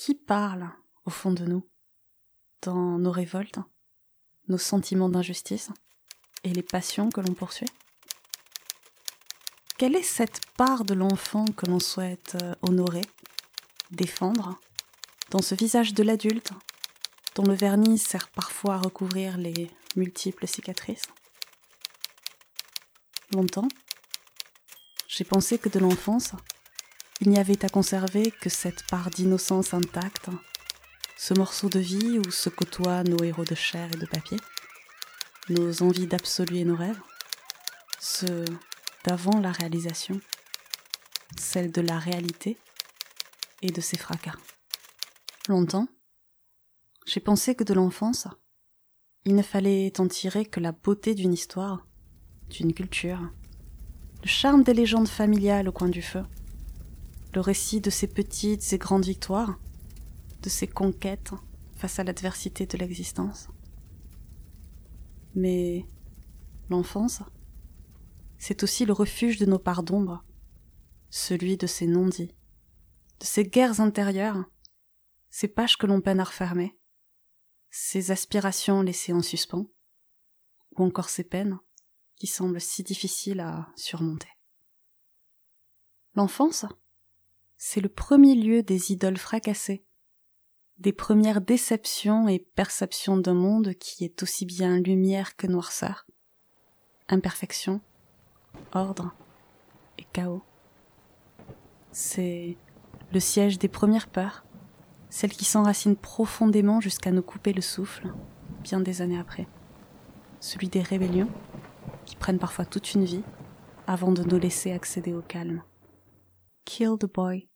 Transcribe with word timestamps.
Qui 0.00 0.14
parle 0.14 0.66
au 1.04 1.10
fond 1.10 1.30
de 1.30 1.44
nous 1.44 1.68
Dans 2.62 2.98
nos 2.98 3.10
révoltes, 3.10 3.58
nos 4.48 4.56
sentiments 4.56 5.10
d'injustice 5.10 5.68
et 6.42 6.54
les 6.54 6.62
passions 6.62 7.10
que 7.10 7.20
l'on 7.20 7.34
poursuit? 7.34 7.68
Quelle 9.76 9.94
est 9.94 10.02
cette 10.02 10.40
part 10.56 10.86
de 10.86 10.94
l'enfant 10.94 11.44
que 11.44 11.66
l'on 11.66 11.80
souhaite 11.80 12.38
euh, 12.42 12.54
honorer, 12.62 13.04
défendre, 13.90 14.58
dans 15.28 15.42
ce 15.42 15.54
visage 15.54 15.92
de 15.92 16.02
l'adulte, 16.02 16.52
dont 17.34 17.44
le 17.44 17.52
vernis 17.52 17.98
sert 17.98 18.30
parfois 18.30 18.76
à 18.76 18.78
recouvrir 18.78 19.36
les 19.36 19.70
multiples 19.96 20.46
cicatrices? 20.46 21.08
Longtemps, 23.32 23.68
j'ai 25.08 25.24
pensé 25.24 25.58
que 25.58 25.68
de 25.68 25.78
l'enfance, 25.78 26.32
il 27.20 27.28
n'y 27.28 27.38
avait 27.38 27.64
à 27.64 27.68
conserver 27.68 28.30
que 28.30 28.48
cette 28.48 28.86
part 28.86 29.10
d'innocence 29.10 29.74
intacte, 29.74 30.30
ce 31.18 31.34
morceau 31.34 31.68
de 31.68 31.78
vie 31.78 32.18
où 32.18 32.30
se 32.30 32.48
côtoient 32.48 33.04
nos 33.04 33.22
héros 33.22 33.44
de 33.44 33.54
chair 33.54 33.90
et 33.92 33.98
de 33.98 34.06
papier, 34.06 34.38
nos 35.50 35.82
envies 35.82 36.06
d'absolu 36.06 36.56
et 36.56 36.64
nos 36.64 36.76
rêves, 36.76 37.00
ceux 37.98 38.46
d'avant 39.04 39.38
la 39.38 39.52
réalisation, 39.52 40.18
celle 41.38 41.70
de 41.70 41.82
la 41.82 41.98
réalité 41.98 42.56
et 43.60 43.70
de 43.70 43.80
ses 43.82 43.98
fracas. 43.98 44.36
Longtemps, 45.48 45.88
j'ai 47.06 47.20
pensé 47.20 47.54
que 47.54 47.64
de 47.64 47.74
l'enfance, 47.74 48.28
il 49.26 49.34
ne 49.34 49.42
fallait 49.42 50.00
en 50.00 50.08
tirer 50.08 50.46
que 50.46 50.60
la 50.60 50.72
beauté 50.72 51.14
d'une 51.14 51.34
histoire, 51.34 51.86
d'une 52.48 52.72
culture, 52.72 53.20
le 54.22 54.28
charme 54.28 54.62
des 54.62 54.74
légendes 54.74 55.08
familiales 55.08 55.68
au 55.68 55.72
coin 55.72 55.88
du 55.88 56.02
feu, 56.02 56.24
le 57.34 57.40
récit 57.40 57.80
de 57.80 57.90
ses 57.90 58.08
petites 58.08 58.72
et 58.72 58.78
grandes 58.78 59.04
victoires, 59.04 59.58
de 60.42 60.48
ses 60.48 60.66
conquêtes 60.66 61.32
face 61.76 61.98
à 61.98 62.04
l'adversité 62.04 62.66
de 62.66 62.76
l'existence. 62.78 63.48
Mais 65.34 65.86
l'enfance, 66.68 67.22
c'est 68.38 68.62
aussi 68.62 68.84
le 68.84 68.92
refuge 68.92 69.38
de 69.38 69.46
nos 69.46 69.58
parts 69.58 69.82
d'ombre, 69.82 70.24
celui 71.10 71.56
de 71.56 71.66
ces 71.66 71.86
non-dits, 71.86 72.34
de 73.20 73.24
ces 73.24 73.44
guerres 73.44 73.80
intérieures, 73.80 74.44
ces 75.28 75.48
pages 75.48 75.76
que 75.76 75.86
l'on 75.86 76.00
peine 76.00 76.20
à 76.20 76.24
refermer, 76.24 76.76
ces 77.70 78.10
aspirations 78.10 78.82
laissées 78.82 79.12
en 79.12 79.22
suspens, 79.22 79.66
ou 80.76 80.84
encore 80.84 81.08
ces 81.08 81.24
peines 81.24 81.58
qui 82.16 82.26
semblent 82.26 82.60
si 82.60 82.82
difficiles 82.82 83.40
à 83.40 83.68
surmonter. 83.76 84.28
L'enfance, 86.14 86.66
c'est 87.62 87.82
le 87.82 87.90
premier 87.90 88.34
lieu 88.34 88.62
des 88.62 88.90
idoles 88.90 89.18
fracassées, 89.18 89.84
des 90.78 90.94
premières 90.94 91.42
déceptions 91.42 92.26
et 92.26 92.38
perceptions 92.38 93.18
d'un 93.18 93.34
monde 93.34 93.74
qui 93.74 94.02
est 94.02 94.22
aussi 94.22 94.46
bien 94.46 94.78
lumière 94.78 95.36
que 95.36 95.46
noirceur, 95.46 96.06
imperfection, 97.10 97.82
ordre 98.72 99.14
et 99.98 100.06
chaos. 100.10 100.42
C'est 101.92 102.56
le 103.12 103.20
siège 103.20 103.58
des 103.58 103.68
premières 103.68 104.08
peurs, 104.08 104.46
celles 105.10 105.32
qui 105.32 105.44
s'enracinent 105.44 105.96
profondément 105.96 106.80
jusqu'à 106.80 107.10
nous 107.10 107.22
couper 107.22 107.52
le 107.52 107.60
souffle, 107.60 108.10
bien 108.62 108.80
des 108.80 109.02
années 109.02 109.20
après. 109.20 109.46
Celui 110.40 110.68
des 110.68 110.80
rébellions, 110.80 111.30
qui 112.06 112.16
prennent 112.16 112.38
parfois 112.38 112.64
toute 112.64 112.94
une 112.94 113.04
vie 113.04 113.22
avant 113.86 114.12
de 114.12 114.24
nous 114.24 114.38
laisser 114.38 114.72
accéder 114.72 115.12
au 115.12 115.20
calme. 115.20 115.62
Kill 116.64 116.96
the 116.98 117.06
boy. 117.06 117.49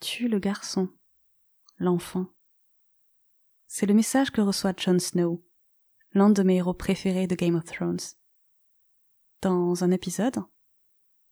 Tue 0.00 0.28
le 0.28 0.38
garçon, 0.38 0.88
l'enfant. 1.76 2.26
C'est 3.66 3.84
le 3.84 3.92
message 3.92 4.30
que 4.30 4.40
reçoit 4.40 4.72
Jon 4.74 4.98
Snow, 4.98 5.44
l'un 6.12 6.30
de 6.30 6.42
mes 6.42 6.56
héros 6.56 6.72
préférés 6.72 7.26
de 7.26 7.34
Game 7.34 7.54
of 7.54 7.66
Thrones. 7.66 8.00
Dans 9.42 9.84
un 9.84 9.90
épisode, 9.90 10.42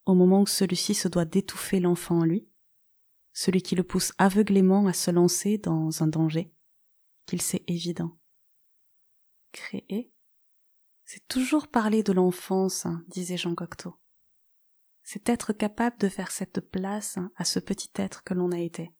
au 0.05 0.15
moment 0.15 0.43
où 0.43 0.47
celui-ci 0.47 0.95
se 0.95 1.09
doit 1.09 1.25
d'étouffer 1.25 1.81
l'enfant 1.81 2.19
en 2.19 2.25
lui, 2.25 2.47
celui 3.33 3.63
qui 3.63 3.75
le 3.75 3.85
pousse 3.85 4.13
aveuglément 4.19 4.87
à 4.87 4.93
se 4.93 5.11
lancer 5.11 5.57
dans 5.57 6.03
un 6.03 6.07
danger 6.07 6.53
qu'il 7.25 7.41
sait 7.41 7.65
évident. 7.69 8.19
Créer, 9.53 10.13
c'est 11.07 11.27
toujours 11.27 11.69
parler 11.69 12.03
de 12.03 12.13
l'enfance, 12.13 12.87
disait 13.09 13.39
Jean 13.39 13.55
Cocteau 13.55 13.99
c'est 15.11 15.31
être 15.31 15.55
capable 15.55 15.97
de 15.97 16.11
faire 16.11 16.31
cette 16.31 16.61
place 16.61 17.17
à 17.37 17.47
ce 17.47 17.59
petit 17.61 17.89
être 17.95 18.25
que 18.25 18.35
l'on 18.35 18.53
a 18.53 18.59
été, 18.59 18.93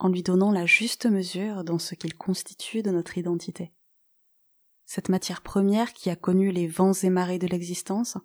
en 0.00 0.08
lui 0.08 0.24
donnant 0.24 0.50
la 0.50 0.66
juste 0.66 1.06
mesure 1.06 1.62
dans 1.62 1.78
ce 1.78 1.94
qu'il 1.94 2.16
constitue 2.16 2.82
de 2.82 2.90
notre 2.90 3.16
identité. 3.16 3.72
Cette 4.84 5.10
matière 5.10 5.40
première 5.42 5.92
qui 5.92 6.10
a 6.10 6.16
connu 6.16 6.50
les 6.50 6.66
vents 6.66 6.92
et 6.92 7.08
marées 7.08 7.38
de 7.38 7.46
l'existence, 7.46 8.18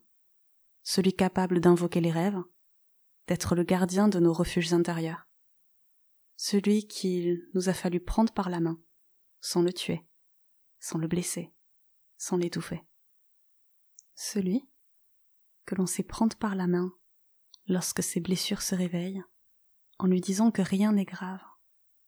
celui 0.81 1.13
capable 1.13 1.62
d'invoquer 1.62 2.02
les 2.02 2.09
rêves, 2.09 2.41
d'être 3.28 3.53
le 3.53 3.62
gardien 3.62 4.08
de 4.08 4.19
nos 4.19 4.34
refuges 4.34 4.74
intérieurs, 4.74 5.28
celui 6.35 6.88
qu'il 6.88 7.47
nous 7.53 7.69
a 7.69 7.75
fallu 7.75 8.00
prendre 8.00 8.34
par 8.34 8.50
la 8.50 8.59
main, 8.59 8.81
sans 9.40 9.62
le 9.62 9.72
tuer, 9.72 10.03
sans 10.79 10.97
le 10.97 11.08
blesser, 11.08 11.53
sans 12.18 12.38
l'étouffer. 12.38 12.81
Celui 14.16 14.68
que 15.67 15.75
l'on 15.75 15.85
sait 15.85 16.01
prendre 16.01 16.35
par 16.38 16.55
la 16.55 16.66
main 16.66 16.91
lorsque 17.67 18.01
ses 18.01 18.22
blessures 18.22 18.61
se 18.61 18.73
réveillent, 18.73 19.22
en 20.00 20.07
lui 20.07 20.22
disant 20.22 20.50
que 20.50 20.61
rien 20.61 20.94
n'est 20.94 21.05
grave, 21.05 21.41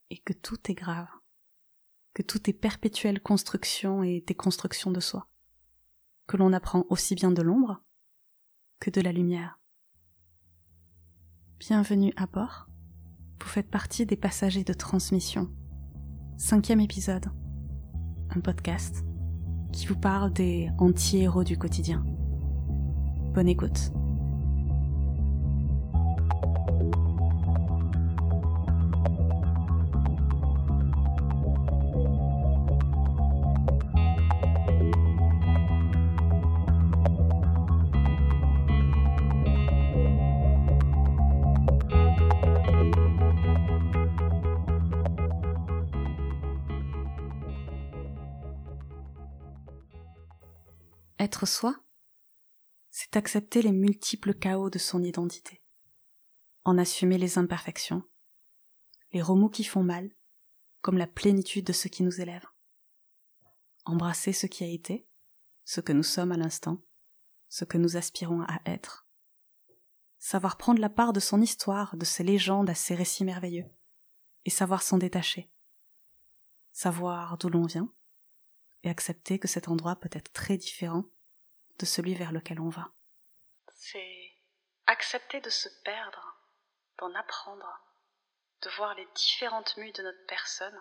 et 0.09 0.17
que 0.17 0.33
tout 0.33 0.71
est 0.71 0.73
grave, 0.73 1.09
que 2.13 2.23
tout 2.23 2.49
est 2.49 2.53
perpétuelle 2.53 3.21
construction 3.21 4.01
et 4.01 4.23
déconstruction 4.25 4.91
de 4.91 5.01
soi, 5.01 5.27
que 6.25 6.37
l'on 6.37 6.53
apprend 6.53 6.85
aussi 6.89 7.13
bien 7.13 7.31
de 7.31 7.41
l'ombre 7.41 7.83
que 8.79 8.89
de 8.89 9.01
la 9.01 9.11
lumière. 9.11 9.59
Bienvenue 11.59 12.13
à 12.15 12.27
bord, 12.27 12.69
vous 13.41 13.47
faites 13.47 13.69
partie 13.69 14.05
des 14.05 14.15
passagers 14.15 14.63
de 14.63 14.73
transmission. 14.73 15.53
Cinquième 16.37 16.79
épisode, 16.79 17.25
un 18.29 18.39
podcast 18.39 19.03
qui 19.73 19.85
vous 19.85 19.99
parle 19.99 20.31
des 20.31 20.69
anti-héros 20.77 21.43
du 21.43 21.57
quotidien. 21.57 22.05
Bonne 23.33 23.47
écoute. 23.47 23.91
Être 51.19 51.45
soi? 51.45 51.75
Accepter 53.17 53.61
les 53.61 53.71
multiples 53.71 54.33
chaos 54.33 54.69
de 54.69 54.79
son 54.79 55.03
identité, 55.03 55.63
en 56.63 56.77
assumer 56.77 57.17
les 57.17 57.37
imperfections, 57.37 58.03
les 59.11 59.21
remous 59.21 59.49
qui 59.49 59.63
font 59.63 59.83
mal, 59.83 60.11
comme 60.81 60.97
la 60.97 61.07
plénitude 61.07 61.65
de 61.65 61.73
ce 61.73 61.87
qui 61.87 62.03
nous 62.03 62.21
élève. 62.21 62.45
Embrasser 63.85 64.33
ce 64.33 64.47
qui 64.47 64.63
a 64.63 64.67
été, 64.67 65.07
ce 65.65 65.81
que 65.81 65.93
nous 65.93 66.03
sommes 66.03 66.31
à 66.31 66.37
l'instant, 66.37 66.83
ce 67.47 67.65
que 67.65 67.77
nous 67.77 67.97
aspirons 67.97 68.41
à 68.43 68.59
être. 68.65 69.07
Savoir 70.19 70.57
prendre 70.57 70.79
la 70.79 70.89
part 70.89 71.13
de 71.13 71.19
son 71.19 71.41
histoire, 71.41 71.95
de 71.97 72.05
ses 72.05 72.23
légendes 72.23 72.69
à 72.69 72.75
ses 72.75 72.93
récits 72.93 73.25
merveilleux, 73.25 73.69
et 74.45 74.49
savoir 74.49 74.83
s'en 74.83 74.97
détacher. 74.97 75.51
Savoir 76.71 77.37
d'où 77.37 77.49
l'on 77.49 77.65
vient, 77.65 77.93
et 78.83 78.89
accepter 78.89 79.39
que 79.39 79.47
cet 79.47 79.67
endroit 79.67 79.95
peut 79.95 80.09
être 80.11 80.31
très 80.31 80.57
différent 80.57 81.05
de 81.79 81.85
celui 81.85 82.13
vers 82.13 82.31
lequel 82.31 82.59
on 82.59 82.69
va. 82.69 82.93
C'est 83.81 84.31
accepter 84.87 85.39
de 85.39 85.49
se 85.49 85.69
perdre, 85.85 86.37
d'en 86.99 87.15
apprendre, 87.15 87.65
de 88.61 88.69
voir 88.75 88.93
les 88.93 89.07
différentes 89.15 89.77
mues 89.77 89.93
de 89.93 90.03
notre 90.03 90.25
personne 90.27 90.77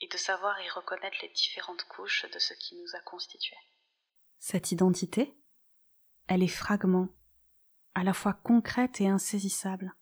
et 0.00 0.08
de 0.08 0.16
savoir 0.16 0.58
y 0.62 0.68
reconnaître 0.70 1.18
les 1.20 1.28
différentes 1.28 1.84
couches 1.84 2.24
de 2.32 2.38
ce 2.38 2.54
qui 2.54 2.76
nous 2.76 2.96
a 2.96 3.00
constitués. 3.00 3.58
Cette 4.38 4.72
identité, 4.72 5.36
elle 6.28 6.42
est 6.42 6.48
fragment, 6.48 7.08
à 7.94 8.04
la 8.04 8.14
fois 8.14 8.32
concrète 8.32 9.02
et 9.02 9.08
insaisissable, 9.08 9.94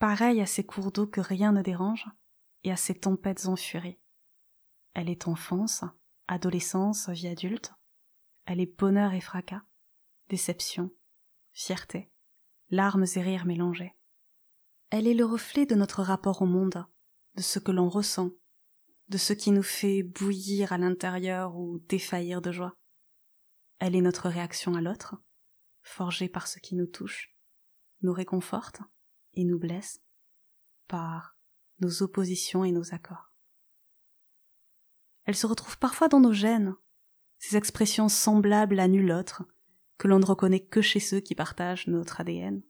pareille 0.00 0.42
à 0.42 0.46
ces 0.46 0.66
cours 0.66 0.90
d'eau 0.90 1.06
que 1.06 1.20
rien 1.20 1.52
ne 1.52 1.62
dérange 1.62 2.06
et 2.64 2.72
à 2.72 2.76
ces 2.76 2.98
tempêtes 2.98 3.46
en 3.46 3.54
furie. 3.54 4.00
Elle 4.94 5.08
est 5.08 5.28
enfance, 5.28 5.84
adolescence, 6.26 7.08
vie 7.08 7.28
adulte, 7.28 7.72
elle 8.46 8.60
est 8.60 8.78
bonheur 8.78 9.12
et 9.12 9.20
fracas, 9.20 9.62
déception, 10.28 10.90
fierté, 11.54 12.10
larmes 12.68 13.06
et 13.16 13.22
rires 13.22 13.46
mélangés. 13.46 13.94
Elle 14.90 15.06
est 15.06 15.14
le 15.14 15.24
reflet 15.24 15.64
de 15.64 15.74
notre 15.74 16.02
rapport 16.02 16.42
au 16.42 16.46
monde, 16.46 16.84
de 17.36 17.42
ce 17.42 17.58
que 17.58 17.72
l'on 17.72 17.88
ressent, 17.88 18.30
de 19.08 19.16
ce 19.16 19.32
qui 19.32 19.50
nous 19.50 19.62
fait 19.62 20.02
bouillir 20.02 20.72
à 20.72 20.78
l'intérieur 20.78 21.56
ou 21.56 21.78
défaillir 21.88 22.42
de 22.42 22.52
joie. 22.52 22.76
Elle 23.78 23.96
est 23.96 24.00
notre 24.00 24.28
réaction 24.28 24.74
à 24.74 24.80
l'autre, 24.80 25.16
forgée 25.82 26.28
par 26.28 26.46
ce 26.46 26.58
qui 26.58 26.74
nous 26.74 26.86
touche, 26.86 27.34
nous 28.02 28.12
réconforte 28.12 28.80
et 29.32 29.44
nous 29.44 29.58
blesse, 29.58 30.00
par 30.88 31.36
nos 31.80 32.02
oppositions 32.02 32.64
et 32.64 32.72
nos 32.72 32.94
accords. 32.94 33.32
Elle 35.24 35.36
se 35.36 35.46
retrouve 35.46 35.78
parfois 35.78 36.08
dans 36.08 36.20
nos 36.20 36.32
gènes, 36.32 36.74
ces 37.38 37.56
expressions 37.56 38.08
semblables 38.08 38.78
à 38.78 38.88
nul 38.88 39.10
autre, 39.10 39.44
que 39.98 40.08
l'on 40.08 40.18
ne 40.18 40.26
reconnaît 40.26 40.64
que 40.64 40.82
chez 40.82 41.00
ceux 41.00 41.20
qui 41.20 41.34
partagent 41.34 41.86
notre 41.86 42.20
ADN, 42.20 42.62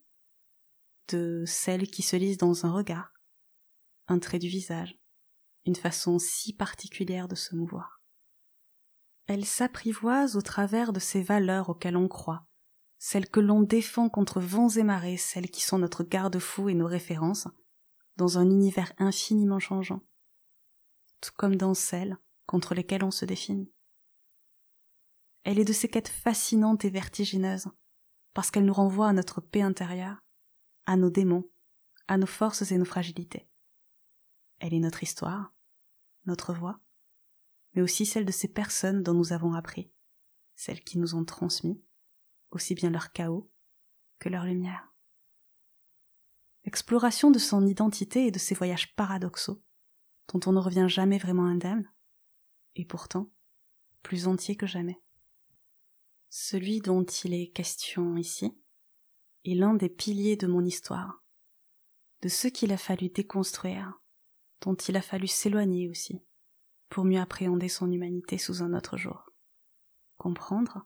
de 1.08 1.44
celles 1.46 1.88
qui 1.88 2.02
se 2.02 2.16
lisent 2.16 2.38
dans 2.38 2.66
un 2.66 2.72
regard, 2.72 3.12
un 4.08 4.18
trait 4.18 4.38
du 4.38 4.48
visage, 4.48 4.98
une 5.66 5.76
façon 5.76 6.18
si 6.18 6.52
particulière 6.54 7.28
de 7.28 7.34
se 7.34 7.54
mouvoir. 7.54 8.02
Elle 9.26 9.46
s'apprivoise 9.46 10.36
au 10.36 10.42
travers 10.42 10.92
de 10.92 11.00
ces 11.00 11.22
valeurs 11.22 11.70
auxquelles 11.70 11.96
on 11.96 12.08
croit, 12.08 12.46
celles 12.98 13.28
que 13.28 13.40
l'on 13.40 13.62
défend 13.62 14.08
contre 14.08 14.40
vents 14.40 14.68
et 14.68 14.82
marées, 14.82 15.16
celles 15.16 15.50
qui 15.50 15.62
sont 15.62 15.78
notre 15.78 16.04
garde-fou 16.04 16.68
et 16.68 16.74
nos 16.74 16.86
références, 16.86 17.48
dans 18.16 18.38
un 18.38 18.48
univers 18.48 18.92
infiniment 18.98 19.58
changeant, 19.58 20.02
tout 21.20 21.32
comme 21.36 21.56
dans 21.56 21.74
celles 21.74 22.18
contre 22.46 22.74
lesquelles 22.74 23.04
on 23.04 23.10
se 23.10 23.24
définit. 23.24 23.73
Elle 25.44 25.58
est 25.58 25.64
de 25.64 25.72
ces 25.72 25.88
quêtes 25.88 26.08
fascinantes 26.08 26.84
et 26.84 26.90
vertigineuses, 26.90 27.68
parce 28.32 28.50
qu'elle 28.50 28.64
nous 28.64 28.72
renvoie 28.72 29.08
à 29.08 29.12
notre 29.12 29.40
paix 29.40 29.62
intérieure, 29.62 30.18
à 30.86 30.96
nos 30.96 31.10
démons, 31.10 31.48
à 32.08 32.16
nos 32.16 32.26
forces 32.26 32.70
et 32.72 32.78
nos 32.78 32.84
fragilités. 32.84 33.48
Elle 34.58 34.74
est 34.74 34.80
notre 34.80 35.02
histoire, 35.02 35.54
notre 36.24 36.54
voix, 36.54 36.80
mais 37.74 37.82
aussi 37.82 38.06
celle 38.06 38.24
de 38.24 38.32
ces 38.32 38.48
personnes 38.48 39.02
dont 39.02 39.14
nous 39.14 39.32
avons 39.32 39.52
appris, 39.52 39.92
celles 40.54 40.82
qui 40.82 40.98
nous 40.98 41.14
ont 41.14 41.24
transmis, 41.24 41.82
aussi 42.50 42.74
bien 42.74 42.90
leur 42.90 43.12
chaos 43.12 43.50
que 44.18 44.30
leur 44.30 44.44
lumière. 44.44 44.92
Exploration 46.64 47.30
de 47.30 47.38
son 47.38 47.66
identité 47.66 48.26
et 48.26 48.30
de 48.30 48.38
ses 48.38 48.54
voyages 48.54 48.94
paradoxaux, 48.96 49.62
dont 50.32 50.40
on 50.46 50.52
ne 50.52 50.60
revient 50.60 50.86
jamais 50.88 51.18
vraiment 51.18 51.44
indemne, 51.44 51.90
et 52.76 52.86
pourtant 52.86 53.30
plus 54.02 54.26
entier 54.26 54.56
que 54.56 54.66
jamais. 54.66 55.03
Celui 56.36 56.80
dont 56.80 57.04
il 57.04 57.32
est 57.32 57.52
question 57.52 58.16
ici 58.16 58.58
est 59.44 59.54
l'un 59.54 59.72
des 59.72 59.88
piliers 59.88 60.36
de 60.36 60.48
mon 60.48 60.64
histoire, 60.64 61.22
de 62.22 62.28
ceux 62.28 62.50
qu'il 62.50 62.72
a 62.72 62.76
fallu 62.76 63.08
déconstruire, 63.08 63.92
dont 64.60 64.74
il 64.74 64.96
a 64.96 65.00
fallu 65.00 65.28
s'éloigner 65.28 65.88
aussi, 65.88 66.24
pour 66.88 67.04
mieux 67.04 67.20
appréhender 67.20 67.68
son 67.68 67.88
humanité 67.88 68.36
sous 68.36 68.64
un 68.64 68.74
autre 68.74 68.96
jour, 68.96 69.30
comprendre 70.16 70.84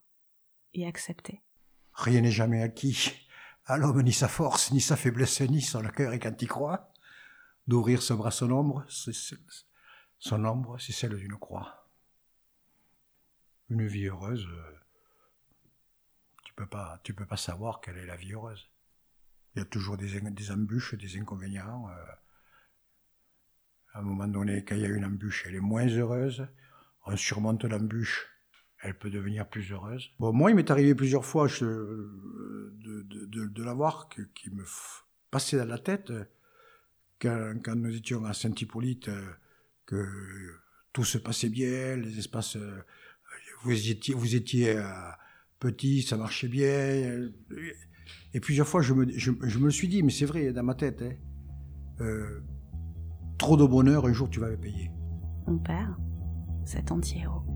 et 0.75 0.87
accepter. 0.87 1.41
Rien 1.95 2.21
n'est 2.21 2.31
jamais 2.31 2.61
acquis, 2.61 3.13
à 3.65 3.79
l'homme 3.79 4.03
ni 4.03 4.13
sa 4.13 4.29
force, 4.29 4.71
ni 4.71 4.83
sa 4.83 4.97
faiblesse, 4.97 5.41
ni 5.41 5.63
son 5.63 5.81
cœur 5.81 6.13
et 6.13 6.19
quand 6.19 6.43
il 6.43 6.49
croit, 6.49 6.93
d'ouvrir 7.67 8.03
ce 8.03 8.13
bras 8.13 8.33
son 8.33 8.51
ombre, 8.51 8.85
son 10.19 10.45
ombre, 10.45 10.79
c'est 10.79 10.93
celle 10.93 11.17
d'une 11.17 11.39
croix. 11.39 11.91
Une 13.71 13.87
vie 13.87 14.09
heureuse, 14.09 14.47
euh, 14.47 14.78
peux 16.59 16.67
pas, 16.67 17.01
tu 17.05 17.15
peux 17.15 17.27
pas 17.27 17.37
savoir 17.37 17.81
quelle 17.81 17.99
est 17.99 18.07
la 18.07 18.17
vie 18.17 18.33
heureuse. 18.33 18.69
Il 19.55 19.61
y 19.61 19.63
a 19.63 19.65
toujours 19.65 19.97
des, 19.97 20.51
embûches, 20.51 20.95
des 20.95 21.17
inconvénients. 21.17 21.89
Euh, 21.89 21.95
à 23.95 24.01
un 24.01 24.03
moment 24.03 24.27
donné, 24.27 24.65
quand 24.65 24.75
il 24.75 24.83
y 24.83 24.85
a 24.85 24.89
une 24.89 25.05
embûche, 25.05 25.45
elle 25.47 25.55
est 25.55 25.61
moins 25.61 25.87
heureuse. 25.87 26.47
On 27.07 27.17
surmonte 27.17 27.65
l'embûche, 27.65 28.27
elle 28.83 28.99
peut 28.99 29.09
devenir 29.09 29.49
plus 29.49 29.71
heureuse. 29.71 30.11
Bon, 30.19 30.33
moi, 30.33 30.51
il 30.51 30.57
m'est 30.57 30.71
arrivé 30.71 30.95
plusieurs 30.95 31.25
fois 31.25 31.47
de, 31.47 32.13
de, 32.75 33.47
de, 33.47 33.63
l'avoir 33.63 34.09
qui 34.09 34.51
me 34.51 34.65
passait 35.31 35.57
dans 35.57 35.65
la 35.65 35.79
tête 35.79 36.13
quand, 37.21 37.77
nous 37.77 37.95
étions 37.95 38.25
à 38.25 38.35
Saint-Hippolyte, 38.35 39.11
que 39.87 40.61
tout 40.93 41.05
se 41.05 41.19
passait 41.19 41.49
bien, 41.49 41.97
les 41.97 42.19
espaces, 42.19 42.59
vous 43.63 43.91
étiez, 43.91 44.15
vous 44.15 44.35
étiez 44.35 44.77
euh, 44.77 44.85
petit, 45.59 46.03
ça 46.03 46.17
marchait 46.17 46.49
bien. 46.49 47.31
Et 48.35 48.41
plusieurs 48.41 48.67
fois, 48.67 48.83
je 48.83 48.93
me, 48.95 49.07
je, 49.11 49.69
suis 49.69 49.89
dit, 49.89 50.03
mais 50.03 50.11
c'est 50.11 50.27
vrai, 50.27 50.53
dans 50.53 50.63
ma 50.63 50.75
tête, 50.75 51.03
hein, 51.03 51.15
euh, 52.01 52.41
trop 53.39 53.57
de 53.57 53.65
bonheur, 53.65 54.07
un 54.07 54.13
jour 54.13 54.29
tu 54.31 54.41
vas 54.41 54.49
le 54.49 54.57
payer. 54.57 54.91
Mon 55.47 55.59
père, 55.59 55.99
cet 56.65 56.93
anti-héros. 56.93 57.48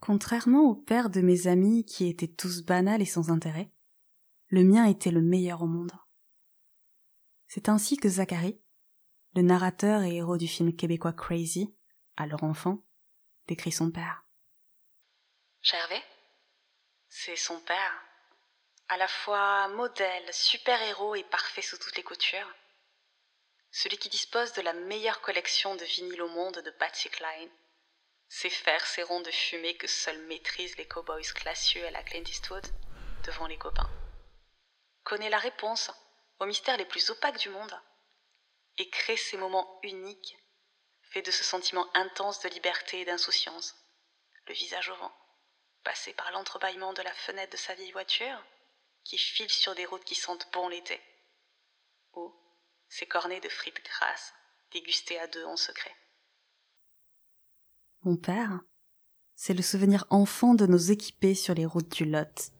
Contrairement 0.00 0.62
au 0.62 0.74
père 0.74 1.10
de 1.10 1.20
mes 1.20 1.46
amis 1.48 1.84
qui 1.84 2.08
étaient 2.08 2.28
tous 2.28 2.62
banals 2.62 3.02
et 3.02 3.06
sans 3.06 3.30
intérêt, 3.30 3.70
le 4.48 4.64
mien 4.64 4.86
était 4.86 5.10
le 5.10 5.20
meilleur 5.20 5.62
au 5.62 5.66
monde. 5.66 5.92
C'est 7.48 7.68
ainsi 7.68 7.96
que 7.96 8.08
Zachary, 8.08 8.60
le 9.34 9.42
narrateur 9.42 10.02
et 10.02 10.16
héros 10.16 10.38
du 10.38 10.46
film 10.46 10.74
québécois 10.74 11.12
Crazy, 11.12 11.74
alors 12.16 12.44
enfant, 12.44 12.84
décrit 13.46 13.72
son 13.72 13.90
père. 13.90 14.24
Gervais, 15.62 16.02
c'est 17.08 17.36
son 17.36 17.60
père, 17.60 18.02
à 18.88 18.96
la 18.96 19.08
fois 19.08 19.68
modèle, 19.68 20.32
super-héros 20.32 21.14
et 21.16 21.24
parfait 21.24 21.62
sous 21.62 21.76
toutes 21.78 21.96
les 21.96 22.02
coutures. 22.02 22.54
Celui 23.70 23.98
qui 23.98 24.08
dispose 24.08 24.52
de 24.54 24.62
la 24.62 24.72
meilleure 24.72 25.20
collection 25.20 25.74
de 25.76 25.84
vinyles 25.84 26.22
au 26.22 26.28
monde 26.28 26.62
de 26.64 26.70
Patsy 26.70 27.10
Cline 27.10 27.50
ces 28.28 28.50
fers, 28.50 28.86
ces 28.86 29.02
ronds 29.02 29.20
de 29.20 29.30
fumée 29.30 29.76
que 29.76 29.86
seuls 29.86 30.20
maîtrisent 30.26 30.76
les 30.76 30.86
cowboys 30.86 31.32
classieux 31.34 31.84
à 31.86 31.90
la 31.90 32.02
Clint 32.02 32.24
Eastwood 32.24 32.66
devant 33.24 33.46
les 33.46 33.58
copains. 33.58 33.90
Connaît 35.04 35.30
la 35.30 35.38
réponse 35.38 35.90
aux 36.38 36.46
mystères 36.46 36.76
les 36.76 36.84
plus 36.84 37.10
opaques 37.10 37.38
du 37.38 37.48
monde 37.48 37.80
et 38.76 38.88
crée 38.90 39.16
ces 39.16 39.36
moments 39.36 39.80
uniques, 39.82 40.36
fait 41.10 41.22
de 41.22 41.30
ce 41.30 41.42
sentiment 41.42 41.88
intense 41.94 42.40
de 42.40 42.48
liberté 42.48 43.00
et 43.00 43.04
d'insouciance, 43.04 43.74
le 44.46 44.54
visage 44.54 44.88
au 44.90 44.94
vent, 44.96 45.12
passé 45.82 46.12
par 46.12 46.30
l'entrebâillement 46.30 46.92
de 46.92 47.02
la 47.02 47.12
fenêtre 47.12 47.52
de 47.52 47.56
sa 47.56 47.74
vieille 47.74 47.92
voiture, 47.92 48.44
qui 49.04 49.18
file 49.18 49.50
sur 49.50 49.74
des 49.74 49.86
routes 49.86 50.04
qui 50.04 50.14
sentent 50.14 50.50
bon 50.52 50.68
l'été, 50.68 51.00
ou 52.12 52.34
ses 52.88 53.06
cornets 53.06 53.40
de 53.40 53.48
frites 53.48 53.82
grasses 53.82 54.34
dégustés 54.70 55.18
à 55.18 55.26
deux 55.26 55.44
en 55.44 55.56
secret. 55.56 55.96
Mon 58.04 58.16
père, 58.16 58.60
c'est 59.34 59.54
le 59.54 59.62
souvenir 59.62 60.04
enfant 60.10 60.54
de 60.54 60.66
nos 60.66 60.76
équipés 60.76 61.34
sur 61.34 61.52
les 61.54 61.66
routes 61.66 61.96
du 61.96 62.04
Lot, 62.04 62.52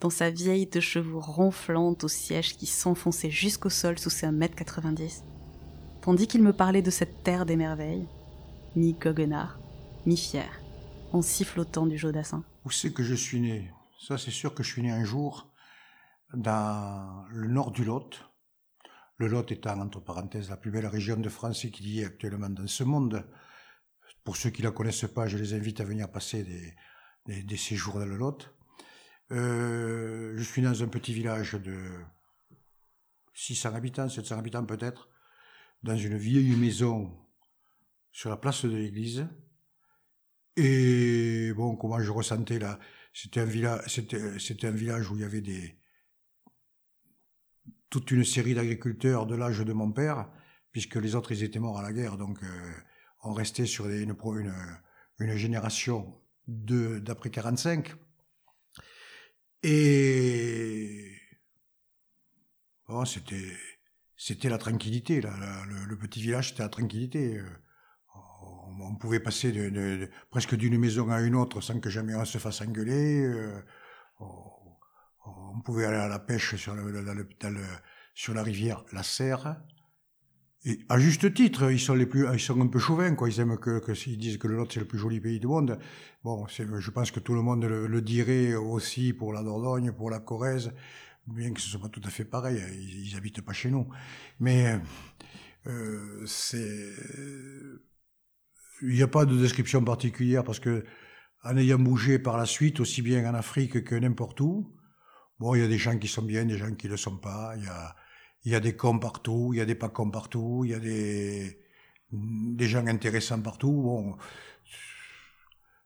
dans 0.00 0.10
sa 0.10 0.28
vieille 0.28 0.66
de 0.66 0.80
chevaux 0.80 1.18
ronflante 1.18 2.04
au 2.04 2.08
siège 2.08 2.58
qui 2.58 2.66
s'enfonçait 2.66 3.30
jusqu'au 3.30 3.70
sol 3.70 3.98
sous 3.98 4.10
ses 4.10 4.26
1m90, 4.26 5.22
tandis 6.02 6.26
qu'il 6.26 6.42
me 6.42 6.52
parlait 6.52 6.82
de 6.82 6.90
cette 6.90 7.22
terre 7.22 7.46
des 7.46 7.56
merveilles, 7.56 8.06
mi 8.76 8.92
goguenard, 8.92 9.58
mi 10.04 10.18
fier, 10.18 10.60
en 11.12 11.22
sifflotant 11.22 11.86
du 11.86 11.96
Jodassin. 11.96 12.44
Où 12.66 12.70
c'est 12.70 12.92
que 12.92 13.02
je 13.02 13.14
suis 13.14 13.40
né? 13.40 13.72
Ça, 13.98 14.18
c'est 14.18 14.30
sûr 14.30 14.54
que 14.54 14.62
je 14.62 14.72
suis 14.72 14.82
né 14.82 14.90
un 14.90 15.04
jour 15.04 15.50
dans 16.34 17.24
le 17.30 17.48
nord 17.48 17.70
du 17.70 17.84
Lot. 17.84 18.10
Le 19.16 19.26
Lot 19.26 19.50
étant, 19.52 19.80
entre 19.80 20.00
parenthèses, 20.00 20.50
la 20.50 20.58
plus 20.58 20.70
belle 20.70 20.86
région 20.86 21.16
de 21.16 21.30
France 21.30 21.62
qu'il 21.72 21.88
y 21.88 22.00
ait 22.00 22.04
actuellement 22.04 22.50
dans 22.50 22.66
ce 22.66 22.84
monde. 22.84 23.24
Pour 24.24 24.36
ceux 24.36 24.50
qui 24.50 24.62
la 24.62 24.70
connaissent 24.70 25.10
pas, 25.12 25.26
je 25.26 25.36
les 25.36 25.54
invite 25.54 25.80
à 25.80 25.84
venir 25.84 26.10
passer 26.10 26.44
des, 26.44 27.42
des, 27.42 27.56
séjours 27.56 27.98
dans 27.98 28.06
le 28.06 28.16
Lot. 28.16 28.54
Euh, 29.32 30.34
je 30.36 30.42
suis 30.42 30.62
dans 30.62 30.82
un 30.82 30.88
petit 30.88 31.12
village 31.12 31.54
de 31.54 31.90
600 33.34 33.74
habitants, 33.74 34.08
700 34.08 34.38
habitants 34.38 34.64
peut-être, 34.64 35.08
dans 35.82 35.96
une 35.96 36.16
vieille 36.16 36.54
maison 36.56 37.18
sur 38.12 38.30
la 38.30 38.36
place 38.36 38.64
de 38.64 38.76
l'église. 38.76 39.26
Et 40.56 41.52
bon, 41.54 41.76
comment 41.76 42.00
je 42.00 42.10
ressentais 42.10 42.58
là, 42.58 42.78
c'était 43.12 43.40
un 43.40 43.46
village, 43.46 43.82
c'était, 43.88 44.66
un 44.66 44.70
village 44.70 45.10
où 45.10 45.16
il 45.16 45.22
y 45.22 45.24
avait 45.24 45.42
toute 47.88 48.10
une 48.10 48.24
série 48.24 48.54
d'agriculteurs 48.54 49.26
de 49.26 49.34
l'âge 49.34 49.60
de 49.60 49.72
mon 49.72 49.90
père, 49.92 50.30
puisque 50.72 50.96
les 50.96 51.14
autres 51.14 51.32
ils 51.32 51.42
étaient 51.42 51.58
morts 51.58 51.78
à 51.78 51.82
la 51.82 51.92
guerre, 51.92 52.18
donc 52.18 52.42
euh, 52.42 52.72
on 53.22 53.32
restait 53.32 53.66
sur 53.66 53.88
une, 53.88 54.14
génération 55.36 56.20
d'après 56.46 57.30
45. 57.30 57.94
Et 59.62 61.12
c'était 64.16 64.48
la 64.48 64.58
tranquillité. 64.58 65.20
Le, 65.20 65.96
petit 65.96 66.20
village, 66.20 66.50
c'était 66.50 66.62
la 66.62 66.68
tranquillité. 66.68 67.38
Euh, 67.38 67.48
on, 68.80 68.96
pouvait 68.96 69.20
passer 69.20 69.52
presque 70.30 70.56
d'une 70.56 70.78
maison 70.78 71.10
à 71.10 71.20
une 71.20 71.36
autre 71.36 71.60
sans 71.60 71.78
que 71.80 71.90
jamais 71.90 72.14
on 72.14 72.24
se 72.24 72.38
fasse 72.38 72.60
engueuler. 72.60 73.22
Euh, 73.24 73.62
on, 74.20 75.60
pouvait 75.64 75.84
aller 75.84 75.96
à 75.96 76.08
la 76.08 76.18
pêche 76.18 76.56
sur 76.56 76.74
la 78.34 78.42
rivière 78.42 78.84
La 78.92 79.04
Serre. 79.04 79.62
Et 80.64 80.78
à 80.88 80.98
juste 80.98 81.34
titre, 81.34 81.72
ils 81.72 81.80
sont 81.80 81.94
les 81.94 82.06
plus, 82.06 82.26
ils 82.32 82.40
sont 82.40 82.60
un 82.60 82.68
peu 82.68 82.78
chauvins, 82.78 83.14
quoi. 83.14 83.28
Ils 83.28 83.40
aiment 83.40 83.58
que, 83.58 83.80
que 83.80 83.92
ils 84.08 84.16
disent 84.16 84.38
que 84.38 84.46
le 84.46 84.56
Lot 84.56 84.72
c'est 84.72 84.80
le 84.80 84.86
plus 84.86 84.98
joli 84.98 85.20
pays 85.20 85.40
du 85.40 85.48
monde. 85.48 85.78
Bon, 86.22 86.46
je 86.46 86.90
pense 86.90 87.10
que 87.10 87.18
tout 87.18 87.34
le 87.34 87.42
monde 87.42 87.64
le, 87.64 88.00
dirait 88.00 88.54
aussi 88.54 89.12
pour 89.12 89.32
la 89.32 89.42
Dordogne, 89.42 89.90
pour 89.92 90.08
la 90.08 90.20
Corrèze, 90.20 90.72
bien 91.26 91.52
que 91.52 91.60
ce 91.60 91.68
soit 91.68 91.80
pas 91.80 91.88
tout 91.88 92.02
à 92.04 92.10
fait 92.10 92.24
pareil. 92.24 92.62
Ils, 92.74 93.08
ils 93.08 93.16
habitent 93.16 93.42
pas 93.42 93.52
chez 93.52 93.70
nous, 93.72 93.88
mais 94.38 94.80
euh, 95.66 96.24
c'est, 96.26 96.92
il 98.82 98.94
n'y 98.94 99.02
a 99.02 99.08
pas 99.08 99.24
de 99.24 99.36
description 99.36 99.82
particulière 99.84 100.44
parce 100.44 100.60
que 100.60 100.84
en 101.44 101.56
ayant 101.56 101.78
bougé 101.78 102.18
par 102.18 102.36
la 102.36 102.46
suite 102.46 102.80
aussi 102.80 103.02
bien 103.02 103.28
en 103.28 103.34
Afrique 103.34 103.82
que 103.84 103.94
n'importe 103.96 104.40
où, 104.40 104.72
bon, 105.40 105.54
il 105.56 105.60
y 105.60 105.64
a 105.64 105.68
des 105.68 105.78
gens 105.78 105.98
qui 105.98 106.08
sont 106.08 106.22
bien, 106.22 106.44
des 106.44 106.56
gens 106.56 106.72
qui 106.74 106.86
le 106.88 106.96
sont 106.96 107.18
pas. 107.18 107.54
Il 107.56 107.64
y 107.64 107.66
a 107.66 107.96
il 108.44 108.52
y 108.52 108.54
a 108.54 108.60
des 108.60 108.76
cons 108.76 108.98
partout, 108.98 109.50
il 109.52 109.58
y 109.58 109.60
a 109.60 109.64
des 109.64 109.74
pas 109.74 109.88
cons 109.88 110.10
partout, 110.10 110.62
il 110.64 110.70
y 110.70 110.74
a 110.74 110.80
des, 110.80 111.58
des 112.10 112.66
gens 112.66 112.86
intéressants 112.86 113.40
partout. 113.40 113.72
Bon, 113.72 114.16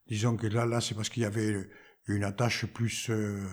disons 0.09 0.37
que 0.37 0.47
là, 0.47 0.67
là, 0.67 0.81
c'est 0.81 0.95
parce 0.95 1.09
qu'il 1.09 1.23
y 1.23 1.27
avait 1.27 1.69
une 2.07 2.25
attache 2.25 2.67
plus 2.67 3.11
euh, 3.11 3.47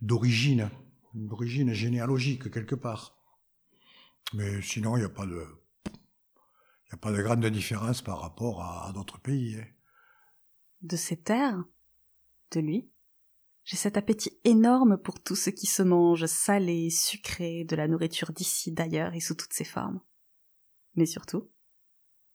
d'origine, 0.00 0.70
d'origine 1.14 1.72
généalogique 1.72 2.50
quelque 2.50 2.74
part. 2.74 3.16
Mais 4.34 4.62
sinon, 4.62 4.96
il 4.96 5.00
n'y 5.00 5.06
a 5.06 5.10
pas 5.10 5.26
de, 5.26 5.44
a 6.92 6.96
pas 6.96 7.12
de 7.12 7.22
grande 7.22 7.44
différence 7.46 8.02
par 8.02 8.20
rapport 8.20 8.62
à, 8.62 8.92
d'autres 8.92 9.20
pays. 9.20 9.56
Hein. 9.56 9.66
De 10.82 10.96
ces 10.96 11.16
terres, 11.16 11.64
de 12.52 12.60
lui, 12.60 12.90
j'ai 13.64 13.76
cet 13.76 13.96
appétit 13.96 14.38
énorme 14.44 14.98
pour 14.98 15.20
tout 15.22 15.36
ce 15.36 15.50
qui 15.50 15.66
se 15.66 15.82
mange, 15.82 16.26
salé, 16.26 16.90
sucré, 16.90 17.64
de 17.64 17.76
la 17.76 17.88
nourriture 17.88 18.32
d'ici, 18.32 18.72
d'ailleurs 18.72 19.14
et 19.14 19.20
sous 19.20 19.34
toutes 19.34 19.52
ses 19.52 19.64
formes. 19.64 20.00
Mais 20.94 21.06
surtout, 21.06 21.50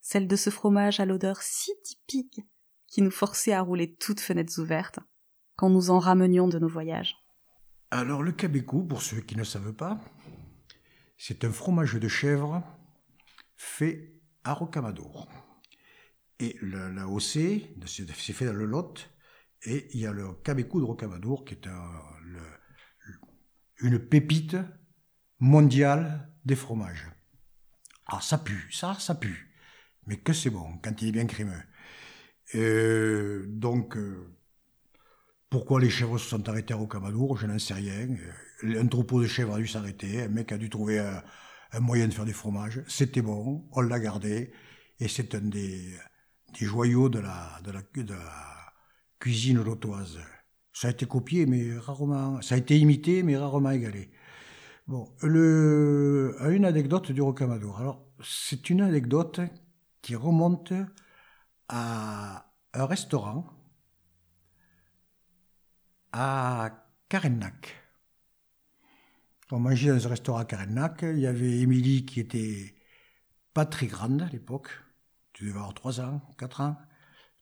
celle 0.00 0.28
de 0.28 0.36
ce 0.36 0.50
fromage 0.50 1.00
à 1.00 1.04
l'odeur 1.04 1.42
si 1.42 1.72
typique 1.82 2.40
qui 2.86 3.02
nous 3.02 3.10
forçait 3.10 3.52
à 3.52 3.60
rouler 3.60 3.94
toutes 3.96 4.20
fenêtres 4.20 4.60
ouvertes 4.60 5.00
quand 5.56 5.68
nous 5.68 5.90
en 5.90 5.98
ramenions 5.98 6.48
de 6.48 6.58
nos 6.58 6.68
voyages. 6.68 7.16
Alors 7.90 8.22
le 8.22 8.32
cabécou, 8.32 8.84
pour 8.84 9.02
ceux 9.02 9.20
qui 9.20 9.36
ne 9.36 9.44
savent 9.44 9.72
pas, 9.72 9.98
c'est 11.18 11.44
un 11.44 11.52
fromage 11.52 11.94
de 11.94 12.08
chèvre 12.08 12.62
fait 13.56 14.14
à 14.44 14.52
rocamadour. 14.52 15.28
Et 16.38 16.56
la, 16.60 16.88
la 16.90 17.06
c'est 17.18 18.32
fait 18.32 18.44
dans 18.44 18.52
le 18.52 18.66
Lot, 18.66 19.08
et 19.66 19.88
il 19.92 20.00
y 20.00 20.06
a 20.06 20.12
le 20.12 20.32
Cabécou 20.44 20.80
de 20.80 20.84
Rocamadour, 20.84 21.44
qui 21.44 21.54
est 21.54 21.68
une 23.80 23.98
pépite 23.98 24.56
mondiale 25.38 26.30
des 26.44 26.56
fromages. 26.56 27.08
Ah, 28.06 28.20
ça 28.20 28.38
pue, 28.38 28.68
ça, 28.72 28.96
ça 28.98 29.14
pue. 29.14 29.52
Mais 30.06 30.16
que 30.18 30.32
c'est 30.32 30.50
bon, 30.50 30.78
quand 30.82 31.02
il 31.02 31.08
est 31.08 31.12
bien 31.12 31.26
crémeux. 31.26 31.62
Euh, 32.54 33.44
donc, 33.48 33.96
euh, 33.96 34.32
pourquoi 35.50 35.80
les 35.80 35.90
chèvres 35.90 36.18
se 36.18 36.28
sont 36.28 36.48
arrêtés 36.48 36.74
à 36.74 36.76
Rocamadour, 36.76 37.36
je 37.36 37.46
n'en 37.46 37.58
sais 37.58 37.74
rien. 37.74 38.08
Euh, 38.64 38.80
un 38.80 38.86
troupeau 38.86 39.20
de 39.20 39.26
chèvres 39.26 39.54
a 39.54 39.58
dû 39.58 39.66
s'arrêter, 39.66 40.22
un 40.22 40.28
mec 40.28 40.52
a 40.52 40.58
dû 40.58 40.70
trouver 40.70 41.00
un, 41.00 41.22
moyen 41.80 42.06
de 42.06 42.14
faire 42.14 42.24
des 42.24 42.32
fromages. 42.32 42.82
C'était 42.86 43.22
bon, 43.22 43.68
on 43.72 43.80
l'a 43.80 43.98
gardé, 43.98 44.52
et 45.00 45.08
c'est 45.08 45.34
un 45.34 45.40
des, 45.40 45.96
joyaux 46.54 47.08
de 47.08 47.18
la 47.18 47.60
cuisine 49.18 49.62
lotoise. 49.62 50.18
Ça 50.72 50.88
a 50.88 50.90
été 50.90 51.06
copié, 51.06 51.46
mais 51.46 51.76
rarement. 51.78 52.42
Ça 52.42 52.54
a 52.54 52.58
été 52.58 52.78
imité, 52.78 53.22
mais 53.22 53.36
rarement 53.36 53.70
égalé. 53.70 54.10
Bon, 54.86 55.08
le, 55.22 56.36
une 56.50 56.64
anecdote 56.64 57.12
du 57.12 57.22
rocamadour. 57.22 57.78
Alors, 57.78 58.06
c'est 58.22 58.70
une 58.70 58.82
anecdote 58.82 59.40
qui 60.02 60.14
remonte 60.14 60.72
à 61.68 62.52
un 62.72 62.86
restaurant 62.86 63.46
à 66.12 66.70
Karennac. 67.08 67.74
On 69.50 69.60
mangeait 69.60 69.90
dans 69.90 70.06
un 70.06 70.10
restaurant 70.10 70.38
à 70.38 70.44
Karennac. 70.44 71.00
Il 71.02 71.20
y 71.20 71.26
avait 71.26 71.58
Émilie 71.58 72.04
qui 72.04 72.20
était 72.20 72.74
pas 73.54 73.66
très 73.66 73.86
grande 73.86 74.22
à 74.22 74.28
l'époque. 74.28 74.70
Tu 75.32 75.44
devais 75.44 75.58
avoir 75.58 75.74
3 75.74 76.00
ans, 76.00 76.20
4 76.38 76.60
ans 76.60 76.76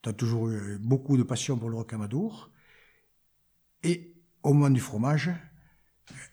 tu 0.05 0.11
as 0.11 0.13
toujours 0.13 0.51
eu 0.51 0.79
beaucoup 0.79 1.17
de 1.17 1.23
passion 1.23 1.57
pour 1.57 1.71
le 1.71 1.77
rocamadour. 1.77 2.51
Et 3.83 4.15
au 4.43 4.53
moment 4.53 4.71
du 4.71 4.81
fromage, 4.81 5.31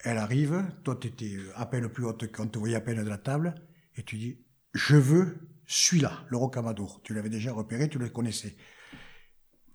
elle 0.03 0.17
arrive, 0.17 0.65
toi 0.83 0.97
tu 0.99 1.07
étais 1.07 1.37
à 1.55 1.65
peine 1.65 1.87
plus 1.87 2.05
haute 2.05 2.29
quand 2.31 2.47
te 2.47 2.59
voyait 2.59 2.75
à 2.75 2.81
peine 2.81 3.01
de 3.01 3.09
la 3.09 3.17
table, 3.17 3.55
et 3.95 4.03
tu 4.03 4.17
dis, 4.17 4.39
je 4.73 4.97
veux 4.97 5.37
celui-là, 5.65 6.25
le 6.27 6.35
rocamadour. 6.35 7.01
Tu 7.03 7.13
l'avais 7.13 7.29
déjà 7.29 7.53
repéré, 7.53 7.87
tu 7.87 7.97
le 7.97 8.09
connaissais. 8.09 8.57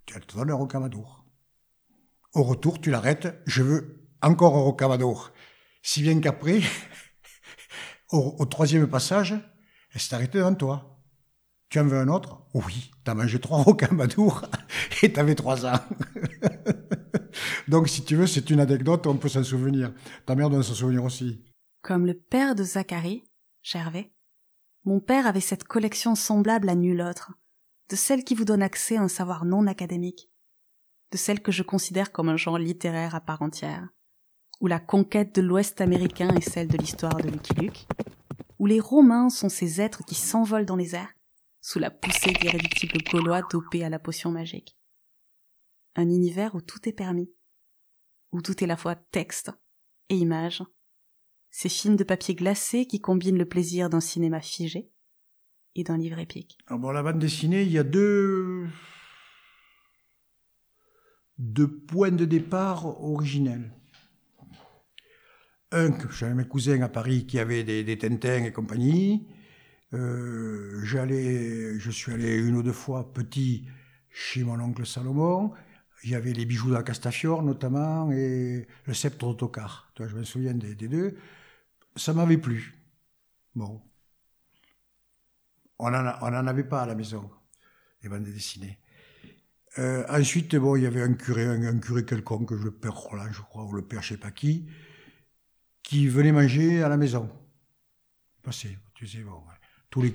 Tu 0.05 0.21
te 0.21 0.37
donnes 0.37 0.50
un 0.50 0.55
rocamadour. 0.55 1.25
Au 2.35 2.43
retour, 2.43 2.81
tu 2.81 2.91
l'arrêtes, 2.91 3.43
je 3.47 3.62
veux 3.62 4.07
encore 4.21 4.57
un 4.57 4.61
rocamadour. 4.61 5.33
Si 5.83 6.03
bien 6.03 6.21
qu'après, 6.21 6.61
au, 8.11 8.37
au, 8.38 8.45
troisième 8.45 8.87
passage, 8.88 9.35
elle 9.93 10.00
s'est 10.00 10.15
arrêtée 10.15 10.38
devant 10.38 10.55
toi. 10.55 10.96
Tu 11.69 11.81
en 11.81 11.87
veux 11.87 11.99
un 11.99 12.09
autre? 12.09 12.47
Oui, 12.55 12.91
t'as 13.05 13.15
mangé 13.15 13.41
trois 13.41 13.59
rocamadours 13.63 14.45
et 15.03 15.13
t'avais 15.13 15.35
trois 15.35 15.67
ans. 15.67 15.81
Donc, 17.69 17.89
si 17.89 18.05
tu 18.05 18.17
veux, 18.17 18.27
c'est 18.27 18.51
une 18.51 18.61
anecdote, 18.61 19.07
on 19.07 19.17
peut 19.17 19.29
s'en 19.29 19.43
souvenir. 19.43 19.93
Ta 20.25 20.35
mère 20.35 20.49
doit 20.49 20.63
s'en 20.63 20.75
souvenir 20.75 21.05
aussi. 21.05 21.45
Comme 21.83 22.07
le 22.07 22.15
père 22.15 22.55
de 22.55 22.63
Zacharie, 22.63 23.25
Gervais, 23.63 24.13
mon 24.85 25.01
père 25.01 25.27
avait 25.27 25.41
cette 25.41 25.65
collection 25.65 26.15
semblable 26.15 26.69
à 26.69 26.77
nulle 26.77 27.03
autre, 27.03 27.33
de 27.91 27.97
celle 27.97 28.25
qui 28.25 28.35
vous 28.35 28.45
donne 28.45 28.63
accès 28.63 28.97
à 28.97 29.03
un 29.03 29.09
savoir 29.09 29.45
non 29.45 29.67
académique, 29.67 30.31
de 31.13 31.17
celle 31.17 31.41
que 31.41 31.53
je 31.53 31.65
considère 31.65 32.13
comme 32.13 32.29
un 32.29 32.37
genre 32.37 32.59
littéraire 32.59 33.17
à 33.17 33.21
part 33.21 33.43
entière, 33.43 33.89
où 34.61 34.69
la 34.69 34.79
conquête 34.79 35.35
de 35.35 35.43
l'Ouest 35.43 35.81
américain 35.81 36.29
est 36.37 36.49
celle 36.49 36.69
de 36.69 36.79
l'histoire 36.79 37.17
de 37.17 37.29
Lucky 37.29 37.55
Luke, 37.55 37.87
où 38.59 38.67
les 38.67 38.81
Romains 38.81 39.29
sont 39.29 39.49
ces 39.49 39.81
êtres 39.81 40.05
qui 40.05 40.15
s'envolent 40.15 40.67
dans 40.67 40.77
les 40.77 40.95
airs, 40.95 41.16
sous 41.61 41.79
la 41.79 41.91
poussée 41.91 42.33
d'irréductibles 42.33 43.03
gaulois 43.11 43.43
dopés 43.51 43.85
à 43.85 43.89
la 43.89 43.99
potion 43.99 44.31
magique. 44.31 44.77
Un 45.95 46.09
univers 46.09 46.55
où 46.55 46.61
tout 46.61 46.89
est 46.89 46.93
permis, 46.93 47.33
où 48.33 48.43
tout 48.43 48.53
est 48.63 48.65
à 48.65 48.69
la 48.69 48.77
fois 48.77 48.95
texte 48.95 49.51
et 50.09 50.17
image. 50.17 50.63
Ces 51.51 51.69
films 51.69 51.97
de 51.97 52.05
papier 52.05 52.35
glacé 52.35 52.87
qui 52.87 53.01
combinent 53.01 53.39
le 53.39 53.49
plaisir 53.49 53.89
d'un 53.89 54.01
cinéma 54.01 54.41
figé 54.41 54.91
et 55.75 55.85
d'un 55.85 55.97
livre 55.97 56.19
épique. 56.19 56.59
Alors 56.67 56.93
la 56.93 57.03
bande 57.03 57.19
dessinée, 57.19 57.63
il 57.63 57.73
y 57.73 57.79
a 57.79 57.85
deux 57.85 58.67
deux 61.39 61.69
points 61.69 62.11
de 62.11 62.25
départ 62.25 62.87
originels. 63.03 63.73
Un, 65.73 65.93
que 65.93 66.11
j'avais 66.13 66.35
mes 66.35 66.47
cousins 66.47 66.81
à 66.83 66.89
Paris 66.89 67.27
qui 67.27 67.39
avaient 67.39 67.65
des, 67.65 67.85
des 67.85 67.99
Tintins 67.99 68.45
et 68.45 68.53
compagnie, 68.53 69.27
euh, 69.95 70.85
j'allais, 70.85 71.78
je 71.78 71.90
suis 71.90 72.12
allé 72.12 72.37
une 72.37 72.57
ou 72.57 72.62
deux 72.62 72.73
fois 72.73 73.12
petit 73.12 73.69
chez 74.11 74.43
mon 74.45 74.59
oncle 74.61 74.87
Salomon. 74.87 75.52
Il 76.02 76.11
y 76.11 76.14
avait 76.14 76.33
les 76.33 76.45
bijoux 76.45 76.69
de 76.69 76.75
la 76.75 76.83
Castafiore 76.83 77.43
notamment 77.43 78.11
et 78.12 78.66
le 78.85 78.95
sceptre 78.95 79.26
d'autocar. 79.26 79.93
je 79.99 80.14
me 80.14 80.25
souviens 80.25 80.55
des, 80.55 80.75
deux. 80.75 81.16
Ça 81.97 82.12
m'avait 82.12 82.38
plu. 82.38 82.75
Bon. 83.55 83.81
On 85.78 85.90
n'en 85.90 86.47
avait 86.47 86.64
pas 86.64 86.83
à 86.83 86.87
la 86.87 86.95
maison, 86.95 87.31
les 88.02 88.09
bandes 88.09 88.25
dessinées. 88.25 88.78
Euh, 89.78 90.07
ensuite, 90.09 90.57
bon, 90.57 90.76
il 90.76 90.85
y 90.85 90.87
avait 90.87 91.02
un 91.02 91.12
curé, 91.12 91.45
un, 91.45 91.78
curé 91.78 92.05
quelconque, 92.05 92.52
le 92.52 92.71
père 92.71 92.95
Roland, 92.95 93.31
je 93.31 93.43
crois, 93.43 93.64
ou 93.64 93.75
le 93.75 93.83
père 93.83 94.02
je 94.02 94.14
sais 94.14 94.16
pas 94.16 94.31
qui, 94.31 94.71
qui 95.83 96.09
venait 96.09 96.33
manger 96.33 96.83
à 96.83 96.88
la 96.88 96.97
maison. 96.97 97.31
Passé, 98.43 98.78
tu 98.95 99.07
sais, 99.07 99.23
bon 99.23 99.43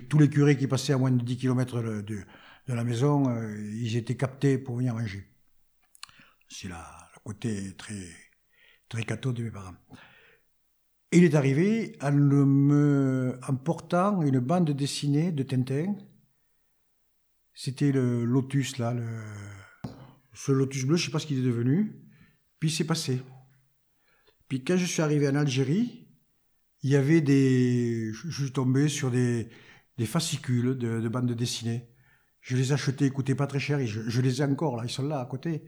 tous 0.10 0.20
les, 0.20 0.30
curés 0.30 0.58
qui 0.58 0.68
passaient 0.68 0.94
à 0.94 0.98
moins 0.98 1.12
de 1.12 1.24
10 1.24 1.38
km 1.38 1.82
de, 1.82 2.24
la 2.68 2.84
maison, 2.84 3.30
euh, 3.30 3.58
ils 3.74 3.98
étaient 3.98 4.16
captés 4.16 4.58
pour 4.58 4.78
venir 4.78 4.94
manger. 4.94 5.28
C'est 6.48 6.68
le 6.68 6.76
côté 7.24 7.76
très, 7.76 8.08
très 8.88 9.04
catho 9.04 9.34
de 9.34 9.44
mes 9.44 9.52
parents. 9.52 9.76
Il 11.12 11.24
est 11.24 11.36
arrivé 11.36 11.98
en, 12.02 12.12
me, 12.12 13.38
portant 13.64 14.22
une 14.22 14.40
bande 14.40 14.72
dessinée 14.72 15.32
de 15.32 15.44
Tintin 15.44 15.96
C'était 17.54 17.92
le 17.92 18.24
lotus, 18.24 18.78
là. 18.78 18.94
Le... 18.94 19.08
Ce 20.34 20.52
lotus 20.52 20.86
bleu, 20.86 20.96
je 20.96 21.06
sais 21.06 21.12
pas 21.12 21.20
ce 21.20 21.28
qu'il 21.28 21.40
est 21.40 21.46
devenu. 21.46 21.96
Puis 22.60 22.72
c'est 22.72 22.86
passé. 22.86 23.22
Puis 24.48 24.64
quand 24.64 24.78
je 24.78 24.86
suis 24.86 25.02
arrivé 25.02 25.28
en 25.28 25.36
Algérie, 25.36 26.08
il 26.84 26.90
y 26.90 26.96
avait 26.96 27.22
des. 27.22 28.12
Je 28.14 28.44
suis 28.44 28.52
tombé 28.52 28.88
sur 28.88 29.12
des, 29.12 29.50
des 30.02 30.08
fascicules 30.08 30.76
de, 30.80 31.00
de 31.00 31.10
bandes 31.10 31.32
dessinées. 31.32 31.88
Je 32.40 32.58
les 32.58 32.72
ai 32.72 32.74
achetés, 32.74 33.06
ils 33.06 33.14
coûtaient 33.14 33.36
pas 33.36 33.46
très 33.46 33.60
cher, 33.60 33.78
et 33.78 33.86
je, 33.86 34.22
les 34.22 34.42
ai 34.42 34.44
encore 34.44 34.76
là, 34.76 34.84
ils 34.84 34.90
sont 34.90 35.08
là 35.08 35.20
à 35.20 35.26
côté. 35.28 35.64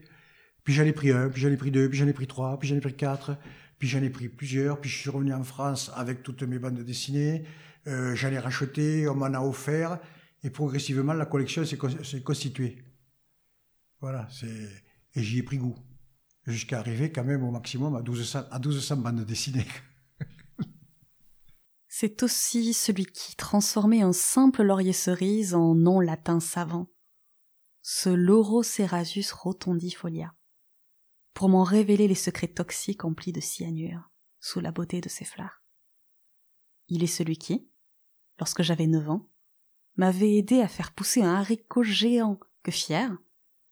Puis 0.64 0.74
j'en 0.74 0.82
ai 0.82 0.92
pris 0.92 1.12
un, 1.12 1.28
puis 1.28 1.40
j'en 1.40 1.50
ai 1.50 1.56
pris 1.56 1.70
deux, 1.70 1.88
puis 1.88 1.96
j'en 1.96 2.08
ai 2.08 2.12
pris 2.12 2.26
trois, 2.26 2.58
puis 2.58 2.68
j'en 2.68 2.74
ai 2.74 2.80
pris 2.80 2.96
quatre, 2.96 3.38
puis 3.78 3.86
j'en 3.86 4.02
ai 4.02 4.10
pris 4.10 4.28
plusieurs, 4.28 4.80
puis 4.80 4.90
je 4.90 4.98
suis 4.98 5.10
revenu 5.10 5.32
en 5.32 5.44
France 5.44 5.92
avec 5.94 6.24
toutes 6.24 6.42
mes 6.42 6.58
bandes 6.58 6.80
dessinées, 6.80 7.44
euh, 7.86 8.16
j'en 8.16 8.32
ai 8.32 8.40
racheté, 8.40 9.06
on 9.06 9.14
m'en 9.14 9.26
a 9.26 9.40
offert, 9.40 10.00
et 10.42 10.50
progressivement 10.50 11.12
la 11.12 11.26
collection 11.26 11.64
s'est 11.64 12.22
constituée. 12.24 12.82
Voilà, 14.00 14.26
c'est 14.32 14.68
et 15.14 15.22
j'y 15.22 15.38
ai 15.38 15.42
pris 15.44 15.58
goût, 15.58 15.76
jusqu'à 16.48 16.80
arriver 16.80 17.12
quand 17.12 17.22
même 17.22 17.44
au 17.44 17.52
maximum 17.52 17.94
à 17.94 18.02
1200, 18.02 18.46
à 18.50 18.58
1200 18.58 18.96
bandes 18.96 19.24
dessinées. 19.24 19.66
C'est 21.96 22.24
aussi 22.24 22.74
celui 22.74 23.06
qui 23.06 23.36
transformait 23.36 24.02
un 24.02 24.12
simple 24.12 24.64
laurier 24.64 24.92
cerise 24.92 25.54
en 25.54 25.76
nom 25.76 26.00
latin 26.00 26.40
savant, 26.40 26.88
ce 27.82 28.08
Laurocerasus 28.08 29.32
rotondifolia, 29.32 30.34
pour 31.34 31.48
m'en 31.48 31.62
révéler 31.62 32.08
les 32.08 32.16
secrets 32.16 32.48
toxiques 32.48 33.04
emplis 33.04 33.30
de 33.30 33.40
cyanure 33.40 34.10
sous 34.40 34.58
la 34.58 34.72
beauté 34.72 35.00
de 35.00 35.08
ses 35.08 35.24
fleurs. 35.24 35.62
Il 36.88 37.04
est 37.04 37.06
celui 37.06 37.38
qui, 37.38 37.70
lorsque 38.40 38.62
j'avais 38.62 38.88
neuf 38.88 39.08
ans, 39.08 39.30
m'avait 39.94 40.34
aidé 40.34 40.62
à 40.62 40.66
faire 40.66 40.92
pousser 40.94 41.22
un 41.22 41.36
haricot 41.36 41.84
géant 41.84 42.40
que 42.64 42.72
fier, 42.72 43.16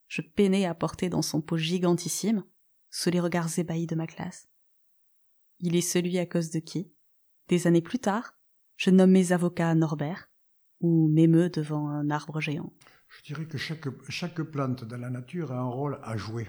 je 0.06 0.22
peinais 0.22 0.64
à 0.64 0.76
porter 0.76 1.08
dans 1.08 1.22
son 1.22 1.40
pot 1.40 1.56
gigantissime, 1.56 2.44
sous 2.88 3.10
les 3.10 3.18
regards 3.18 3.58
ébahis 3.58 3.88
de 3.88 3.96
ma 3.96 4.06
classe. 4.06 4.46
Il 5.58 5.74
est 5.74 5.80
celui 5.80 6.20
à 6.20 6.26
cause 6.26 6.50
de 6.50 6.60
qui, 6.60 6.92
des 7.52 7.66
années 7.66 7.82
plus 7.82 7.99
tard, 7.99 8.35
je 8.78 8.88
nomme 8.88 9.11
mes 9.11 9.32
avocats 9.32 9.75
Norbert 9.75 10.30
ou 10.80 11.09
m'émeut 11.09 11.50
devant 11.50 11.90
un 11.90 12.09
arbre 12.09 12.40
géant. 12.40 12.73
Je 13.09 13.23
dirais 13.25 13.44
que 13.44 13.59
chaque, 13.59 13.87
chaque 14.09 14.40
plante 14.40 14.85
dans 14.85 14.97
la 14.97 15.11
nature 15.11 15.52
a 15.52 15.59
un 15.59 15.68
rôle 15.68 16.00
à 16.02 16.16
jouer. 16.16 16.49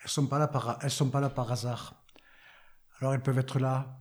Elles 0.00 0.04
ne 0.04 0.08
sont, 0.10 0.26
pas 0.26 0.38
là 0.38 0.46
par, 0.46 0.78
elles 0.82 0.90
sont 0.90 1.08
pas 1.08 1.20
là 1.20 1.30
par 1.30 1.50
hasard. 1.50 2.04
Alors 3.00 3.14
elles 3.14 3.22
peuvent 3.22 3.38
être 3.38 3.58
là 3.58 3.98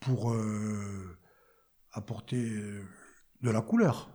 pour 0.00 0.32
euh, 0.32 1.18
apporter 1.92 2.48
de 3.42 3.50
la 3.50 3.60
couleur. 3.60 4.08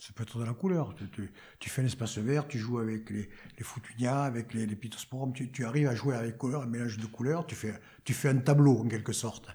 Ça 0.00 0.12
peut 0.14 0.24
être 0.24 0.40
de 0.40 0.44
la 0.44 0.54
couleur. 0.54 0.96
Tu, 0.96 1.32
tu, 1.60 1.70
fais 1.70 1.82
un 1.82 1.86
espace 1.86 2.18
vert, 2.18 2.48
tu 2.48 2.58
joues 2.58 2.80
avec 2.80 3.08
les, 3.10 3.30
les 3.56 3.64
futunias, 3.64 4.24
avec 4.24 4.52
les, 4.52 4.66
les 4.66 4.76
pittosporums, 4.76 5.32
tu, 5.32 5.52
tu, 5.52 5.64
arrives 5.64 5.86
à 5.86 5.94
jouer 5.94 6.16
avec 6.16 6.38
couleur, 6.38 6.62
un 6.62 6.66
mélange 6.66 6.96
de 6.96 7.06
couleurs, 7.06 7.46
tu 7.46 7.54
fais, 7.54 7.78
tu 8.02 8.14
fais 8.14 8.30
un 8.30 8.38
tableau 8.38 8.78
en 8.78 8.88
quelque 8.88 9.12
sorte. 9.12 9.54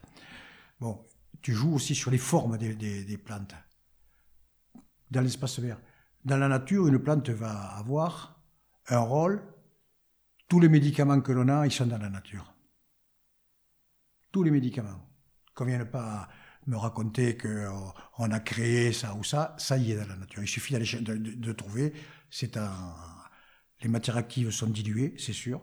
Bon, 0.79 1.05
tu 1.41 1.53
joues 1.53 1.75
aussi 1.75 1.95
sur 1.95 2.11
les 2.11 2.17
formes 2.17 2.57
des, 2.57 2.75
des, 2.75 3.17
plantes 3.17 3.55
dans 5.11 5.21
l'espace 5.21 5.59
vert. 5.59 5.79
Dans 6.23 6.37
la 6.37 6.47
nature, 6.47 6.87
une 6.87 6.99
plante 6.99 7.29
va 7.29 7.53
avoir 7.77 8.39
un 8.87 8.99
rôle. 8.99 9.41
Tous 10.47 10.59
les 10.59 10.69
médicaments 10.69 11.21
que 11.21 11.31
l'on 11.31 11.47
a, 11.47 11.65
ils 11.65 11.71
sont 11.71 11.85
dans 11.85 11.97
la 11.97 12.09
nature. 12.09 12.53
Tous 14.31 14.43
les 14.43 14.51
médicaments. 14.51 15.07
Qu'on 15.53 15.65
vienne 15.65 15.85
pas 15.85 16.27
me 16.67 16.77
raconter 16.77 17.37
qu'on 17.37 18.31
a 18.31 18.39
créé 18.39 18.91
ça 18.91 19.13
ou 19.15 19.23
ça, 19.23 19.55
ça 19.57 19.77
y 19.77 19.91
est 19.91 19.95
dans 19.95 20.07
la 20.07 20.17
nature. 20.17 20.41
Il 20.41 20.47
suffit 20.47 20.73
de, 20.73 21.51
trouver. 21.53 21.93
C'est 22.29 22.57
un, 22.57 22.95
les 23.81 23.87
matières 23.87 24.17
actives 24.17 24.51
sont 24.51 24.67
diluées, 24.67 25.15
c'est 25.17 25.33
sûr. 25.33 25.61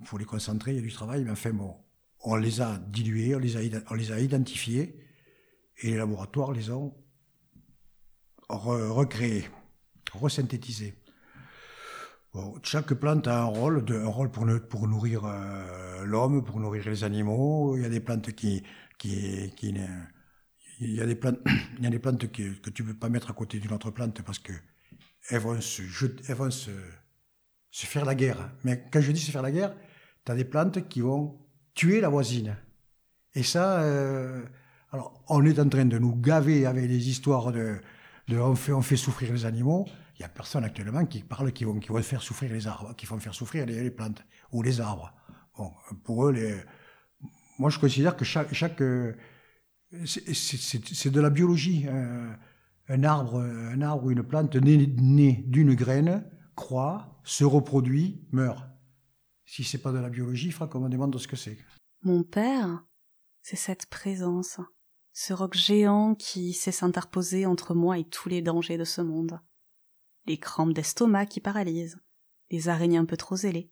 Il 0.00 0.06
faut 0.06 0.18
les 0.18 0.24
concentrer, 0.24 0.72
il 0.72 0.76
y 0.76 0.78
a 0.78 0.82
du 0.82 0.92
travail, 0.92 1.24
mais 1.24 1.30
enfin 1.30 1.52
bon, 1.52 1.76
on 2.24 2.36
les 2.36 2.60
a 2.60 2.78
diluées, 2.78 3.34
on 3.34 3.38
les 3.38 3.56
a, 3.56 3.60
on 3.90 3.96
identifiées, 3.96 4.98
et 5.82 5.90
les 5.90 5.96
laboratoires 5.96 6.52
les 6.52 6.70
ont 6.70 6.94
re, 8.48 8.90
recréées, 8.90 9.44
resynthétisées. 10.12 10.94
Bon, 12.32 12.58
chaque 12.62 12.94
plante 12.94 13.28
a 13.28 13.42
un 13.42 13.44
rôle, 13.44 13.84
un 13.90 14.06
rôle 14.06 14.30
pour, 14.30 14.46
pour 14.68 14.88
nourrir 14.88 15.24
euh, 15.24 16.04
l'homme, 16.04 16.44
pour 16.44 16.58
nourrir 16.58 16.88
les 16.88 17.04
animaux. 17.04 17.76
Il 17.76 17.82
y 17.82 17.86
a 17.86 17.88
des 17.88 18.00
plantes 18.00 18.32
qui, 18.32 18.64
qui, 18.98 19.52
il 20.80 20.94
y 20.94 21.00
a 21.00 21.06
des 21.06 21.14
plantes, 21.14 21.38
il 21.78 21.84
y 21.84 21.86
a 21.86 21.90
des 21.90 21.98
plantes 22.00 22.30
qui, 22.32 22.60
que 22.60 22.70
tu 22.70 22.82
peux 22.82 22.94
pas 22.94 23.08
mettre 23.08 23.30
à 23.30 23.34
côté 23.34 23.60
d'une 23.60 23.72
autre 23.72 23.90
plante 23.90 24.22
parce 24.22 24.38
que 24.38 24.52
elles 25.30 25.40
vont 25.40 25.60
se, 25.60 25.82
elles 26.28 26.34
vont 26.34 26.50
se, 26.50 26.70
se 27.70 27.86
faire 27.86 28.04
la 28.04 28.14
guerre. 28.14 28.50
Mais 28.64 28.84
quand 28.90 29.00
je 29.00 29.12
dis 29.12 29.20
se 29.20 29.30
faire 29.30 29.42
la 29.42 29.52
guerre, 29.52 29.76
tu 30.24 30.32
as 30.32 30.34
des 30.34 30.44
plantes 30.44 30.88
qui 30.88 31.02
vont 31.02 31.43
tuer 31.74 32.00
la 32.00 32.08
voisine. 32.08 32.56
Et 33.34 33.42
ça, 33.42 33.80
euh, 33.80 34.42
alors 34.92 35.24
on 35.28 35.44
est 35.44 35.58
en 35.58 35.68
train 35.68 35.84
de 35.84 35.98
nous 35.98 36.14
gaver 36.14 36.66
avec 36.66 36.86
des 36.88 37.08
histoires 37.08 37.52
de, 37.52 37.80
de 38.28 38.38
on, 38.38 38.54
fait, 38.54 38.72
on 38.72 38.82
fait 38.82 38.96
souffrir 38.96 39.32
les 39.32 39.44
animaux. 39.44 39.86
Il 40.18 40.22
y 40.22 40.24
a 40.24 40.28
personne 40.28 40.64
actuellement 40.64 41.04
qui 41.06 41.22
parle 41.22 41.52
qui 41.52 41.64
vont, 41.64 41.80
qui 41.80 41.88
vont 41.88 42.00
faire 42.02 42.22
souffrir 42.22 42.52
les 42.52 42.66
arbres, 42.66 42.94
qui 42.96 43.06
vont 43.06 43.18
faire 43.18 43.34
souffrir 43.34 43.66
les, 43.66 43.82
les 43.82 43.90
plantes 43.90 44.24
ou 44.52 44.62
les 44.62 44.80
arbres. 44.80 45.12
Bon, 45.56 45.72
pour 46.04 46.26
eux, 46.26 46.32
les, 46.32 46.62
moi, 47.58 47.70
je 47.70 47.78
considère 47.78 48.16
que 48.16 48.24
chaque, 48.24 48.52
chaque 48.52 48.80
euh, 48.80 49.14
c'est 50.04 51.10
de 51.10 51.20
la 51.20 51.30
biologie. 51.30 51.86
Un, 52.88 53.02
arbre, 53.04 53.40
un 53.40 53.80
arbre 53.80 54.04
ou 54.04 54.10
une 54.10 54.22
plante 54.22 54.56
née, 54.56 54.86
née 54.98 55.44
d'une 55.46 55.74
graine 55.74 56.24
croît, 56.54 57.20
se 57.24 57.44
reproduit, 57.44 58.26
meurt. 58.32 58.62
Si 59.44 59.64
c'est 59.64 59.78
pas 59.78 59.92
de 59.92 59.98
la 59.98 60.10
biologie, 60.10 60.46
il 60.46 60.52
faudra 60.52 60.68
qu'on 60.68 60.80
me 60.80 60.88
demande 60.88 61.18
ce 61.18 61.28
que 61.28 61.36
c'est. 61.36 61.58
Mon 62.02 62.22
père, 62.22 62.84
c'est 63.42 63.56
cette 63.56 63.86
présence, 63.86 64.58
ce 65.12 65.32
roc 65.32 65.54
géant 65.54 66.14
qui 66.14 66.52
sait 66.52 66.72
s'interposer 66.72 67.46
entre 67.46 67.74
moi 67.74 67.98
et 67.98 68.04
tous 68.04 68.28
les 68.28 68.42
dangers 68.42 68.78
de 68.78 68.84
ce 68.84 69.00
monde. 69.00 69.40
Les 70.26 70.38
crampes 70.38 70.72
d'estomac 70.72 71.26
qui 71.26 71.40
paralysent, 71.40 71.98
les 72.50 72.68
araignées 72.68 72.98
un 72.98 73.04
peu 73.04 73.16
trop 73.16 73.36
zélées, 73.36 73.70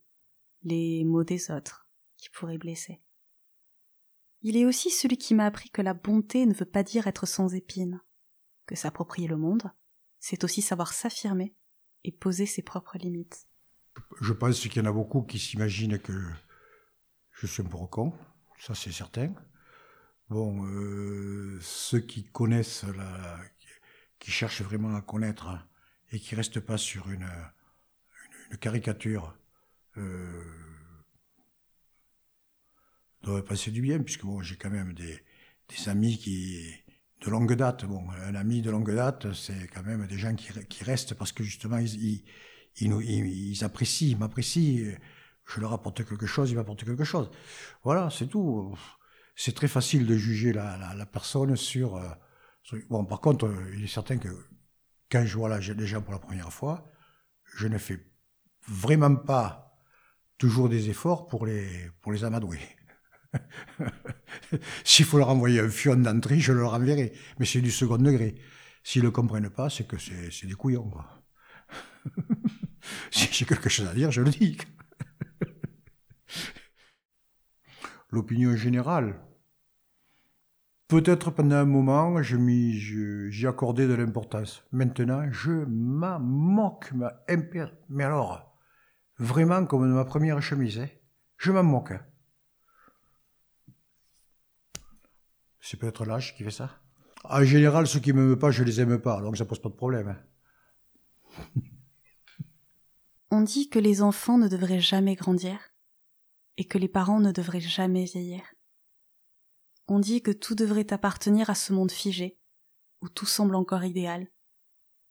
les 0.63 1.05
maux 1.05 1.25
des 1.25 1.51
autres 1.51 1.89
qui 2.17 2.29
pourraient 2.31 2.59
blesser. 2.59 3.03
Il 4.43 4.57
est 4.57 4.67
aussi 4.67 4.91
celui 4.91 5.19
qui 5.19 5.35
m'a 5.35 5.47
appris 5.47 5.71
que 5.71 5.83
la 5.83 5.95
bonté 5.95 6.47
ne 6.47 6.55
veut 6.55 6.67
pas 6.67 6.83
dire 6.83 7.07
être 7.07 7.27
sans 7.27 7.55
épines, 7.55 8.01
que 8.67 8.75
s'approprier 8.75 9.29
le 9.29 9.37
monde, 9.37 9.71
c'est 10.19 10.45
aussi 10.45 10.63
savoir 10.63 10.93
s'affirmer 10.93 11.55
et 12.05 12.13
poser 12.13 12.47
ses 12.47 12.63
propres 12.63 12.99
limites. 12.99 13.49
Je 14.21 14.33
pense 14.33 14.61
qu'il 14.61 14.77
y 14.77 14.81
en 14.81 14.89
a 14.89 14.93
beaucoup 14.93 15.23
qui 15.23 15.39
s'imaginent 15.39 15.99
que 15.99 16.13
je 17.33 17.47
suis 17.47 17.63
un 17.63 17.67
peu 17.67 17.79
con, 17.87 18.13
ça 18.59 18.75
c'est 18.75 18.93
certain. 18.93 19.33
Bon, 20.29 20.65
euh, 20.65 21.59
ceux 21.61 22.01
qui 22.01 22.25
connaissent, 22.25 22.87
qui 24.19 24.31
cherchent 24.31 24.63
vraiment 24.63 24.95
à 24.95 25.03
connaître 25.03 25.59
et 26.11 26.21
qui 26.21 26.35
restent 26.35 26.61
pas 26.61 26.79
sur 26.79 27.11
une, 27.11 27.29
caricature, 28.61 29.37
euh, 29.97 30.45
doit 33.23 33.45
passer 33.45 33.71
du 33.71 33.83
bien, 33.83 33.99
puisque 34.01 34.25
bon, 34.25 34.43
j'ai 34.43 34.57
quand 34.57 34.71
même 34.71 34.95
des, 34.95 35.23
amis 35.87 36.19
qui 36.19 36.83
de 37.25 37.31
longue 37.31 37.55
date. 37.55 37.85
Bon, 37.87 38.09
un 38.11 38.35
ami 38.35 38.63
de 38.63 38.71
longue 38.71 38.95
date, 38.95 39.33
c'est 39.33 39.69
quand 39.69 39.83
même 39.83 40.07
des 40.07 40.19
gens 40.19 40.35
qui, 40.35 40.85
restent 40.85 41.15
parce 41.15 41.33
que 41.33 41.43
justement 41.43 41.79
ils, 41.79 42.25
ils, 42.81 42.93
ils 42.93 43.65
apprécient, 43.65 44.09
ils 44.09 44.19
m'apprécient. 44.19 44.97
Je 45.47 45.61
leur 45.61 45.73
apporte 45.73 46.05
quelque 46.05 46.27
chose, 46.27 46.51
ils 46.51 46.57
m'apportent 46.57 46.85
quelque 46.85 47.05
chose. 47.05 47.31
Voilà, 47.85 48.11
c'est 48.11 48.27
tout. 48.27 48.77
C'est 49.35 49.55
très 49.55 49.69
facile 49.69 50.07
de 50.07 50.17
juger 50.17 50.53
la, 50.53 51.07
personne 51.11 51.57
sur, 51.57 51.97
euh, 51.97 52.09
Bon, 52.89 53.05
par 53.05 53.21
contre, 53.21 53.53
il 53.75 53.85
est 53.85 53.89
certain 53.89 54.19
que 54.19 54.29
quand 55.11 55.25
je 55.27 55.37
vois 55.37 55.49
là, 55.49 55.59
les 55.59 55.87
gens 55.87 56.01
pour 56.01 56.13
la 56.13 56.19
première 56.19 56.53
fois, 56.53 56.91
je 57.57 57.67
ne 57.67 57.79
fais 57.79 57.99
vraiment 58.69 59.17
pas 59.17 59.77
toujours 60.39 60.69
des 60.69 60.89
efforts 60.91 61.27
pour 61.27 61.47
les, 61.47 61.91
pour 62.01 62.13
les 62.13 62.25
amadouer. 62.25 62.61
S'il 64.85 65.05
faut 65.07 65.19
leur 65.19 65.29
envoyer 65.29 65.61
un 65.61 65.69
fion 65.69 65.97
d'entrée, 65.97 66.41
je 66.41 66.53
leur 66.53 66.75
enverrai. 66.75 67.13
Mais 67.39 67.47
c'est 67.47 67.61
du 67.61 67.71
second 67.71 67.99
degré. 67.99 68.37
S'ils 68.85 69.03
ne 69.03 69.09
le 69.09 69.13
comprennent 69.13 69.51
pas, 69.51 69.71
c'est 69.71 69.87
que 69.87 69.97
c'est 69.99 70.47
des 70.47 70.55
couillons. 70.55 70.91
si 73.11 73.29
j'ai 73.33 73.45
quelque 73.45 73.69
chose 73.69 73.89
à 73.89 73.95
dire, 73.95 74.11
je 74.11 74.23
le 74.23 74.31
dis. 74.31 74.59
L'opinion 78.11 78.57
générale. 78.57 79.21
Peut-être 80.89 81.31
pendant 81.31 81.57
un 81.57 81.65
moment, 81.65 82.23
j'y 82.23 83.47
accordais 83.47 83.87
de 83.87 83.95
l'importance. 83.95 84.67
Maintenant, 84.73 85.31
je 85.33 85.51
m'en 85.51 86.21
moque, 86.21 86.93
ma 86.93 87.15
Mais 87.89 88.05
alors, 88.05 88.59
vraiment 89.19 89.65
comme 89.65 89.89
de 89.89 89.95
ma 89.95 90.05
première 90.05 90.43
chemise, 90.43 90.79
hein. 90.79 90.89
je 91.39 91.51
m'en 91.51 91.63
moque. 91.63 91.95
C'est 95.61 95.79
peut-être 95.79 96.05
l'âge 96.05 96.37
qui 96.37 96.45
fait 96.45 96.51
ça. 96.51 96.69
En 97.25 97.43
général, 97.45 97.87
ceux 97.87 98.01
qui 98.01 98.13
m'aiment 98.13 98.37
pas, 98.37 98.51
je 98.51 98.65
les 98.65 98.81
aime 98.81 98.99
pas, 98.99 99.23
donc 99.23 99.39
ça 99.39 99.47
pose 99.47 99.63
pas 99.63 99.71
de 99.71 99.75
problème. 99.75 100.09
hein. 100.09 100.19
On 103.35 103.41
dit 103.41 103.71
que 103.71 103.79
les 103.79 104.03
enfants 104.03 104.37
ne 104.37 104.47
devraient 104.47 104.79
jamais 104.79 105.15
grandir 105.15 105.59
et 106.59 106.67
que 106.67 106.77
les 106.77 106.87
parents 106.87 107.19
ne 107.19 107.33
devraient 107.33 107.63
jamais 107.63 108.05
vieillir. 108.05 108.43
On 109.89 110.01
dit 110.01 110.21
que 110.21 110.33
tout 110.33 110.55
devrait 110.55 110.93
appartenir 110.93 111.49
à 111.49 111.55
ce 111.55 111.73
monde 111.73 111.91
figé, 111.91 112.39
où 113.01 113.09
tout 113.09 113.25
semble 113.25 113.55
encore 113.55 113.85
idéal, 113.85 114.31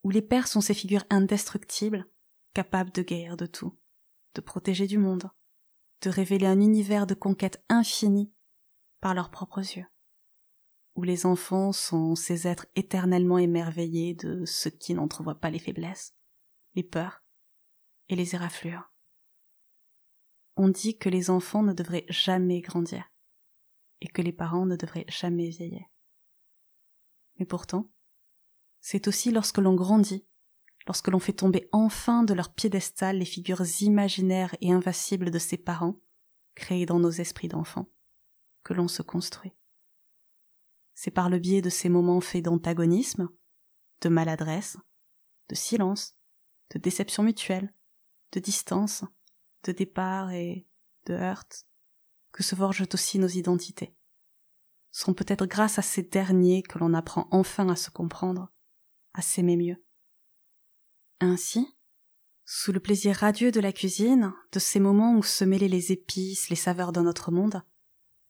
où 0.04 0.12
les 0.12 0.22
pères 0.22 0.48
sont 0.48 0.62
ces 0.62 0.76
figures 0.76 1.04
indestructibles, 1.10 2.08
capables 2.54 2.92
de 2.92 3.02
guérir 3.02 3.38
de 3.38 3.48
tout, 3.48 3.80
de 4.36 4.42
protéger 4.42 4.86
du 4.86 5.00
monde, 5.00 5.32
de 6.04 6.12
révéler 6.12 6.46
un 6.46 6.62
univers 6.62 7.08
de 7.08 7.16
conquête 7.16 7.66
infinie 7.70 8.32
par 9.00 9.16
leurs 9.16 9.32
propres 9.32 9.62
yeux, 9.62 9.88
où 10.94 11.02
les 11.02 11.26
enfants 11.26 11.72
sont 11.72 12.14
ces 12.14 12.48
êtres 12.48 12.68
éternellement 12.76 13.40
émerveillés 13.40 14.14
de 14.14 14.46
ce 14.46 14.70
qui 14.70 14.94
n'entrevoient 14.94 15.40
pas 15.40 15.50
les 15.50 15.58
faiblesses, 15.58 16.14
les 16.76 16.84
peurs 16.84 17.21
et 18.12 18.16
les 18.16 18.36
éraflures. 18.36 18.92
On 20.58 20.68
dit 20.68 20.98
que 20.98 21.10
les 21.10 21.30
enfants 21.30 21.64
ne 21.64 21.74
devraient 21.74 22.06
jamais 22.10 22.60
grandir 22.60 23.10
et 24.02 24.08
que 24.08 24.22
les 24.22 24.34
parents 24.34 24.66
ne 24.66 24.76
devraient 24.76 25.06
jamais 25.08 25.50
vieillir. 25.50 25.86
Mais 27.40 27.46
pourtant, 27.46 27.90
c'est 28.82 29.08
aussi 29.08 29.32
lorsque 29.32 29.60
l'on 29.60 29.76
grandit, 29.76 30.28
lorsque 30.88 31.08
l'on 31.08 31.20
fait 31.20 31.34
tomber 31.34 31.70
enfin 31.72 32.24
de 32.24 32.34
leur 32.34 32.54
piédestal 32.54 33.18
les 33.18 33.26
figures 33.26 33.64
imaginaires 33.82 34.56
et 34.60 34.74
invincibles 34.74 35.32
de 35.32 35.40
ses 35.40 35.58
parents, 35.58 36.00
créées 36.56 36.86
dans 36.86 37.00
nos 37.00 37.12
esprits 37.12 37.48
d'enfants, 37.48 37.90
que 38.64 38.74
l'on 38.74 38.90
se 38.90 39.02
construit. 39.02 39.54
C'est 40.96 41.12
par 41.12 41.30
le 41.30 41.40
biais 41.40 41.62
de 41.62 41.70
ces 41.70 41.88
moments 41.88 42.22
faits 42.22 42.44
d'antagonisme, 42.44 43.30
de 44.02 44.10
maladresse, 44.10 44.78
de 45.48 45.56
silence, 45.56 46.18
de 46.72 46.80
déception 46.80 47.24
mutuelle, 47.24 47.74
de 48.32 48.40
distance, 48.40 49.04
de 49.64 49.72
départ 49.72 50.32
et 50.32 50.68
de 51.06 51.14
heurts, 51.14 51.66
que 52.32 52.44
se 52.44 52.56
forgent 52.56 52.88
aussi 52.94 53.20
nos 53.20 53.28
identités. 53.28 53.96
Sont 54.92 55.14
peut-être 55.14 55.46
grâce 55.46 55.80
à 55.80 55.82
ces 55.82 56.04
derniers 56.04 56.64
que 56.64 56.80
l'on 56.80 56.94
apprend 56.94 57.28
enfin 57.32 57.70
à 57.70 57.76
se 57.76 57.90
comprendre, 57.90 58.52
à 59.14 59.22
s'aimer 59.22 59.58
mieux. 59.58 59.84
Ainsi, 61.20 61.78
sous 62.46 62.72
le 62.72 62.80
plaisir 62.80 63.16
radieux 63.16 63.52
de 63.52 63.60
la 63.60 63.72
cuisine, 63.72 64.34
de 64.52 64.60
ces 64.60 64.80
moments 64.80 65.16
où 65.16 65.24
se 65.24 65.46
mêlaient 65.46 65.68
les 65.68 65.92
épices, 65.92 66.50
les 66.50 66.56
saveurs 66.56 66.92
d'un 66.92 67.06
autre 67.06 67.32
monde, 67.32 67.64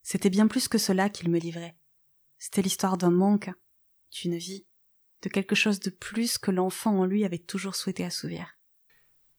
c'était 0.04 0.30
bien 0.30 0.48
plus 0.48 0.68
que 0.68 0.78
cela 0.78 1.10
qu'il 1.10 1.30
me 1.30 1.40
livrait. 1.40 1.78
C'était 2.38 2.62
l'histoire 2.62 2.98
d'un 2.98 3.12
manque, 3.12 3.52
d'une 4.12 4.38
vie, 4.38 4.66
de 5.22 5.30
quelque 5.30 5.56
chose 5.56 5.80
de 5.80 5.90
plus 5.90 6.38
que 6.38 6.52
l'enfant 6.52 7.00
en 7.00 7.06
lui 7.06 7.24
avait 7.24 7.38
toujours 7.40 7.76
souhaité 7.76 8.04
assouvir. 8.04 8.58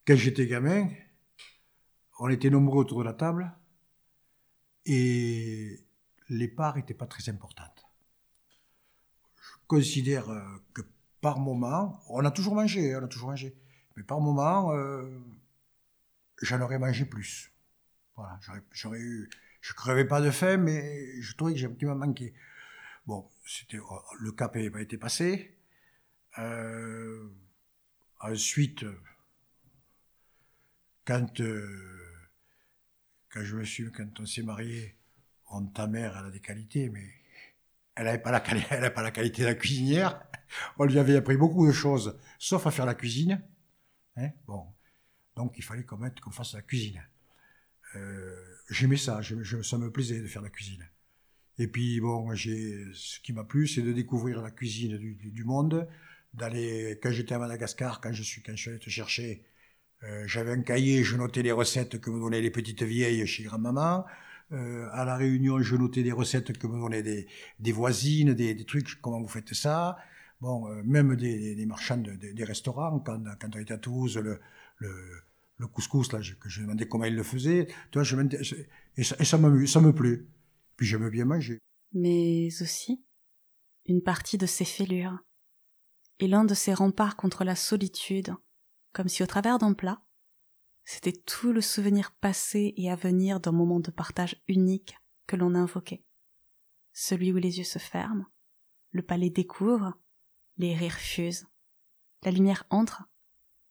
Quand 0.06 0.16
j'étais 0.16 0.46
gamin, 0.46 0.88
on 2.18 2.28
était 2.28 2.50
nombreux 2.50 2.80
autour 2.80 3.00
de 3.00 3.04
la 3.04 3.12
table 3.14 3.52
et 4.84 5.80
les 6.28 6.48
parts 6.48 6.76
n'étaient 6.76 6.94
pas 6.94 7.06
très 7.06 7.28
importantes. 7.28 7.86
Je 9.36 9.66
considère 9.66 10.28
euh, 10.30 10.42
que 10.74 10.82
par 11.20 11.38
moment, 11.38 12.02
on 12.08 12.24
a 12.24 12.30
toujours 12.30 12.54
mangé, 12.54 12.96
on 12.96 13.04
a 13.04 13.08
toujours 13.08 13.30
mangé, 13.30 13.54
mais 13.96 14.02
par 14.02 14.20
moment, 14.20 14.72
euh, 14.72 15.08
j'en 16.40 16.60
aurais 16.60 16.78
mangé 16.78 17.04
plus. 17.04 17.52
Voilà, 18.16 18.38
j'aurais- 18.72 19.00
eu, 19.00 19.30
je 19.60 19.72
crevais 19.72 20.04
pas 20.04 20.20
de 20.20 20.30
faim, 20.30 20.56
mais 20.58 21.20
je 21.20 21.36
trouvais 21.36 21.52
que 21.52 21.58
j'ai 21.58 21.66
un 21.66 21.70
petit 21.70 21.86
peu 21.86 21.94
manqué. 21.94 22.34
Bon, 23.06 23.28
c'était 23.46 23.78
oh, 23.78 24.00
le 24.20 24.32
cap 24.32 24.54
n'avait 24.54 24.70
pas 24.70 24.82
été 24.82 24.98
passé. 24.98 25.56
Euh, 26.38 27.28
ensuite, 28.20 28.84
quand 31.04 31.40
euh, 31.40 31.68
quand 33.32 33.42
je 33.44 33.56
me 33.56 33.64
suis, 33.64 33.90
quand 33.90 34.20
on 34.20 34.26
s'est 34.26 34.42
marié, 34.42 34.96
ta 35.74 35.86
mère, 35.86 36.16
elle 36.18 36.26
a 36.26 36.30
des 36.30 36.40
qualités, 36.40 36.88
mais 36.88 37.06
elle 37.94 38.04
n'avait 38.06 38.18
pas, 38.22 38.32
la 38.32 39.10
qualité 39.10 39.42
de 39.42 39.48
la 39.48 39.54
cuisinière. 39.54 40.22
On 40.78 40.84
lui 40.84 40.98
avait 40.98 41.16
appris 41.16 41.36
beaucoup 41.36 41.66
de 41.66 41.72
choses, 41.72 42.18
sauf 42.38 42.66
à 42.66 42.70
faire 42.70 42.86
la 42.86 42.94
cuisine. 42.94 43.42
Hein, 44.16 44.30
bon. 44.46 44.66
Donc 45.36 45.54
il 45.58 45.64
fallait 45.64 45.84
qu'on 45.84 46.30
fasse 46.32 46.54
la 46.54 46.62
cuisine. 46.62 47.02
Euh, 47.96 48.36
J'aimais 48.70 48.96
ça, 48.96 49.20
ça 49.62 49.78
me 49.78 49.90
plaisait 49.90 50.20
de 50.20 50.26
faire 50.26 50.42
la 50.42 50.50
cuisine. 50.50 50.86
Et 51.58 51.68
puis 51.68 52.00
bon, 52.00 52.34
ce 52.36 53.20
qui 53.20 53.32
m'a 53.32 53.44
plu, 53.44 53.68
c'est 53.68 53.82
de 53.82 53.92
découvrir 53.92 54.42
la 54.42 54.50
cuisine 54.50 54.98
du- 54.98 55.16
du 55.16 55.44
monde. 55.44 55.88
D'aller, 56.34 56.98
quand 57.02 57.12
j'étais 57.12 57.34
à 57.34 57.38
Madagascar, 57.38 58.00
quand 58.00 58.12
je 58.12 58.22
suis, 58.22 58.42
quand 58.42 58.52
je 58.56 58.60
suis 58.62 58.70
allé 58.70 58.78
te 58.80 58.90
chercher, 58.90 59.44
euh, 60.04 60.24
j'avais 60.26 60.52
un 60.52 60.62
cahier, 60.62 61.04
je 61.04 61.16
notais 61.16 61.42
les 61.42 61.52
recettes 61.52 62.00
que 62.00 62.10
me 62.10 62.18
donnaient 62.20 62.40
les 62.40 62.50
petites 62.50 62.82
vieilles 62.82 63.26
chez 63.26 63.44
grand-maman. 63.44 64.04
Euh, 64.52 64.86
à 64.92 65.04
la 65.04 65.16
Réunion, 65.16 65.60
je 65.60 65.76
notais 65.76 66.02
des 66.02 66.12
recettes 66.12 66.58
que 66.58 66.66
me 66.66 66.78
donnaient 66.78 67.02
des, 67.02 67.26
des 67.58 67.72
voisines, 67.72 68.34
des, 68.34 68.54
des 68.54 68.64
trucs, 68.64 69.00
comment 69.00 69.20
vous 69.20 69.28
faites 69.28 69.54
ça? 69.54 69.96
Bon, 70.40 70.68
euh, 70.68 70.82
même 70.84 71.14
des, 71.16 71.54
des- 71.54 71.66
marchands 71.66 71.96
de- 71.98 72.12
des- 72.16 72.44
restaurants, 72.44 72.98
quand, 73.00 73.22
quand 73.40 73.56
on 73.56 73.58
était 73.60 73.74
à 73.74 73.78
Toulouse, 73.78 74.18
le, 74.18 74.40
le, 74.78 74.92
le 75.56 75.66
couscous, 75.68 76.12
là, 76.12 76.20
je, 76.20 76.34
que 76.34 76.48
je 76.48 76.62
demandais 76.62 76.86
comment 76.86 77.04
ils 77.04 77.14
le 77.14 77.22
faisaient. 77.22 77.66
Tu 77.90 77.98
vois, 77.98 78.02
je 78.02 78.16
et 78.96 79.04
ça, 79.04 79.16
et 79.18 79.24
ça, 79.24 79.38
m'amuse- 79.38 79.72
ça 79.72 79.80
me 79.80 79.92
plaît. 79.94 80.20
Puis 80.76 80.86
j'aime 80.86 81.08
bien 81.10 81.24
manger. 81.24 81.58
mais 81.92 82.48
aussi 82.60 83.04
une 83.86 84.02
partie 84.02 84.38
de 84.38 84.46
ses 84.46 84.64
fêlures, 84.64 85.18
et 86.18 86.28
l'un 86.28 86.44
de 86.44 86.54
ses 86.54 86.74
remparts 86.74 87.16
contre 87.16 87.44
la 87.44 87.56
solitude, 87.56 88.34
comme 88.92 89.08
si 89.08 89.22
au 89.22 89.26
travers 89.26 89.58
d'un 89.58 89.72
plat, 89.72 90.02
c'était 90.84 91.12
tout 91.12 91.52
le 91.52 91.60
souvenir 91.60 92.12
passé 92.20 92.74
et 92.76 92.90
à 92.90 92.96
venir 92.96 93.40
d'un 93.40 93.52
moment 93.52 93.80
de 93.80 93.90
partage 93.90 94.42
unique 94.48 94.96
que 95.26 95.36
l'on 95.36 95.54
invoquait. 95.54 96.04
Celui 96.92 97.32
où 97.32 97.36
les 97.36 97.58
yeux 97.58 97.64
se 97.64 97.78
ferment, 97.78 98.26
le 98.90 99.02
palais 99.02 99.30
découvre, 99.30 99.94
les 100.56 100.74
rires 100.74 100.98
fusent, 100.98 101.46
la 102.24 102.30
lumière 102.30 102.64
entre, 102.70 103.04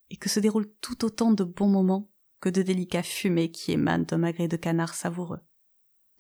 et 0.10 0.18
que 0.18 0.30
se 0.30 0.40
déroulent 0.40 0.74
tout 0.82 1.06
autant 1.06 1.32
de 1.32 1.44
bons 1.44 1.70
moments 1.70 2.12
que 2.40 2.50
de 2.50 2.62
délicats 2.62 3.04
fumées 3.04 3.52
qui 3.52 3.72
émanent 3.72 4.06
d'un 4.06 4.18
magret 4.18 4.48
de 4.48 4.58
canard 4.58 4.96
savoureux 4.96 5.42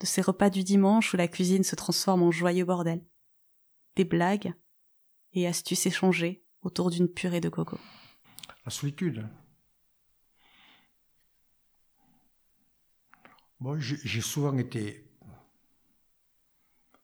de 0.01 0.07
ces 0.07 0.21
repas 0.21 0.49
du 0.49 0.63
dimanche 0.63 1.13
où 1.13 1.17
la 1.17 1.27
cuisine 1.27 1.63
se 1.63 1.75
transforme 1.75 2.23
en 2.23 2.31
joyeux 2.31 2.65
bordel. 2.65 3.05
Des 3.95 4.03
blagues 4.03 4.53
et 5.33 5.47
astuces 5.47 5.85
échangées 5.85 6.43
autour 6.63 6.89
d'une 6.89 7.07
purée 7.07 7.39
de 7.39 7.49
coco. 7.49 7.77
La 8.65 8.71
solitude. 8.71 9.24
Bon, 13.60 13.80
j'ai 13.80 14.21
souvent 14.21 14.58
été 14.58 15.08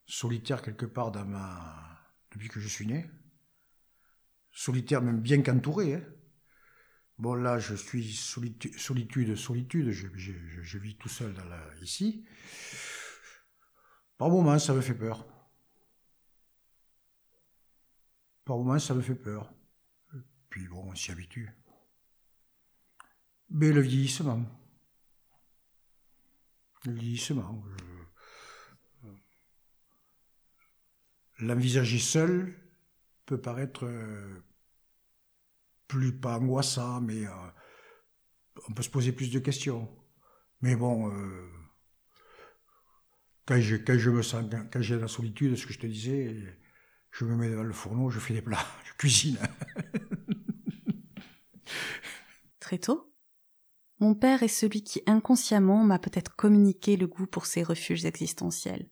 solitaire 0.07 0.61
quelque 0.63 0.85
part 0.87 1.11
dans 1.11 1.23
depuis 2.31 2.49
que 2.49 2.59
je 2.59 2.67
suis 2.67 2.87
né. 2.87 3.09
Solitaire, 4.51 5.01
même 5.01 5.21
bien 5.21 5.41
qu'entouré. 5.41 5.93
hein. 5.93 6.03
Bon, 7.17 7.33
là, 7.33 7.57
je 7.59 7.73
suis 7.75 8.13
solitu- 8.13 8.77
solitude, 8.77 9.35
solitude, 9.35 9.89
je, 9.91 10.77
vis 10.77 10.95
tout 10.97 11.09
seul 11.09 11.33
ici. 11.81 12.25
Par 14.19 14.29
moments, 14.29 14.59
ça 14.59 14.73
me 14.75 14.81
fait 14.81 14.93
peur. 14.93 15.25
Par 18.45 18.57
moments, 18.57 18.79
ça 18.79 18.95
me 18.95 19.01
fait 19.01 19.13
peur. 19.13 19.53
Puis 20.49 20.67
bon, 20.67 20.89
on 20.91 20.95
s'y 20.95 21.11
habitue. 21.11 21.49
Mais 23.49 23.73
le 23.73 23.81
vieillissement. 23.81 24.45
Le 26.85 26.93
vieillissement. 26.93 27.63
je- 27.77 27.83
L'envisager 31.39 31.97
seul 31.99 32.53
peut 33.25 33.41
paraître 33.41 33.85
euh, 33.85 34.43
plus 35.87 36.13
pas 36.13 36.37
angoissant, 36.39 37.01
mais 37.01 37.25
euh, 37.25 37.31
on 38.69 38.73
peut 38.73 38.83
se 38.83 38.89
poser 38.89 39.11
plus 39.11 39.31
de 39.31 39.39
questions. 39.39 39.89
Mais 40.61 40.75
bon, 40.75 41.11
euh, 41.11 41.49
quand, 43.45 43.59
je, 43.59 43.75
quand 43.77 43.97
je 43.97 44.09
me 44.09 44.21
sens, 44.21 44.45
quand 44.71 44.81
j'ai 44.81 44.97
la 44.99 45.07
solitude, 45.07 45.55
ce 45.55 45.65
que 45.65 45.73
je 45.73 45.79
te 45.79 45.87
disais, 45.87 46.35
je 47.11 47.25
me 47.25 47.35
mets 47.35 47.49
devant 47.49 47.63
le 47.63 47.73
fourneau, 47.73 48.09
je 48.09 48.19
fais 48.19 48.33
des 48.33 48.41
plats, 48.41 48.65
je 48.85 48.93
cuisine. 48.97 49.37
Très 52.59 52.77
tôt, 52.79 53.13
mon 53.99 54.13
père 54.13 54.43
est 54.43 54.47
celui 54.47 54.83
qui 54.83 55.01
inconsciemment 55.07 55.83
m'a 55.83 55.99
peut-être 55.99 56.35
communiqué 56.35 56.97
le 56.97 57.07
goût 57.07 57.25
pour 57.25 57.45
ces 57.45 57.63
refuges 57.63 58.05
existentiels, 58.05 58.89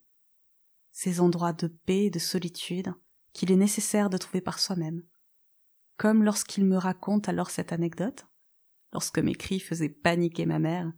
ces 0.91 1.19
endroits 1.19 1.53
de 1.53 1.67
paix 1.67 2.05
et 2.05 2.09
de 2.09 2.19
solitude 2.19 2.93
qu'il 3.33 3.51
est 3.51 3.57
nécessaire 3.57 4.09
de 4.09 4.17
trouver 4.17 4.41
par 4.41 4.59
soi-même. 4.59 5.03
Comme 5.97 6.23
lorsqu'il 6.23 6.65
me 6.65 6.77
raconte 6.77 7.29
alors 7.29 7.49
cette 7.49 7.71
anecdote, 7.71 8.25
lorsque 8.93 9.19
mes 9.19 9.35
cris 9.35 9.59
faisaient 9.59 9.89
paniquer 9.89 10.45
ma 10.45 10.59
mère 10.59 10.91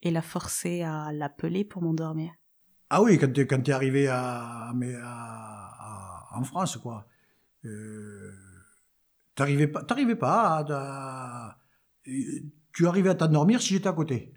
et 0.00 0.10
la 0.10 0.22
forcer 0.22 0.82
à 0.82 1.12
l'appeler 1.12 1.64
pour 1.64 1.82
m'endormir. 1.82 2.32
Ah 2.88 3.02
oui, 3.02 3.18
quand 3.18 3.32
tu 3.32 3.46
quand 3.46 3.68
es 3.68 3.72
arrivé 3.72 4.08
à, 4.08 4.72
en 6.34 6.44
France, 6.44 6.76
quoi. 6.76 7.06
Euh, 7.64 8.32
t'arrivais 9.34 9.68
pas, 9.68 9.82
t'arrivais 9.82 10.16
pas 10.16 10.64
à, 10.68 11.58
tu 12.72 12.86
arrivais 12.86 13.10
à 13.10 13.14
t'endormir 13.14 13.60
si 13.60 13.74
j'étais 13.74 13.88
à 13.88 13.92
côté. 13.92 14.34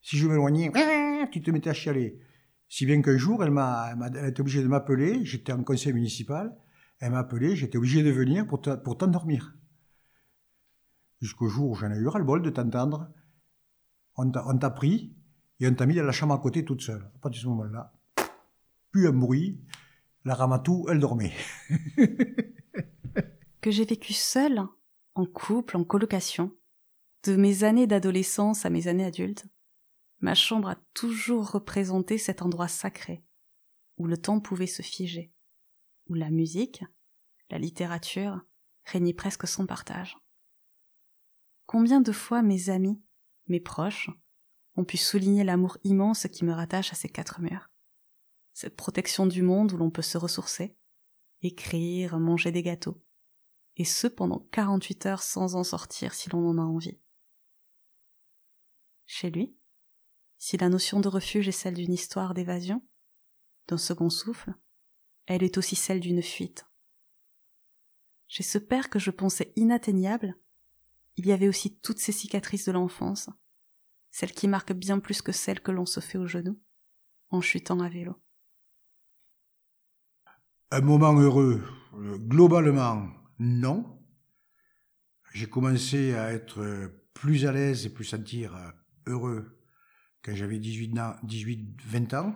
Si 0.00 0.16
je 0.16 0.28
m'éloignais, 0.28 0.70
tu 1.32 1.42
te 1.42 1.50
mettais 1.50 1.70
à 1.70 1.74
chialer. 1.74 2.20
Si 2.68 2.84
bien 2.86 3.00
qu'un 3.02 3.16
jour, 3.16 3.42
elle 3.44 3.50
m'a, 3.50 3.94
elle 4.14 4.28
été 4.28 4.40
obligée 4.40 4.62
de 4.62 4.68
m'appeler, 4.68 5.24
j'étais 5.24 5.52
en 5.52 5.62
conseil 5.62 5.92
municipal, 5.92 6.56
elle 7.00 7.12
m'a 7.12 7.20
appelé, 7.20 7.54
j'étais 7.54 7.78
obligé 7.78 8.02
de 8.02 8.10
venir 8.10 8.46
pour, 8.46 8.60
pour 8.60 8.98
t'endormir. 8.98 9.54
Jusqu'au 11.20 11.48
jour 11.48 11.70
où 11.70 11.74
j'en 11.74 11.90
ai 11.90 11.96
eu 11.96 12.08
ras-le-bol 12.08 12.42
de 12.42 12.50
t'entendre. 12.50 13.08
On 14.16 14.30
t'a 14.30 14.70
pris 14.70 15.14
et 15.60 15.68
on 15.68 15.74
t'a 15.74 15.86
mis 15.86 15.94
dans 15.94 16.04
la 16.04 16.12
chambre 16.12 16.34
à 16.34 16.38
côté 16.38 16.64
toute 16.64 16.82
seule. 16.82 17.02
À 17.16 17.18
partir 17.18 17.40
de 17.40 17.42
ce 17.42 17.48
moment-là, 17.48 17.92
plus 18.90 19.08
un 19.08 19.12
bruit, 19.12 19.60
la 20.24 20.34
Ramatou, 20.34 20.86
elle 20.90 21.00
dormait. 21.00 21.32
que 23.66 23.72
j'ai 23.72 23.84
vécu 23.84 24.12
seule, 24.12 24.64
en 25.16 25.26
couple, 25.26 25.76
en 25.76 25.82
colocation, 25.82 26.56
de 27.24 27.34
mes 27.34 27.64
années 27.64 27.88
d'adolescence 27.88 28.64
à 28.64 28.70
mes 28.70 28.86
années 28.86 29.04
adultes, 29.04 29.44
ma 30.20 30.36
chambre 30.36 30.68
a 30.68 30.76
toujours 30.94 31.50
représenté 31.50 32.16
cet 32.16 32.42
endroit 32.42 32.68
sacré, 32.68 33.24
où 33.96 34.06
le 34.06 34.16
temps 34.16 34.38
pouvait 34.38 34.68
se 34.68 34.82
figer, 34.82 35.32
où 36.08 36.14
la 36.14 36.30
musique, 36.30 36.84
la 37.50 37.58
littérature 37.58 38.40
régnaient 38.84 39.12
presque 39.12 39.48
sans 39.48 39.66
partage. 39.66 40.16
Combien 41.66 42.00
de 42.00 42.12
fois 42.12 42.42
mes 42.42 42.70
amis, 42.70 43.02
mes 43.48 43.58
proches, 43.58 44.10
ont 44.76 44.84
pu 44.84 44.96
souligner 44.96 45.42
l'amour 45.42 45.76
immense 45.82 46.28
qui 46.28 46.44
me 46.44 46.52
rattache 46.52 46.92
à 46.92 46.94
ces 46.94 47.08
quatre 47.08 47.40
murs? 47.40 47.68
Cette 48.52 48.76
protection 48.76 49.26
du 49.26 49.42
monde 49.42 49.72
où 49.72 49.76
l'on 49.76 49.90
peut 49.90 50.02
se 50.02 50.18
ressourcer, 50.18 50.76
écrire, 51.42 52.20
manger 52.20 52.52
des 52.52 52.62
gâteaux, 52.62 53.02
et 53.76 53.84
ce 53.84 54.06
pendant 54.06 54.40
quarante-huit 54.50 55.06
heures 55.06 55.22
sans 55.22 55.54
en 55.54 55.64
sortir 55.64 56.14
si 56.14 56.30
l'on 56.30 56.48
en 56.48 56.58
a 56.58 56.62
envie. 56.62 56.98
Chez 59.04 59.30
lui, 59.30 59.56
si 60.38 60.56
la 60.56 60.68
notion 60.68 61.00
de 61.00 61.08
refuge 61.08 61.48
est 61.48 61.52
celle 61.52 61.74
d'une 61.74 61.92
histoire 61.92 62.34
d'évasion, 62.34 62.82
d'un 63.68 63.78
second 63.78 64.10
souffle, 64.10 64.54
elle 65.26 65.42
est 65.42 65.58
aussi 65.58 65.76
celle 65.76 66.00
d'une 66.00 66.22
fuite. 66.22 66.66
Chez 68.28 68.42
ce 68.42 68.58
père 68.58 68.90
que 68.90 68.98
je 68.98 69.10
pensais 69.10 69.52
inatteignable, 69.56 70.36
il 71.16 71.26
y 71.26 71.32
avait 71.32 71.48
aussi 71.48 71.78
toutes 71.78 71.98
ces 71.98 72.12
cicatrices 72.12 72.66
de 72.66 72.72
l'enfance, 72.72 73.30
celles 74.10 74.32
qui 74.32 74.48
marquent 74.48 74.72
bien 74.72 74.98
plus 74.98 75.22
que 75.22 75.32
celles 75.32 75.60
que 75.60 75.70
l'on 75.70 75.86
se 75.86 76.00
fait 76.00 76.18
au 76.18 76.26
genou, 76.26 76.60
en 77.30 77.40
chutant 77.40 77.80
à 77.80 77.88
vélo. 77.88 78.20
Un 80.70 80.80
moment 80.80 81.14
heureux, 81.14 81.62
euh, 81.94 82.18
globalement, 82.18 83.08
non. 83.38 83.98
J'ai 85.32 85.48
commencé 85.48 86.14
à 86.14 86.32
être 86.32 86.90
plus 87.16 87.46
à 87.46 87.52
l'aise 87.52 87.86
et 87.86 87.90
plus 87.90 88.04
sentir 88.04 88.54
euh, 88.54 88.70
heureux 89.06 89.58
quand 90.22 90.34
j'avais 90.34 90.58
18-20 90.58 92.16
ans. 92.16 92.34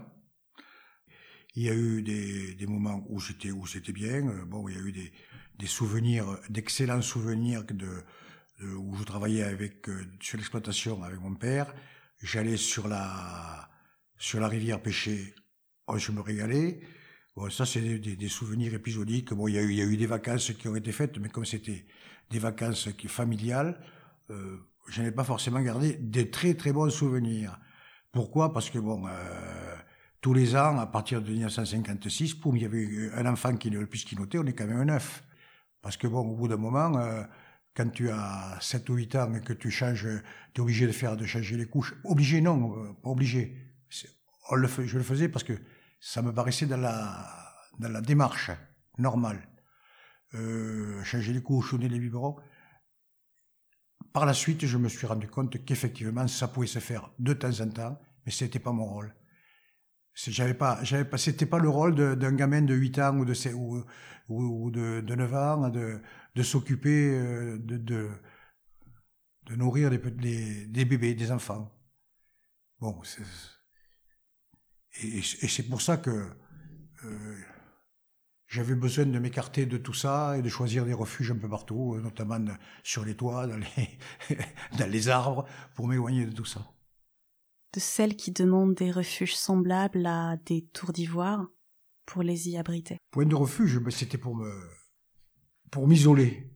Il 1.54 1.64
y 1.64 1.68
a 1.68 1.74
eu 1.74 2.02
des, 2.02 2.66
moments 2.66 3.04
où 3.08 3.20
c'était 3.20 3.92
bien. 3.92 4.26
Euh, 4.28 4.44
bon, 4.44 4.68
il 4.68 4.76
y 4.76 4.78
a 4.78 4.80
eu 4.80 4.92
des, 4.92 5.66
souvenirs, 5.66 6.38
d'excellents 6.48 7.02
souvenirs 7.02 7.64
de, 7.64 8.04
où 8.76 8.96
je 8.96 9.04
travaillais 9.04 9.42
avec 9.42 9.88
euh, 9.88 10.04
sur 10.20 10.38
l'exploitation 10.38 11.02
avec 11.02 11.20
mon 11.20 11.34
père. 11.34 11.74
J'allais 12.22 12.56
sur 12.56 12.88
la 12.88 13.68
sur 14.16 14.38
la 14.38 14.48
rivière 14.48 14.82
pêcher. 14.82 15.34
Oh, 15.86 15.96
je 15.98 16.12
me 16.12 16.20
régalais. 16.20 16.80
Bon, 17.36 17.48
ça 17.48 17.64
c'est 17.64 17.80
des, 17.80 18.28
souvenirs 18.28 18.74
épisodiques. 18.74 19.32
Bon, 19.32 19.48
il 19.48 19.54
y 19.54 19.58
a 19.58 19.84
eu 19.84 19.96
des 19.96 20.06
vacances 20.06 20.52
qui 20.52 20.68
ont 20.68 20.76
été 20.76 20.92
faites, 20.92 21.18
mais 21.18 21.28
comme 21.28 21.44
c'était 21.44 21.86
des 22.30 22.38
vacances 22.38 22.88
qui 22.98 23.08
familiales, 23.08 23.80
euh, 24.30 24.58
je 24.88 25.02
n'ai 25.02 25.12
pas 25.12 25.24
forcément 25.24 25.60
gardé 25.60 25.94
des 25.94 26.30
très 26.30 26.54
très 26.54 26.72
bons 26.72 26.90
souvenirs. 26.90 27.58
Pourquoi? 28.12 28.52
Parce 28.52 28.70
que 28.70 28.78
bon, 28.78 29.06
euh, 29.06 29.76
tous 30.20 30.34
les 30.34 30.56
ans, 30.56 30.78
à 30.78 30.86
partir 30.86 31.22
de 31.22 31.30
1956, 31.30 32.34
pour 32.34 32.56
il 32.56 32.62
y 32.62 32.66
avait 32.66 33.10
un 33.14 33.26
enfant 33.26 33.56
qui 33.56 33.70
le 33.70 33.86
plus 33.86 34.04
qui 34.04 34.16
notait, 34.16 34.38
on 34.38 34.46
est 34.46 34.52
quand 34.52 34.66
même 34.66 34.84
neuf. 34.84 35.22
Parce 35.82 35.96
que 35.96 36.06
bon, 36.06 36.20
au 36.20 36.36
bout 36.36 36.48
d'un 36.48 36.56
moment, 36.56 36.96
euh, 36.98 37.22
quand 37.74 37.88
tu 37.90 38.10
as 38.10 38.58
7 38.60 38.88
ou 38.90 38.94
8 38.94 39.16
ans 39.16 39.34
et 39.34 39.40
que 39.40 39.52
tu 39.52 39.70
changes, 39.70 40.06
tu 40.52 40.60
es 40.60 40.60
obligé 40.60 40.86
de 40.86 40.92
faire 40.92 41.16
de 41.16 41.24
changer 41.24 41.56
les 41.56 41.66
couches. 41.66 41.94
Obligé, 42.04 42.40
non, 42.40 42.76
euh, 42.76 42.92
pas 43.02 43.10
obligé. 43.10 43.56
Je 43.88 44.96
le 44.98 45.04
faisais 45.04 45.28
parce 45.28 45.44
que 45.44 45.52
ça 46.00 46.22
me 46.22 46.32
paraissait 46.32 46.66
dans 46.66 46.78
la, 46.78 47.54
dans 47.78 47.90
la 47.90 48.00
démarche 48.00 48.50
normale. 48.98 49.46
Euh, 50.34 51.02
changer 51.02 51.32
les 51.32 51.42
couches, 51.42 51.72
donner 51.72 51.88
les 51.88 51.98
biberons. 51.98 52.36
Par 54.12 54.26
la 54.26 54.34
suite, 54.34 54.66
je 54.66 54.78
me 54.78 54.88
suis 54.88 55.06
rendu 55.06 55.28
compte 55.28 55.64
qu'effectivement, 55.64 56.26
ça 56.26 56.48
pouvait 56.48 56.66
se 56.66 56.78
faire 56.78 57.12
de 57.18 57.32
temps 57.32 57.60
en 57.60 57.68
temps, 57.68 58.00
mais 58.24 58.32
c'était 58.32 58.58
pas 58.58 58.72
mon 58.72 58.86
rôle. 58.86 59.14
J'avais 60.14 60.54
pas, 60.54 60.80
pas, 61.10 61.46
pas 61.50 61.58
le 61.58 61.68
rôle 61.68 61.94
d'un 61.94 62.32
gamin 62.32 62.62
de 62.62 62.74
8 62.74 62.98
ans 62.98 63.16
ou 63.18 63.24
de, 63.24 63.34
ou, 63.54 63.84
ou 64.28 64.70
de, 64.70 65.00
de 65.00 65.14
9 65.14 65.34
ans 65.34 65.68
de, 65.68 66.00
de 66.34 66.42
s'occuper 66.42 67.10
euh, 67.14 67.58
de, 67.58 67.76
de, 67.76 69.56
nourrir 69.56 69.90
des, 69.90 69.98
des, 69.98 70.66
des, 70.66 70.84
bébés, 70.84 71.14
des 71.14 71.30
enfants. 71.32 71.72
Bon, 72.80 73.00
et, 75.02 75.18
et 75.18 75.48
c'est 75.48 75.68
pour 75.68 75.80
ça 75.80 75.96
que 75.96 76.28
euh, 77.04 77.36
j'avais 78.46 78.74
besoin 78.74 79.06
de 79.06 79.18
m'écarter 79.18 79.64
de 79.64 79.78
tout 79.78 79.94
ça 79.94 80.36
et 80.36 80.42
de 80.42 80.48
choisir 80.48 80.84
des 80.84 80.92
refuges 80.92 81.30
un 81.30 81.38
peu 81.38 81.48
partout, 81.48 81.94
euh, 81.94 82.00
notamment 82.00 82.38
sur 82.82 83.04
les 83.04 83.14
toits, 83.14 83.46
dans 83.46 83.56
les, 83.56 84.36
dans 84.78 84.90
les 84.90 85.08
arbres, 85.08 85.46
pour 85.74 85.86
m'éloigner 85.86 86.26
de 86.26 86.32
tout 86.32 86.44
ça. 86.44 86.66
De 87.72 87.80
celles 87.80 88.16
qui 88.16 88.32
demandent 88.32 88.74
des 88.74 88.90
refuges 88.90 89.36
semblables 89.36 90.04
à 90.04 90.36
des 90.44 90.66
tours 90.72 90.92
d'ivoire 90.92 91.46
pour 92.04 92.24
les 92.24 92.48
y 92.48 92.58
abriter. 92.58 92.98
Point 93.12 93.26
de 93.26 93.36
refuge, 93.36 93.78
ben, 93.78 93.92
c'était 93.92 94.18
pour 94.18 94.34
me, 94.34 94.52
pour 95.70 95.86
m'isoler. 95.86 96.50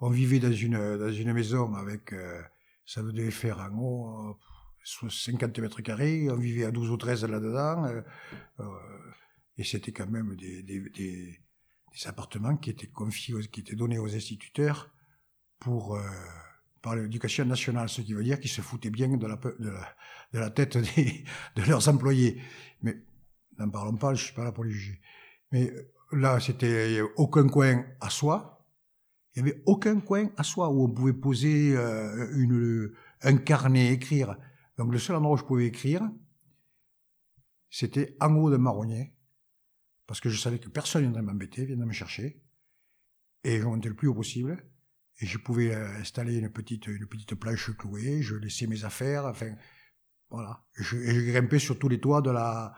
On 0.00 0.10
vivait 0.10 0.38
dans 0.38 0.52
une, 0.52 0.98
dans 0.98 1.10
une 1.10 1.32
maison 1.32 1.74
avec, 1.74 2.12
euh, 2.12 2.42
ça 2.84 3.02
devait 3.02 3.30
faire 3.30 3.58
en 3.58 3.78
haut, 3.78 4.38
50 5.08 5.58
mètres 5.58 5.82
carrés, 5.82 6.30
on 6.30 6.36
vivait 6.36 6.64
à 6.64 6.70
12 6.70 6.90
ou 6.90 6.96
13 6.96 7.24
là-dedans, 7.24 7.84
euh, 7.86 8.00
euh 8.60 8.64
et 9.60 9.64
c'était 9.64 9.90
quand 9.90 10.08
même 10.08 10.36
des, 10.36 11.40
appartements 12.04 12.56
qui 12.56 12.70
étaient 12.70 12.86
confiés, 12.86 13.34
qui 13.50 13.58
étaient 13.58 13.74
donnés 13.74 13.98
aux 13.98 14.14
instituteurs 14.14 14.88
pour 15.58 15.96
euh, 15.96 16.00
par 16.80 16.94
l'éducation 16.94 17.44
nationale, 17.44 17.88
ce 17.88 18.00
qui 18.02 18.14
veut 18.14 18.22
dire 18.22 18.38
qu'ils 18.38 18.52
se 18.52 18.60
foutaient 18.60 18.90
bien 18.90 19.08
de 19.08 19.26
la, 20.32 20.50
tête 20.50 20.76
de 20.76 21.62
leurs 21.66 21.88
employés. 21.88 22.40
Mais 22.82 23.02
n'en 23.58 23.68
parlons 23.68 23.96
pas, 23.96 24.14
je 24.14 24.26
suis 24.26 24.32
pas 24.32 24.44
là 24.44 24.52
pour 24.52 24.62
les 24.62 24.70
juger. 24.70 25.00
Mais 25.50 25.72
euh, 25.72 25.92
là, 26.12 26.38
c'était 26.38 27.00
aucun 27.16 27.48
coin 27.48 27.84
à 28.00 28.10
soi. 28.10 28.64
Il 29.34 29.42
n'y 29.42 29.50
avait 29.50 29.60
aucun 29.66 29.98
coin 29.98 30.30
à 30.36 30.44
soi 30.44 30.68
où 30.70 30.84
on 30.84 30.88
pouvait 30.88 31.12
poser 31.12 31.72
une, 31.72 32.92
un 33.22 33.36
carnet, 33.38 33.92
écrire. 33.92 34.36
Donc 34.78 34.92
le 34.92 34.98
seul 34.98 35.16
endroit 35.16 35.34
où 35.34 35.36
je 35.36 35.44
pouvais 35.44 35.66
écrire, 35.66 36.08
c'était 37.68 38.16
en 38.20 38.34
haut 38.36 38.50
de 38.50 38.56
marronnier, 38.56 39.14
parce 40.06 40.20
que 40.20 40.30
je 40.30 40.40
savais 40.40 40.58
que 40.58 40.68
personne 40.68 41.02
viendrait 41.02 41.22
m'embêter, 41.22 41.66
viendrait 41.66 41.86
me 41.86 41.92
chercher, 41.92 42.42
et 43.44 43.58
je 43.58 43.64
montais 43.64 43.88
le 43.88 43.96
plus 43.96 44.08
haut 44.08 44.14
possible, 44.14 44.64
et 45.20 45.26
je 45.26 45.36
pouvais 45.36 45.74
euh, 45.74 45.98
installer 45.98 46.36
une 46.38 46.50
petite, 46.50 46.86
une 46.86 47.06
petite 47.06 47.34
planche 47.34 47.76
clouée, 47.76 48.22
je 48.22 48.36
laissais 48.36 48.66
mes 48.66 48.84
affaires, 48.84 49.26
enfin, 49.26 49.54
voilà. 50.30 50.64
Et 50.78 50.82
je, 50.82 50.96
grimpais 51.30 51.58
sur 51.58 51.78
tous 51.78 51.88
les 51.88 52.00
toits 52.00 52.22
de 52.22 52.30
la, 52.30 52.74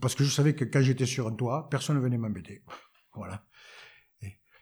parce 0.00 0.14
que 0.14 0.24
je 0.24 0.30
savais 0.30 0.54
que 0.54 0.64
quand 0.64 0.82
j'étais 0.82 1.06
sur 1.06 1.26
un 1.26 1.32
toit, 1.32 1.68
personne 1.70 1.96
ne 1.96 2.02
venait 2.02 2.18
m'embêter. 2.18 2.62
Voilà. 3.14 3.44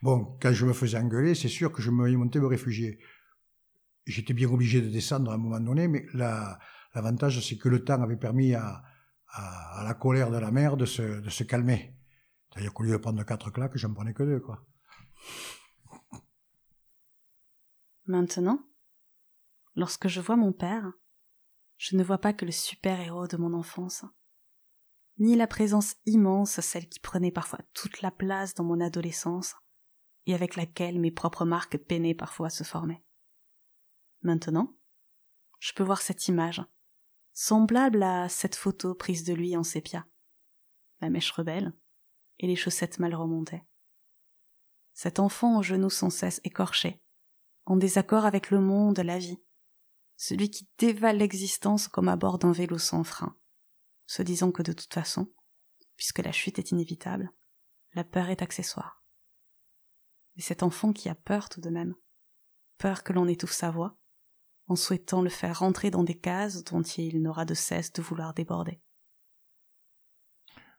Bon, 0.03 0.37
quand 0.43 0.53
je 0.53 0.67
me 0.67 0.73
faisais 0.73 0.99
engueuler, 0.99 1.37
c'est 1.37 1.49
sûr 1.49 1.71
que 1.71 1.83
je 1.83 1.91
me 1.93 2.11
montais 2.17 2.41
me 2.41 2.47
réfugier. 2.47 2.99
J'étais 4.11 4.35
bien 4.35 4.49
obligé 4.49 4.81
de 4.81 4.89
descendre 4.89 5.31
à 5.31 5.35
un 5.35 5.39
moment 5.39 5.61
donné, 5.61 5.89
mais 5.89 6.07
l'avantage, 6.13 7.41
c'est 7.41 7.57
que 7.57 7.69
le 7.69 7.85
temps 7.85 8.03
avait 8.03 8.17
permis 8.17 8.55
à, 8.55 8.83
la 9.85 9.95
colère 9.95 10.31
de 10.31 10.39
la 10.39 10.51
mère 10.51 10.77
de 10.77 10.85
se, 10.85 11.21
de 11.21 11.31
se 11.31 11.45
calmer. 11.45 11.97
C'est-à-dire 12.51 12.75
qu'au 12.75 12.83
lieu 12.83 12.93
de 12.93 12.97
prendre 12.97 13.23
quatre 13.25 13.51
claques, 13.51 13.77
j'en 13.77 13.95
prenais 13.95 14.13
que 14.13 14.25
deux, 14.25 14.41
quoi. 14.41 14.67
Maintenant, 18.07 18.59
lorsque 19.77 20.09
je 20.09 20.21
vois 20.21 20.37
mon 20.37 20.53
père, 20.53 20.93
je 21.77 21.97
ne 21.97 22.03
vois 22.03 22.19
pas 22.19 22.33
que 22.33 22.45
le 22.45 22.51
super-héros 22.51 23.29
de 23.29 23.37
mon 23.37 23.55
enfance, 23.55 24.05
ni 25.19 25.37
la 25.37 25.47
présence 25.47 25.95
immense, 26.07 26.61
celle 26.61 26.89
qui 26.89 26.99
prenait 26.99 27.31
parfois 27.31 27.61
toute 27.73 28.03
la 28.03 28.11
place 28.11 28.55
dans 28.55 28.65
mon 28.65 28.81
adolescence, 28.81 29.55
et 30.27 30.35
avec 30.35 30.57
laquelle 30.57 30.99
mes 30.99 31.11
propres 31.11 31.45
marques 31.45 31.79
peinaient 31.79 32.15
parfois 32.15 32.49
à 32.49 32.51
se 32.51 32.65
former. 32.65 33.03
Maintenant, 34.23 34.77
je 35.59 35.73
peux 35.73 35.83
voir 35.83 36.03
cette 36.03 36.29
image, 36.29 36.63
semblable 37.33 38.03
à 38.03 38.29
cette 38.29 38.57
photo 38.57 38.95
prise 38.95 39.25
de 39.25 39.33
lui 39.33 39.57
en 39.57 39.63
sépia. 39.63 40.07
La 41.01 41.11
mèche 41.11 41.31
rebelle 41.31 41.73
et 42.39 42.47
les 42.47 42.57
chaussettes 42.57 42.99
mal 42.99 43.15
remontées. 43.15 43.63
Cet 44.93 45.19
enfant 45.19 45.59
aux 45.59 45.63
genoux 45.63 45.91
sans 45.91 46.11
cesse 46.11 46.41
écorchés, 46.45 47.03
en 47.65 47.77
désaccord 47.77 48.25
avec 48.25 48.51
le 48.51 48.61
monde, 48.61 48.99
la 48.99 49.19
vie, 49.19 49.39
celui 50.17 50.51
qui 50.51 50.69
dévale 50.77 51.19
l'existence 51.19 51.89
comme 51.89 52.09
à 52.09 52.17
bord 52.17 52.39
d'un 52.39 52.53
vélo 52.53 52.77
sans 52.77 53.05
frein, 53.05 53.39
se 54.07 54.23
disant 54.23 54.53
que 54.53 54.63
de 54.63 54.73
toute 54.73 54.93
façon, 54.93 55.33
puisque 55.97 56.19
la 56.19 56.33
chute 56.33 56.59
est 56.59 56.73
inévitable, 56.73 57.33
la 57.95 58.05
peur 58.05 58.29
est 58.29 58.43
accessoire. 58.43 59.03
Et 60.37 60.43
cet 60.43 60.63
enfant 60.63 60.93
qui 60.93 61.09
a 61.09 61.15
peur 61.15 61.49
tout 61.49 61.61
de 61.61 61.71
même, 61.71 61.95
peur 62.79 63.03
que 63.03 63.13
l'on 63.13 63.29
étouffe 63.29 63.53
sa 63.53 63.71
voix, 63.71 64.00
en 64.71 64.77
souhaitant 64.77 65.21
le 65.21 65.31
faire 65.31 65.59
rentrer 65.59 65.91
dans 65.91 66.05
des 66.05 66.15
cases 66.15 66.63
dont 66.63 66.83
il 66.83 67.21
n'aura 67.21 67.45
de 67.45 67.55
cesse 67.55 67.93
de 67.93 68.03
vouloir 68.03 68.35
déborder. 68.35 68.81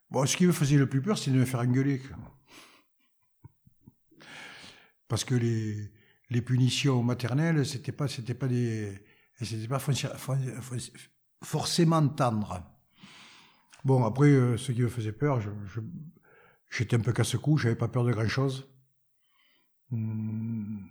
Bon, 0.09 0.25
ce 0.25 0.37
qui 0.37 0.47
me 0.47 0.53
faisait 0.53 0.77
le 0.77 0.87
plus 0.87 1.01
peur, 1.01 1.17
c'est 1.17 1.29
de 1.29 1.37
me 1.37 1.45
faire 1.45 1.59
engueuler. 1.59 2.01
Parce 5.09 5.25
que 5.25 5.35
les, 5.35 5.91
les 6.29 6.41
punitions 6.41 7.03
maternelles, 7.03 7.65
c'était 7.65 7.91
pas, 7.91 8.07
c'était 8.07 8.33
pas 8.33 8.47
des, 8.47 8.97
c'était 9.41 9.67
pas 9.67 9.81
forcément 11.43 12.07
tendre. 12.07 12.63
Bon, 13.83 14.05
après, 14.05 14.29
euh, 14.29 14.57
ce 14.57 14.71
qui 14.71 14.81
me 14.83 14.87
faisait 14.87 15.11
peur, 15.11 15.41
j'étais 16.69 16.95
un 16.95 17.01
peu 17.01 17.11
casse-cou, 17.11 17.57
j'avais 17.57 17.75
pas 17.75 17.89
peur 17.89 18.05
de 18.05 18.13
grand-chose. 18.13 18.69
Hmm, 19.89 20.85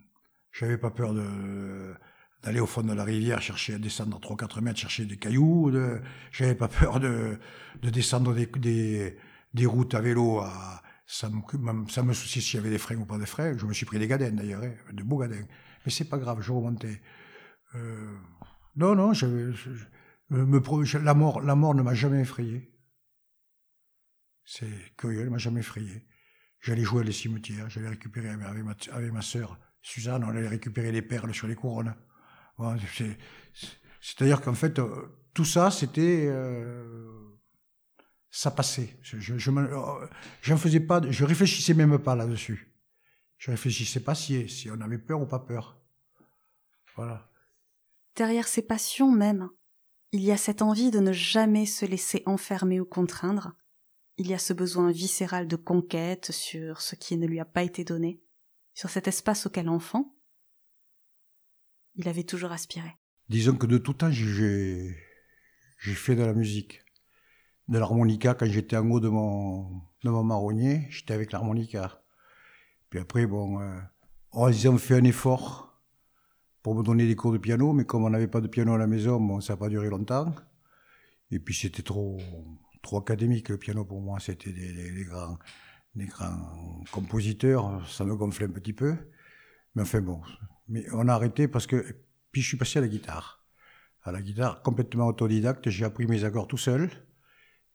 j'avais 0.51 0.77
pas 0.77 0.91
peur 0.91 1.15
de 1.15 1.95
d'aller 2.43 2.59
au 2.59 2.65
fond 2.65 2.81
de 2.81 2.93
la 2.93 3.03
rivière 3.03 3.41
chercher 3.41 3.75
à 3.75 3.77
descendre 3.77 4.19
3-4 4.19 4.61
mètres 4.61 4.79
chercher 4.79 5.05
des 5.05 5.17
cailloux 5.17 5.71
de, 5.71 6.01
j'avais 6.31 6.55
pas 6.55 6.67
peur 6.67 6.99
de, 6.99 7.37
de 7.81 7.89
descendre 7.89 8.33
des, 8.33 8.47
des, 8.47 9.17
des 9.53 9.65
routes 9.65 9.93
à 9.93 10.01
vélo 10.01 10.39
à, 10.39 10.81
ça 11.11 11.29
me, 11.29 11.89
ça 11.89 12.03
me 12.03 12.13
souciait 12.13 12.41
s'il 12.41 12.55
y 12.55 12.59
avait 12.59 12.69
des 12.69 12.77
freins 12.77 12.95
ou 12.95 13.05
pas 13.05 13.17
des 13.17 13.25
freins. 13.25 13.57
Je 13.57 13.65
me 13.65 13.73
suis 13.73 13.85
pris 13.85 13.99
des 13.99 14.07
gadins 14.07 14.31
d'ailleurs, 14.31 14.63
hein, 14.63 14.73
de 14.93 15.03
beaux 15.03 15.17
gadins. 15.17 15.45
Mais 15.85 15.91
c'est 15.91 16.05
pas 16.07 16.17
grave, 16.17 16.39
je 16.41 16.53
remontais. 16.53 17.01
Euh, 17.75 18.17
non, 18.77 18.95
non, 18.95 19.11
je, 19.11 19.25
me, 20.29 20.99
la 21.03 21.13
mort, 21.13 21.41
la 21.41 21.55
mort 21.55 21.75
ne 21.75 21.81
m'a 21.81 21.93
jamais 21.93 22.21
effrayé. 22.21 22.73
C'est 24.45 24.95
curieux, 24.95 25.21
elle 25.21 25.29
m'a 25.29 25.37
jamais 25.37 25.59
effrayé. 25.59 26.07
J'allais 26.61 26.83
jouer 26.83 27.01
à 27.01 27.03
les 27.03 27.11
cimetières, 27.11 27.69
j'allais 27.69 27.89
récupérer 27.89 28.29
avec 28.29 28.63
ma, 28.63 28.75
avec 28.93 29.11
ma 29.11 29.21
sœur 29.21 29.59
Suzanne, 29.81 30.23
on 30.23 30.29
allait 30.29 30.47
récupérer 30.47 30.93
les 30.93 31.01
perles 31.01 31.33
sur 31.33 31.47
les 31.47 31.55
couronnes. 31.55 31.93
C'est-à-dire 34.01 34.41
qu'en 34.41 34.53
fait, 34.53 34.79
euh, 34.79 35.07
tout 35.33 35.45
ça, 35.45 35.71
c'était, 35.71 36.27
euh, 36.27 37.37
ça 38.29 38.51
passait. 38.51 38.97
Je, 39.01 39.19
je, 39.19 39.37
je 39.37 40.55
faisais 40.55 40.79
pas, 40.79 41.01
je 41.09 41.23
réfléchissais 41.25 41.73
même 41.73 41.97
pas 41.99 42.15
là-dessus. 42.15 42.73
Je 43.37 43.51
réfléchissais 43.51 44.01
pas 44.01 44.15
si, 44.15 44.47
si 44.49 44.69
on 44.69 44.79
avait 44.81 44.97
peur 44.97 45.21
ou 45.21 45.25
pas 45.25 45.39
peur. 45.39 45.79
Voilà. 46.95 47.29
Derrière 48.15 48.47
ces 48.47 48.61
passions 48.61 49.11
même, 49.11 49.49
il 50.11 50.21
y 50.21 50.31
a 50.31 50.37
cette 50.37 50.61
envie 50.61 50.91
de 50.91 50.99
ne 50.99 51.13
jamais 51.13 51.65
se 51.65 51.85
laisser 51.85 52.21
enfermer 52.25 52.79
ou 52.79 52.85
contraindre. 52.85 53.53
Il 54.17 54.27
y 54.27 54.33
a 54.33 54.39
ce 54.39 54.53
besoin 54.53 54.91
viscéral 54.91 55.47
de 55.47 55.55
conquête 55.55 56.31
sur 56.31 56.81
ce 56.81 56.95
qui 56.95 57.17
ne 57.17 57.25
lui 57.25 57.39
a 57.39 57.45
pas 57.45 57.63
été 57.63 57.83
donné, 57.83 58.21
sur 58.73 58.89
cet 58.89 59.07
espace 59.07 59.45
auquel 59.45 59.69
enfant, 59.69 60.13
il 61.95 62.07
avait 62.07 62.23
toujours 62.23 62.51
aspiré. 62.51 62.89
Disons 63.29 63.55
que 63.55 63.65
de 63.65 63.77
tout 63.77 63.93
temps, 63.93 64.11
j'ai, 64.11 64.95
fait 65.77 66.15
de 66.15 66.23
la 66.23 66.33
musique. 66.33 66.81
De 67.67 67.77
l'harmonica, 67.79 68.33
quand 68.33 68.47
j'étais 68.47 68.75
en 68.75 68.89
haut 68.89 68.99
de 68.99 69.07
mon, 69.07 69.81
de 70.03 70.09
mon 70.09 70.23
marronnier, 70.23 70.87
j'étais 70.89 71.13
avec 71.13 71.31
l'harmonica. 71.31 72.03
Puis 72.89 72.99
après, 72.99 73.25
bon, 73.25 73.61
euh, 73.61 73.79
on 74.33 74.77
fait 74.77 74.95
un 74.95 75.03
effort 75.05 75.81
pour 76.61 76.75
me 76.75 76.83
donner 76.83 77.07
des 77.07 77.15
cours 77.15 77.31
de 77.31 77.37
piano, 77.37 77.73
mais 77.73 77.85
comme 77.85 78.03
on 78.03 78.09
n'avait 78.09 78.27
pas 78.27 78.41
de 78.41 78.47
piano 78.47 78.73
à 78.73 78.77
la 78.77 78.87
maison, 78.87 79.39
ça 79.41 79.53
n'a 79.53 79.57
pas 79.57 79.69
duré 79.69 79.89
longtemps. 79.89 80.35
Et 81.31 81.39
puis 81.39 81.55
c'était 81.55 81.83
trop, 81.83 82.19
trop 82.81 82.97
académique 82.97 83.49
le 83.49 83.57
piano 83.57 83.85
pour 83.85 84.01
moi, 84.01 84.19
c'était 84.19 84.51
des, 84.51 85.05
grands, 85.05 85.39
des 85.95 86.05
grands 86.05 86.83
compositeurs, 86.91 87.87
ça 87.87 88.03
me 88.03 88.15
gonflait 88.15 88.47
un 88.47 88.51
petit 88.51 88.73
peu. 88.73 88.95
Mais 89.75 89.83
enfin 89.83 90.01
bon, 90.01 90.21
mais 90.71 90.85
on 90.93 91.07
a 91.07 91.13
arrêté 91.13 91.47
parce 91.47 91.67
que, 91.67 91.85
puis 92.31 92.41
je 92.41 92.47
suis 92.47 92.57
passé 92.57 92.79
à 92.79 92.81
la 92.81 92.87
guitare. 92.87 93.45
À 94.03 94.11
la 94.11 94.21
guitare 94.21 94.63
complètement 94.63 95.07
autodidacte, 95.07 95.69
j'ai 95.69 95.85
appris 95.85 96.07
mes 96.07 96.23
accords 96.23 96.47
tout 96.47 96.57
seul. 96.57 96.89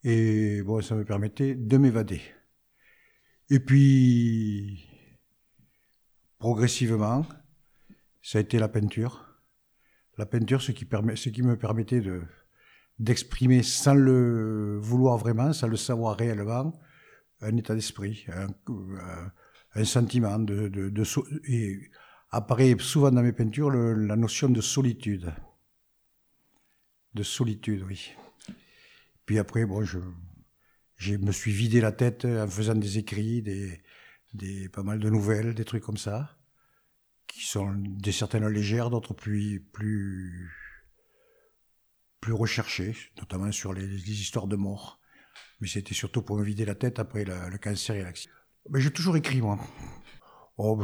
Et 0.02 0.62
bon, 0.62 0.80
ça 0.80 0.94
me 0.94 1.04
permettait 1.04 1.54
de 1.54 1.76
m'évader. 1.76 2.22
Et 3.50 3.61
puis, 3.61 4.85
progressivement, 6.38 7.26
ça 8.22 8.38
a 8.38 8.40
été 8.40 8.59
la 8.59 8.68
peinture. 8.68 9.24
La 10.18 10.26
peinture, 10.26 10.62
ce 10.62 10.72
qui, 10.72 10.85
permet, 10.85 11.14
ce 11.14 11.28
qui 11.28 11.42
me 11.42 11.56
permettait 11.56 12.00
de, 12.00 12.22
d'exprimer 12.98 13.62
sans 13.62 13.94
le 13.94 14.78
vouloir 14.80 15.18
vraiment, 15.18 15.52
sans 15.52 15.68
le 15.68 15.76
savoir 15.76 16.16
réellement, 16.16 16.72
un 17.40 17.56
état 17.56 17.74
d'esprit, 17.74 18.26
un, 19.74 19.85
sentiment 19.85 20.38
de, 20.38 21.04
apparaît 22.30 22.76
souvent 22.78 23.10
dans 23.10 23.22
mes 23.22 23.32
peintures 23.32 23.70
la 23.70 24.16
notion 24.16 24.48
de 24.48 24.60
solitude. 24.60 25.32
De 27.14 27.22
solitude, 27.22 27.82
oui. 27.82 28.12
Puis 29.24 29.38
après, 29.38 29.64
bon, 29.64 29.84
je, 29.84 29.98
je 30.96 31.14
me 31.16 31.32
suis 31.32 31.52
vidé 31.52 31.80
la 31.80 31.92
tête 31.92 32.24
en 32.24 32.46
faisant 32.46 32.74
des 32.74 32.98
écrits, 32.98 33.42
des, 33.42 33.80
des, 34.34 34.68
pas 34.68 34.82
mal 34.82 34.98
de 34.98 35.10
nouvelles, 35.10 35.54
des 35.54 35.64
trucs 35.64 35.82
comme 35.82 35.96
ça 35.96 36.36
qui 37.26 37.44
sont 37.44 37.74
des 37.74 38.12
certaines 38.12 38.48
légères, 38.48 38.90
d'autres 38.90 39.14
plus, 39.14 39.60
plus, 39.72 40.50
plus 42.20 42.32
recherchées, 42.32 42.96
notamment 43.18 43.52
sur 43.52 43.72
les, 43.72 43.84
histoires 44.10 44.46
de 44.46 44.56
mort. 44.56 45.00
Mais 45.60 45.68
c'était 45.68 45.94
surtout 45.94 46.22
pour 46.22 46.38
me 46.38 46.44
vider 46.44 46.64
la 46.64 46.74
tête 46.74 46.98
après 46.98 47.24
le, 47.24 47.58
cancer 47.58 47.96
et 47.96 48.02
l'accident. 48.02 48.32
Mais 48.70 48.80
j'ai 48.80 48.90
toujours 48.90 49.16
écrit, 49.16 49.40
moi. 49.40 49.58
Oh, 50.56 50.82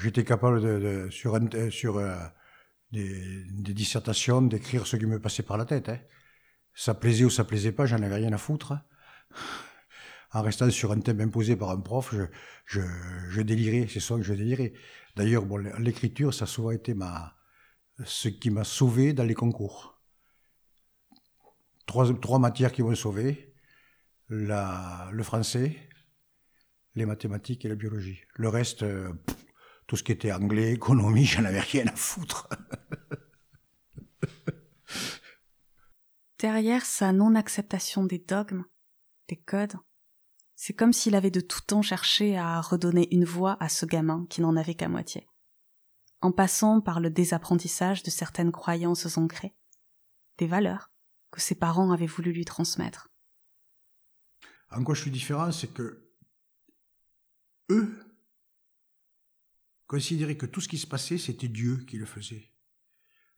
j'étais 0.00 0.24
capable 0.24 0.60
de, 0.60 1.08
sur, 1.10 1.38
sur 1.70 1.98
euh, 1.98 2.14
des, 2.92 3.44
dissertations 3.74 4.42
d'écrire 4.42 4.86
ce 4.86 4.96
qui 4.96 5.06
me 5.06 5.20
passait 5.20 5.42
par 5.42 5.56
la 5.56 5.64
tête. 5.64 5.88
Hein. 5.88 5.98
Ça 6.74 6.94
plaisait 6.94 7.24
ou 7.24 7.30
ça 7.30 7.44
plaisait 7.44 7.72
pas, 7.72 7.86
j'en 7.86 8.02
avais 8.02 8.16
rien 8.16 8.32
à 8.32 8.38
foutre 8.38 8.74
en 10.32 10.42
restant 10.42 10.70
sur 10.70 10.92
un 10.92 11.00
thème 11.00 11.20
imposé 11.20 11.56
par 11.56 11.70
un 11.70 11.80
prof, 11.80 12.14
je, 12.14 12.24
je, 12.66 12.80
je 13.30 13.40
délirais, 13.40 13.86
c'est 13.88 14.00
ça 14.00 14.16
que 14.16 14.22
je 14.22 14.34
délirais. 14.34 14.74
D'ailleurs, 15.16 15.46
bon, 15.46 15.56
l'écriture, 15.78 16.34
ça 16.34 16.44
a 16.44 16.46
souvent 16.46 16.70
été 16.70 16.94
ma, 16.94 17.36
ce 18.04 18.28
qui 18.28 18.50
m'a 18.50 18.64
sauvé 18.64 19.12
dans 19.12 19.24
les 19.24 19.34
concours. 19.34 20.00
Trois, 21.86 22.12
trois 22.20 22.38
matières 22.38 22.72
qui 22.72 22.82
m'ont 22.82 22.94
sauvé, 22.94 23.54
la, 24.28 25.08
le 25.12 25.22
français, 25.22 25.76
les 26.94 27.06
mathématiques 27.06 27.64
et 27.64 27.68
la 27.68 27.74
biologie. 27.74 28.20
Le 28.34 28.48
reste, 28.48 28.82
euh, 28.82 29.10
tout 29.88 29.96
ce 29.96 30.04
qui 30.04 30.12
était 30.12 30.30
anglais, 30.30 30.74
économie, 30.74 31.24
j'en 31.24 31.44
avais 31.44 31.58
rien 31.58 31.86
à 31.88 31.96
foutre. 31.96 32.48
Derrière 36.38 36.84
sa 36.84 37.12
non-acceptation 37.12 38.04
des 38.04 38.18
dogmes, 38.18 38.64
des 39.26 39.36
codes, 39.36 39.74
c'est 40.54 40.74
comme 40.74 40.92
s'il 40.92 41.16
avait 41.16 41.32
de 41.32 41.40
tout 41.40 41.62
temps 41.62 41.82
cherché 41.82 42.36
à 42.36 42.60
redonner 42.60 43.12
une 43.12 43.24
voix 43.24 43.56
à 43.58 43.68
ce 43.68 43.86
gamin 43.86 44.26
qui 44.28 44.40
n'en 44.40 44.56
avait 44.56 44.74
qu'à 44.74 44.88
moitié. 44.88 45.26
En 46.20 46.30
passant 46.32 46.80
par 46.80 47.00
le 47.00 47.10
désapprentissage 47.10 48.02
de 48.02 48.10
certaines 48.10 48.52
croyances 48.52 49.16
ancrées, 49.16 49.56
des 50.36 50.46
valeurs 50.46 50.92
que 51.30 51.40
ses 51.40 51.54
parents 51.54 51.90
avaient 51.92 52.06
voulu 52.06 52.32
lui 52.32 52.44
transmettre. 52.44 53.08
En 54.70 54.84
quoi 54.84 54.94
je 54.94 55.02
suis 55.02 55.10
différent, 55.10 55.50
c'est 55.50 55.72
que 55.72 56.12
eux 57.70 58.07
considéraient 59.88 60.36
que 60.36 60.46
tout 60.46 60.60
ce 60.60 60.68
qui 60.68 60.78
se 60.78 60.86
passait, 60.86 61.18
c'était 61.18 61.48
Dieu 61.48 61.78
qui 61.88 61.96
le 61.96 62.06
faisait. 62.06 62.52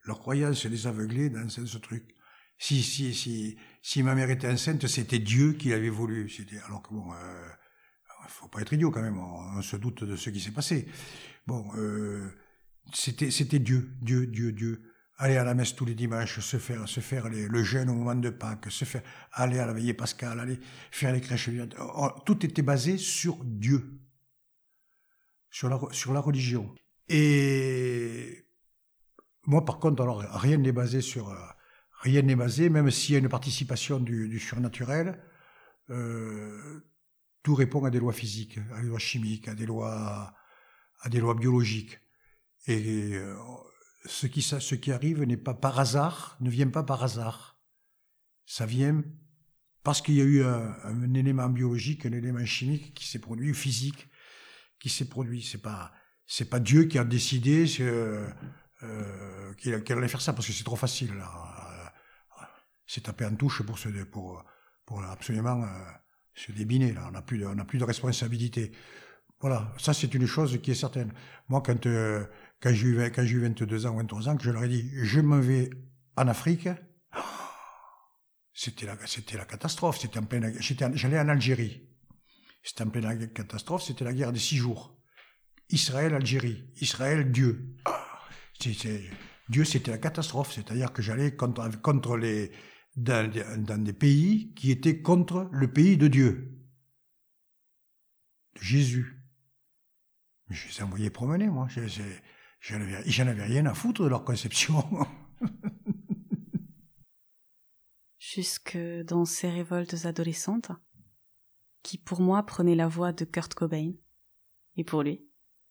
Leur 0.05 0.19
croyance 0.19 0.67
les 0.67 0.87
aveuglait 0.87 1.31
dans 1.31 1.49
ce 1.49 1.79
truc 1.79 2.15
si, 2.61 2.83
si, 2.83 3.15
si, 3.15 3.57
si 3.81 4.03
ma 4.03 4.15
mère 4.15 4.29
était 4.29 4.47
enceinte, 4.47 4.87
c'était 4.87 5.19
Dieu 5.19 5.55
qui 5.55 5.71
l'avait 5.71 5.89
voulu. 5.89 6.31
Alors 6.67 6.83
que 6.83 6.91
bon, 6.93 7.11
euh, 7.15 7.49
faut 8.29 8.49
pas 8.49 8.61
être 8.61 8.75
idiot 8.75 8.91
quand 8.91 9.01
même, 9.01 9.19
on, 9.19 9.63
se 9.63 9.77
doute 9.77 10.05
de 10.05 10.15
ce 10.15 10.29
qui 10.29 10.41
s'est 10.41 10.51
passé. 10.51 10.87
Bon, 11.47 11.67
euh, 11.77 12.31
c'était, 12.93 13.59
Dieu, 13.59 13.91
Dieu, 14.03 14.27
Dieu, 14.27 14.53
Dieu. 14.53 14.83
Aller 15.17 15.39
à 15.39 15.45
la 15.45 15.55
messe 15.55 15.75
tous 15.75 15.87
les 15.87 15.95
dimanches, 15.95 16.41
se 16.41 16.59
faire, 16.59 16.89
faire 16.89 17.29
le 17.31 17.63
jeûne 17.63 17.89
au 17.89 17.95
moment 17.95 18.15
de 18.15 18.31
Pâques, 18.31 18.71
se 18.71 18.85
faire, 18.85 19.03
aller 19.33 19.59
à 19.59 19.67
la 19.67 19.73
veillée 19.73 19.95
pascale, 19.95 20.39
aller 20.39 20.59
faire 20.91 21.13
les 21.13 21.21
crèches. 21.21 21.51
Tout 22.27 22.45
était 22.45 22.63
basé 22.63 22.99
sur 22.99 23.43
Dieu, 23.45 24.01
sur 25.51 25.69
la, 25.69 25.81
sur 25.93 26.13
la 26.13 26.21
religion. 26.21 26.75
Et 27.09 28.47
moi, 29.47 29.65
par 29.65 29.79
contre, 29.79 30.03
alors 30.03 30.21
rien 30.21 30.59
n'est 30.59 30.73
basé 30.73 31.01
sur, 31.01 31.31
euh, 31.31 31.37
rien 32.03 32.23
n'est 32.23 32.37
basé, 32.37 32.69
même 32.69 32.91
s'il 32.91 33.15
y 33.15 33.17
a 33.17 33.19
une 33.19 33.29
participation 33.29 33.99
du, 33.99 34.39
surnaturel, 34.39 35.23
euh, 35.91 36.81
tout 37.43 37.55
répond 37.55 37.85
à 37.85 37.91
des 37.91 37.99
lois 37.99 38.13
physiques, 38.13 38.59
à 38.75 38.81
des 38.81 38.89
lois 38.89 38.99
chimiques, 38.99 39.49
à 39.49 39.55
des 39.55 39.67
lois, 39.67 40.35
à 41.01 41.09
des 41.09 41.21
lois 41.21 41.35
biologiques. 41.35 41.99
Et 42.67 43.15
euh, 43.15 43.35
ce, 44.05 44.27
qui, 44.27 44.43
ce 44.43 44.75
qui 44.75 44.93
arrive 44.93 45.23
n'est 45.23 45.37
pas 45.37 45.55
par 45.55 45.81
hasard, 45.81 46.37
ne 46.41 46.51
vient 46.51 46.69
pas 46.69 46.83
par 46.83 47.03
hasard. 47.03 47.59
Ça 48.47 48.67
vient 48.67 49.03
parce 49.83 50.03
qu'il 50.03 50.15
y 50.15 50.21
a 50.21 50.25
eu 50.25 50.45
un, 50.45 51.15
élément 51.15 51.49
biologique, 51.49 52.05
un 52.05 52.13
élément 52.13 52.45
chimique 52.45 52.93
qui 52.95 53.07
s'est 53.09 53.19
produit, 53.19 53.55
physique, 53.55 54.10
qui 54.81 54.89
s'est 54.89 55.09
produit. 55.09 55.43
C'est 55.43 55.63
pas, 55.63 55.93
c'est 56.27 56.49
pas 56.49 56.59
Dieu 56.59 56.85
qui 56.85 56.99
a 56.99 57.05
décidé 57.05 57.67
euh, 57.81 58.29
euh, 58.83 59.55
qu'il 59.55 59.75
allait 59.75 60.09
faire 60.09 60.21
ça 60.21 60.33
parce 60.33 60.47
que 60.47 60.53
c'est 60.53 60.65
trop 60.65 60.77
facile. 60.77 61.15
Là. 61.15 61.31
C'est 62.87 63.03
taper 63.03 63.27
en 63.27 63.37
touche 63.37 63.63
pour 63.63 63.79
se, 63.79 63.89
pour, 64.05 64.45
pour 64.85 65.05
absolument 65.05 65.63
euh, 65.63 65.67
se 66.35 66.51
débiner. 66.51 66.93
Là. 66.93 67.07
On 67.09 67.13
n'a 67.13 67.23
plus, 67.23 67.39
de, 67.39 67.47
on 67.47 67.59
a 67.59 67.65
plus 67.65 67.79
de 67.79 67.85
responsabilité. 67.85 68.73
Voilà, 69.41 69.73
ça 69.79 69.95
c'est 69.95 70.13
une 70.13 70.27
chose 70.27 70.61
qui 70.61 70.73
est 70.73 70.75
certaine. 70.75 71.13
Moi, 71.49 71.63
quand 71.65 71.87
euh, 71.87 72.25
quand 72.61 72.75
j'ai 72.75 72.89
eu 72.89 73.11
quand 73.11 73.25
j'ai 73.25 73.37
eu 73.37 73.41
22 73.41 73.87
ans, 73.87 73.97
23 73.97 74.29
ans, 74.29 74.37
que 74.37 74.45
je 74.45 74.51
leur 74.51 74.65
ai 74.65 74.69
dit, 74.69 74.91
je 75.03 75.21
me 75.21 75.41
vais 75.41 75.71
en 76.17 76.29
Afrique. 76.29 76.69
C'était 78.53 78.85
la, 78.85 78.97
c'était 79.07 79.39
la 79.39 79.47
catastrophe. 79.47 79.99
C'était 79.99 80.19
en 80.19 80.25
pleine, 80.25 80.55
j'allais 80.61 81.19
en 81.19 81.29
Algérie. 81.29 81.90
C'était 82.63 82.83
en 82.83 82.91
pleine 82.91 83.33
catastrophe. 83.33 83.83
C'était 83.83 84.05
la 84.05 84.13
guerre 84.13 84.33
des 84.33 84.39
six 84.39 84.57
jours. 84.57 84.97
Israël, 85.71 86.15
Algérie. 86.15 86.65
Israël, 86.81 87.31
Dieu. 87.31 87.77
Dieu, 89.49 89.65
c'était 89.65 89.91
la 89.91 89.99
catastrophe. 89.99 90.53
C'est-à-dire 90.53 90.93
que 90.93 91.03
j'allais 91.03 91.35
contre, 91.35 91.69
dans, 92.97 93.85
des 93.85 93.93
pays 93.93 94.53
qui 94.55 94.71
étaient 94.71 95.01
contre 95.01 95.49
le 95.53 95.73
pays 95.73 95.97
de 95.97 96.09
Dieu. 96.09 96.59
De 98.57 98.63
Jésus. 98.63 99.17
Je 100.49 100.67
les 100.69 100.83
envoyais 100.83 101.11
promener, 101.11 101.47
moi. 101.47 101.69
J'en 102.61 102.81
avais, 102.81 103.45
rien 103.45 103.67
à 103.67 103.75
foutre 103.75 104.03
de 104.03 104.09
leur 104.09 104.25
conception. 104.25 104.85
Jusque 108.19 108.77
dans 109.07 109.25
ces 109.25 109.49
révoltes 109.49 110.05
adolescentes, 110.05 110.71
qui 111.83 111.99
pour 111.99 112.21
moi 112.21 112.43
prenaient 112.45 112.75
la 112.75 112.89
voix 112.89 113.13
de 113.13 113.25
Kurt 113.25 113.55
Cobain, 113.55 113.93
et 114.77 114.85
pour 114.85 115.03
lui, 115.03 115.27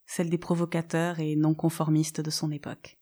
celle 0.06 0.30
des 0.30 0.38
provocateurs 0.38 1.20
et 1.20 1.36
non 1.36 1.54
conformistes 1.54 2.22
de 2.22 2.30
son 2.30 2.52
époque. 2.52 3.00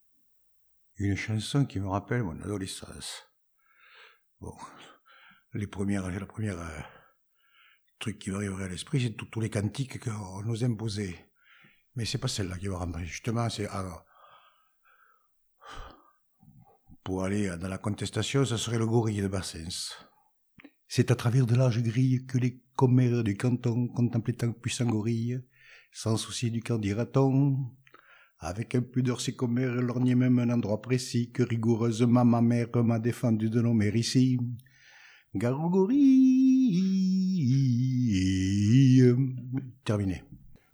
Une 0.98 1.16
chanson 1.16 1.66
qui 1.66 1.80
me 1.80 1.88
rappelle 1.88 2.24
mon 2.24 2.40
adolescence. 2.42 3.24
Bon, 4.42 4.54
les 5.54 5.68
premières, 5.68 6.10
la 6.10 6.26
première 6.26 6.60
euh, 6.60 6.80
truc 8.00 8.20
qui 8.20 8.32
m'arriverait 8.32 8.66
à 8.66 8.68
l'esprit, 8.68 9.02
c'est 9.02 9.16
tous 9.16 9.40
les 9.40 9.50
cantiques 9.50 10.00
qu'on 10.00 10.44
nous 10.44 10.64
imposait. 10.64 11.30
Mais 11.96 12.06
c'est 12.06 12.18
pas 12.18 12.28
celle-là 12.28 12.58
qui 12.58 12.68
va 12.68 12.78
rentrer. 12.78 13.06
Justement, 13.06 13.50
c'est 13.50 13.68
ah, 13.70 14.06
pour 17.04 17.24
aller 17.24 17.56
dans 17.58 17.70
la 17.70 17.78
contestation, 17.78 18.44
ce 18.44 18.58
serait 18.58 18.78
le 18.78 18.86
gorille 18.86 19.22
de 19.22 19.28
Bassens. 19.28 19.96
C'est 20.88 21.10
à 21.10 21.16
travers 21.16 21.46
de 21.46 21.56
larges 21.56 21.82
grilles 21.82 22.26
que 22.26 22.38
les 22.38 22.62
commères 22.78 23.24
du 23.26 23.36
canton 23.36 23.88
contemplaient 23.88 24.34
tant 24.34 24.54
puissant 24.54 24.86
gorille 24.86 25.42
sans 25.92 26.16
souci 26.16 26.52
du 26.52 26.62
camp 26.62 26.78
dira-t-on. 26.78 27.58
Avec 28.40 28.76
un 28.76 28.82
pudeur 28.82 29.20
ses 29.20 29.36
commères 29.36 29.74
lorgnaient 29.74 30.14
même 30.14 30.38
un 30.38 30.52
endroit 30.52 30.80
précis 30.80 31.32
que 31.32 31.42
rigoureusement 31.42 32.24
ma 32.24 32.40
mère 32.40 32.68
m'a 32.84 33.00
défendu 33.00 33.50
de 33.50 33.62
nommer 33.62 33.90
ici. 33.96 34.38
Gargouille. 35.34 36.54
Terminé. 39.84 40.24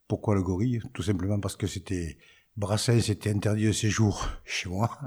Pourquoi 0.10 0.36
le 0.36 0.44
gorille? 0.44 0.82
Tout 0.94 1.04
simplement 1.04 1.40
parce 1.40 1.56
que 1.56 1.68
c'était 1.68 2.18
Brassens 2.58 3.00
c'était 3.00 3.32
interdit 3.32 3.68
de 3.68 3.72
séjour 3.72 4.28
chez 4.44 4.68
moi. 4.68 5.00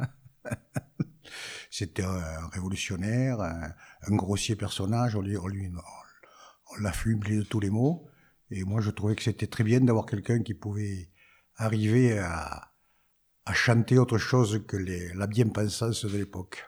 c'était 1.70 2.04
un 2.04 2.48
révolutionnaire, 2.48 3.40
un, 3.40 4.16
grossier 4.16 4.56
personnage, 4.56 5.14
on, 5.14 5.20
lui, 5.20 5.36
on 6.76 6.82
l'a 6.82 6.92
fublé 6.92 7.36
de 7.36 7.42
tous 7.42 7.60
les 7.60 7.70
mots. 7.70 8.06
Et 8.50 8.64
moi, 8.64 8.80
je 8.80 8.90
trouvais 8.90 9.16
que 9.16 9.22
c'était 9.22 9.46
très 9.46 9.64
bien 9.64 9.80
d'avoir 9.80 10.06
quelqu'un 10.06 10.42
qui 10.42 10.54
pouvait 10.54 11.10
arriver 11.56 12.18
à, 12.18 12.72
à 13.44 13.54
chanter 13.54 13.98
autre 13.98 14.18
chose 14.18 14.64
que 14.66 14.76
les, 14.76 15.12
la 15.14 15.26
bien-pensance 15.26 16.04
de 16.04 16.16
l'époque. 16.16 16.64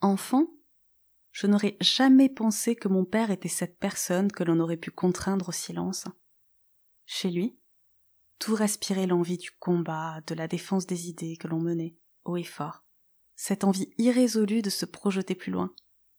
Enfant, 0.00 0.46
je 1.32 1.46
n'aurais 1.46 1.76
jamais 1.80 2.28
pensé 2.28 2.76
que 2.76 2.88
mon 2.88 3.04
père 3.04 3.30
était 3.30 3.48
cette 3.48 3.78
personne 3.78 4.30
que 4.30 4.44
l'on 4.44 4.60
aurait 4.60 4.76
pu 4.76 4.90
contraindre 4.90 5.48
au 5.48 5.52
silence. 5.52 6.04
Chez 7.06 7.30
lui, 7.30 7.58
tout 8.38 8.54
respirait 8.54 9.06
l'envie 9.06 9.38
du 9.38 9.50
combat, 9.50 10.20
de 10.26 10.34
la 10.34 10.46
défense 10.46 10.86
des 10.86 11.08
idées 11.08 11.36
que 11.36 11.48
l'on 11.48 11.60
menait, 11.60 11.96
haut 12.24 12.36
et 12.36 12.44
fort. 12.44 12.84
Cette 13.34 13.64
envie 13.64 13.92
irrésolue 13.98 14.62
de 14.62 14.70
se 14.70 14.84
projeter 14.84 15.34
plus 15.34 15.52
loin, 15.52 15.72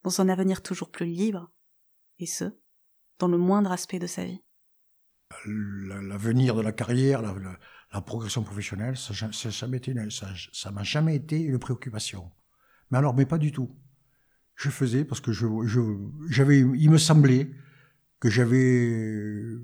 dans 0.03 0.21
un 0.21 0.29
avenir 0.29 0.61
toujours 0.61 0.89
plus 0.89 1.05
libre, 1.05 1.51
et 2.19 2.25
ce, 2.25 2.45
dans 3.17 3.27
le 3.27 3.37
moindre 3.37 3.71
aspect 3.71 3.99
de 3.99 4.07
sa 4.07 4.25
vie 4.25 4.41
L'avenir 5.45 6.55
de 6.55 6.61
la 6.61 6.71
carrière, 6.71 7.21
la, 7.21 8.01
progression 8.01 8.43
professionnelle, 8.43 8.97
ça 8.97 10.71
m'a 10.71 10.83
jamais 10.83 11.15
été 11.15 11.39
une 11.39 11.59
préoccupation. 11.59 12.31
Mais 12.89 12.97
alors, 12.97 13.15
mais 13.15 13.25
pas 13.25 13.37
du 13.37 13.51
tout. 13.51 13.75
Je 14.55 14.69
faisais 14.69 15.05
parce 15.05 15.21
que 15.21 15.31
je, 15.31 15.45
j'avais, 16.29 16.59
il 16.59 16.89
me 16.89 16.97
semblait 16.97 17.51
que 18.19 18.29
j'avais 18.29 19.55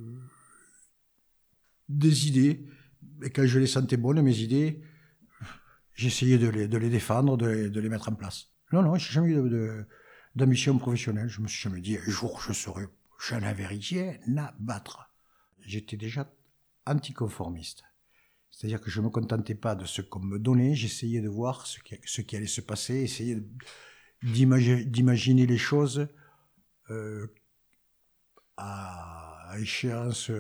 des 1.90 2.28
idées, 2.28 2.68
et 3.24 3.30
quand 3.32 3.46
je 3.46 3.60
les 3.60 3.68
sentais 3.68 3.98
bonnes, 3.98 4.22
mes 4.22 4.38
idées, 4.38 4.84
j'essayais 5.94 6.38
de 6.38 6.48
les, 6.48 6.68
de 6.68 6.78
défendre, 6.78 7.38
de 7.38 7.48
les, 7.48 7.70
de 7.70 7.90
mettre 7.90 8.10
en 8.10 8.16
place. 8.16 8.50
Non, 8.72 8.84
non, 8.84 8.96
j'ai 8.96 9.14
jamais 9.14 9.32
eu 9.32 9.86
d'ambition 10.36 10.78
professionnelle. 10.78 11.30
Je 11.30 11.42
me 11.42 11.48
suis 11.48 11.62
jamais 11.62 11.82
dit, 11.82 11.98
un 11.98 12.10
jour, 12.10 12.42
je 12.42 12.54
serai 12.54 12.86
je 13.20 13.36
n'avais 13.36 13.66
rien 13.66 14.18
à 14.38 14.54
battre. 14.60 15.10
J'étais 15.62 15.98
déjà 15.98 16.32
anticonformiste. 16.86 17.84
C'est-à-dire 18.52 18.80
que 18.80 18.90
je 18.90 19.02
ne 19.02 19.06
me 19.06 19.10
contentais 19.10 19.56
pas 19.56 19.76
de 19.76 19.86
ce 19.86 20.02
qu'on 20.02 20.20
me 20.20 20.40
donnait, 20.40 20.76
j'essayais 20.76 21.22
de 21.22 21.28
voir 21.28 21.68
ce 21.68 21.80
qui, 22.22 22.36
allait 22.36 22.48
se 22.48 22.62
passer, 22.62 22.96
essayer 22.96 23.38
d'imaginer 24.24 25.46
les 25.46 25.58
choses 25.58 26.08
euh, 26.90 27.28
à, 28.56 29.56
échéance 29.60 30.32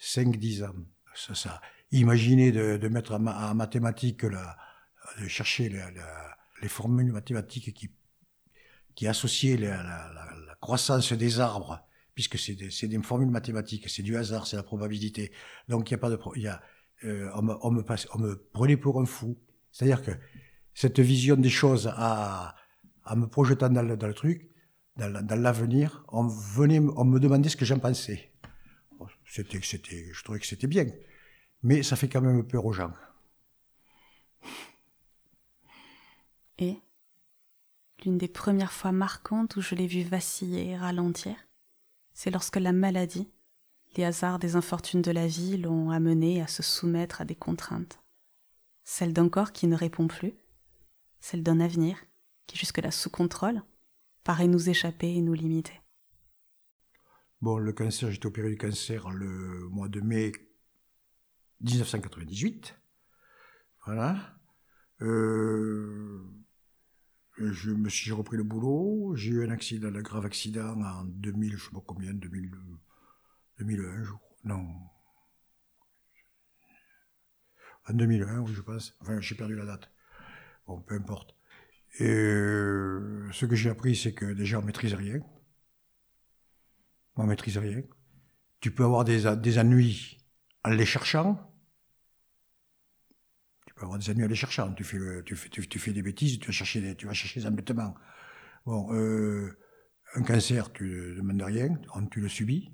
5-10 0.00 0.62
euh, 0.62 0.68
ans. 0.68 0.74
Ça. 1.14 1.60
Imaginer 1.92 2.52
de, 2.52 2.88
mettre 2.88 3.12
en, 3.14 3.54
mathématiques, 3.54 4.24
de 4.26 5.28
chercher 5.28 5.74
les 6.60 6.68
formules 6.68 7.10
mathématiques 7.10 7.72
qui, 7.72 7.90
qui 8.96 9.06
associaient 9.06 9.56
la, 9.56 9.82
la 9.82 10.54
croissance 10.60 11.12
des 11.12 11.38
arbres, 11.38 11.86
puisque 12.14 12.38
c'est 12.38 12.54
des, 12.54 12.70
des, 12.88 13.02
formules 13.02 13.30
mathématiques, 13.30 13.88
c'est 13.88 14.02
du 14.02 14.16
hasard, 14.16 14.46
c'est 14.46 14.56
la 14.56 14.62
probabilité. 14.64 15.30
Donc 15.68 15.90
il 15.90 15.94
n'y 15.94 15.96
a 15.96 15.98
pas 15.98 16.10
de, 16.10 16.18
il 16.34 16.42
y 16.42 16.48
a, 16.48 16.60
euh, 17.04 17.30
on, 17.34 17.42
me, 17.42 17.54
on, 17.60 17.70
me 17.70 17.84
on 18.14 18.18
me 18.18 18.34
prenait 18.52 18.76
pour 18.76 19.00
un 19.00 19.06
fou. 19.06 19.38
C'est-à-dire 19.70 20.02
que 20.02 20.12
cette 20.74 20.98
vision 20.98 21.36
des 21.36 21.50
choses 21.50 21.92
à, 21.94 22.56
à 23.04 23.16
me 23.16 23.26
projetant 23.26 23.68
dans 23.68 23.82
le, 23.82 23.96
dans 23.96 24.08
le 24.08 24.14
truc, 24.14 24.50
dans, 24.96 25.40
l'avenir, 25.40 26.04
on 26.08 26.26
venait, 26.26 26.80
on 26.80 27.04
me 27.04 27.20
demandait 27.20 27.50
ce 27.50 27.56
que 27.56 27.66
j'en 27.66 27.78
pensais. 27.78 28.32
C'était, 29.26 29.60
c'était, 29.62 30.08
je 30.12 30.24
trouvais 30.24 30.40
que 30.40 30.46
c'était 30.46 30.66
bien, 30.66 30.86
mais 31.62 31.82
ça 31.82 31.96
fait 31.96 32.08
quand 32.08 32.22
même 32.22 32.46
peur 32.46 32.64
aux 32.64 32.72
gens. 32.72 32.92
Et? 36.58 36.78
L'une 38.06 38.18
des 38.18 38.28
premières 38.28 38.72
fois 38.72 38.92
marquantes 38.92 39.56
où 39.56 39.60
je 39.60 39.74
l'ai 39.74 39.88
vu 39.88 40.02
vaciller 40.02 40.68
et 40.68 40.76
ralentir, 40.76 41.34
c'est 42.14 42.30
lorsque 42.30 42.54
la 42.54 42.70
maladie, 42.70 43.28
les 43.96 44.04
hasards 44.04 44.38
des 44.38 44.54
infortunes 44.54 45.02
de 45.02 45.10
la 45.10 45.26
vie 45.26 45.56
l'ont 45.56 45.90
amené 45.90 46.40
à 46.40 46.46
se 46.46 46.62
soumettre 46.62 47.20
à 47.20 47.24
des 47.24 47.34
contraintes. 47.34 48.00
Celle 48.84 49.12
d'un 49.12 49.28
corps 49.28 49.50
qui 49.50 49.66
ne 49.66 49.74
répond 49.74 50.06
plus, 50.06 50.34
celle 51.18 51.42
d'un 51.42 51.58
avenir 51.58 51.98
qui, 52.46 52.56
jusque-là 52.56 52.92
sous 52.92 53.10
contrôle, 53.10 53.60
paraît 54.22 54.46
nous 54.46 54.70
échapper 54.70 55.12
et 55.12 55.20
nous 55.20 55.34
limiter. 55.34 55.80
Bon, 57.40 57.58
le 57.58 57.72
cancer, 57.72 58.08
été 58.08 58.28
opéré 58.28 58.50
du 58.50 58.56
cancer 58.56 59.10
le 59.10 59.68
mois 59.70 59.88
de 59.88 60.00
mai 60.00 60.30
1998. 61.60 62.76
Voilà. 63.84 64.38
Euh, 65.02 66.24
je 67.38 67.70
me 67.70 67.88
suis 67.88 68.12
repris 68.12 68.36
le 68.36 68.42
boulot, 68.42 69.14
j'ai 69.14 69.30
eu 69.30 69.46
un 69.46 69.50
accident, 69.50 69.88
un 69.88 70.02
grave 70.02 70.24
accident 70.24 70.80
en 70.80 71.04
2000, 71.04 71.56
je 71.56 71.64
sais 71.64 71.70
pas 71.70 71.82
combien, 71.86 72.12
2000, 72.14 72.50
2001, 73.58 74.04
je 74.04 74.10
crois. 74.10 74.20
Non. 74.44 74.66
En 77.88 77.94
2001, 77.94 78.40
oui, 78.40 78.52
je 78.54 78.60
pense. 78.62 78.96
Enfin, 79.00 79.20
j'ai 79.20 79.34
perdu 79.34 79.54
la 79.54 79.64
date. 79.64 79.90
Bon, 80.66 80.80
peu 80.80 80.94
importe. 80.94 81.36
Et 81.98 82.08
euh, 82.08 83.28
ce 83.32 83.46
que 83.46 83.54
j'ai 83.54 83.70
appris, 83.70 83.96
c'est 83.96 84.12
que 84.12 84.26
déjà, 84.26 84.58
on 84.58 84.62
maîtrise 84.62 84.94
rien. 84.94 85.20
On 87.16 87.24
maîtrise 87.24 87.58
rien. 87.58 87.82
Tu 88.60 88.70
peux 88.70 88.84
avoir 88.84 89.04
des 89.04 89.58
ennuis 89.58 90.18
en 90.64 90.70
les 90.70 90.86
cherchant. 90.86 91.55
Tu 93.76 93.80
peux 93.80 93.84
avoir 93.84 93.98
des 93.98 94.08
ennuis 94.08 94.24
en 94.24 94.28
les 94.28 94.34
cherchant. 94.34 94.72
Tu 94.72 94.84
fais, 94.84 94.96
tu 95.26 95.36
fais, 95.36 95.50
tu, 95.50 95.78
fais 95.78 95.92
des 95.92 96.00
bêtises, 96.00 96.38
tu 96.38 96.46
vas 96.46 96.52
chercher 96.52 96.80
des, 96.80 96.94
tu 96.94 97.06
vas 97.06 97.12
chercher 97.12 97.40
des 97.40 97.46
embêtements. 97.46 97.94
Bon, 98.64 98.90
euh, 98.94 99.58
un 100.14 100.22
cancer, 100.22 100.72
tu 100.72 100.84
ne 100.84 101.14
demandes 101.16 101.42
rien, 101.42 101.78
tu 102.10 102.22
le 102.22 102.28
subis. 102.30 102.72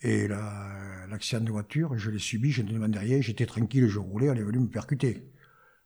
Et 0.00 0.26
l'accident 0.26 1.44
de 1.44 1.52
voiture, 1.52 1.96
je 1.96 2.10
l'ai 2.10 2.18
subi, 2.18 2.50
je 2.50 2.62
ne 2.62 2.72
demandais 2.72 2.98
rien, 2.98 3.20
j'étais 3.20 3.46
tranquille, 3.46 3.86
je 3.86 4.00
roulais, 4.00 4.26
elle 4.26 4.38
est 4.38 4.42
venue 4.42 4.58
me 4.58 4.68
percuter. 4.68 5.32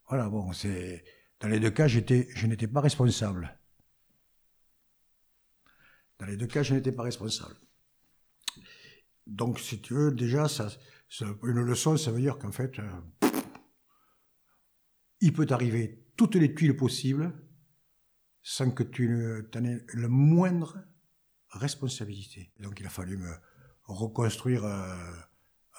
Voilà, 0.09 0.31
bon, 0.31 0.55
c'est. 0.55 1.05
Dans 1.41 1.49
les 1.49 1.61
deux 1.61 1.71
cas, 1.71 1.87
je 1.87 1.99
n'étais 1.99 2.67
pas 2.67 2.81
responsable. 2.81 3.59
Dans 6.19 6.27
les 6.27 6.39
deux 6.39 6.47
cas, 6.47 6.63
je 6.63 6.75
n'étais 6.75 6.93
pas 6.93 7.03
responsable. 7.03 7.57
Donc, 9.27 9.61
si 9.61 9.83
tu 9.83 9.93
veux, 9.93 10.13
déjà, 10.13 10.49
ça, 10.49 10.69
une 11.21 11.61
leçon, 11.61 11.99
ça 11.99 12.11
veut 12.11 12.21
dire 12.21 12.39
qu'en 12.39 12.53
fait, 12.53 12.79
euh, 12.79 13.30
il 15.21 15.33
peut 15.33 15.47
t'arriver 15.47 16.07
toutes 16.17 16.35
les 16.37 16.55
tuiles 16.55 16.77
possibles 16.77 17.33
sans 18.43 18.71
que 18.71 18.83
tu 18.83 19.09
n'en 19.09 19.65
aies 19.65 19.85
le 19.89 20.09
moindre 20.09 20.79
responsabilité. 21.51 22.53
Donc, 22.61 22.81
il 22.81 22.87
a 22.87 22.91
fallu 22.91 23.17
me 23.17 23.33
reconstruire 23.85 24.65
un, 24.65 24.97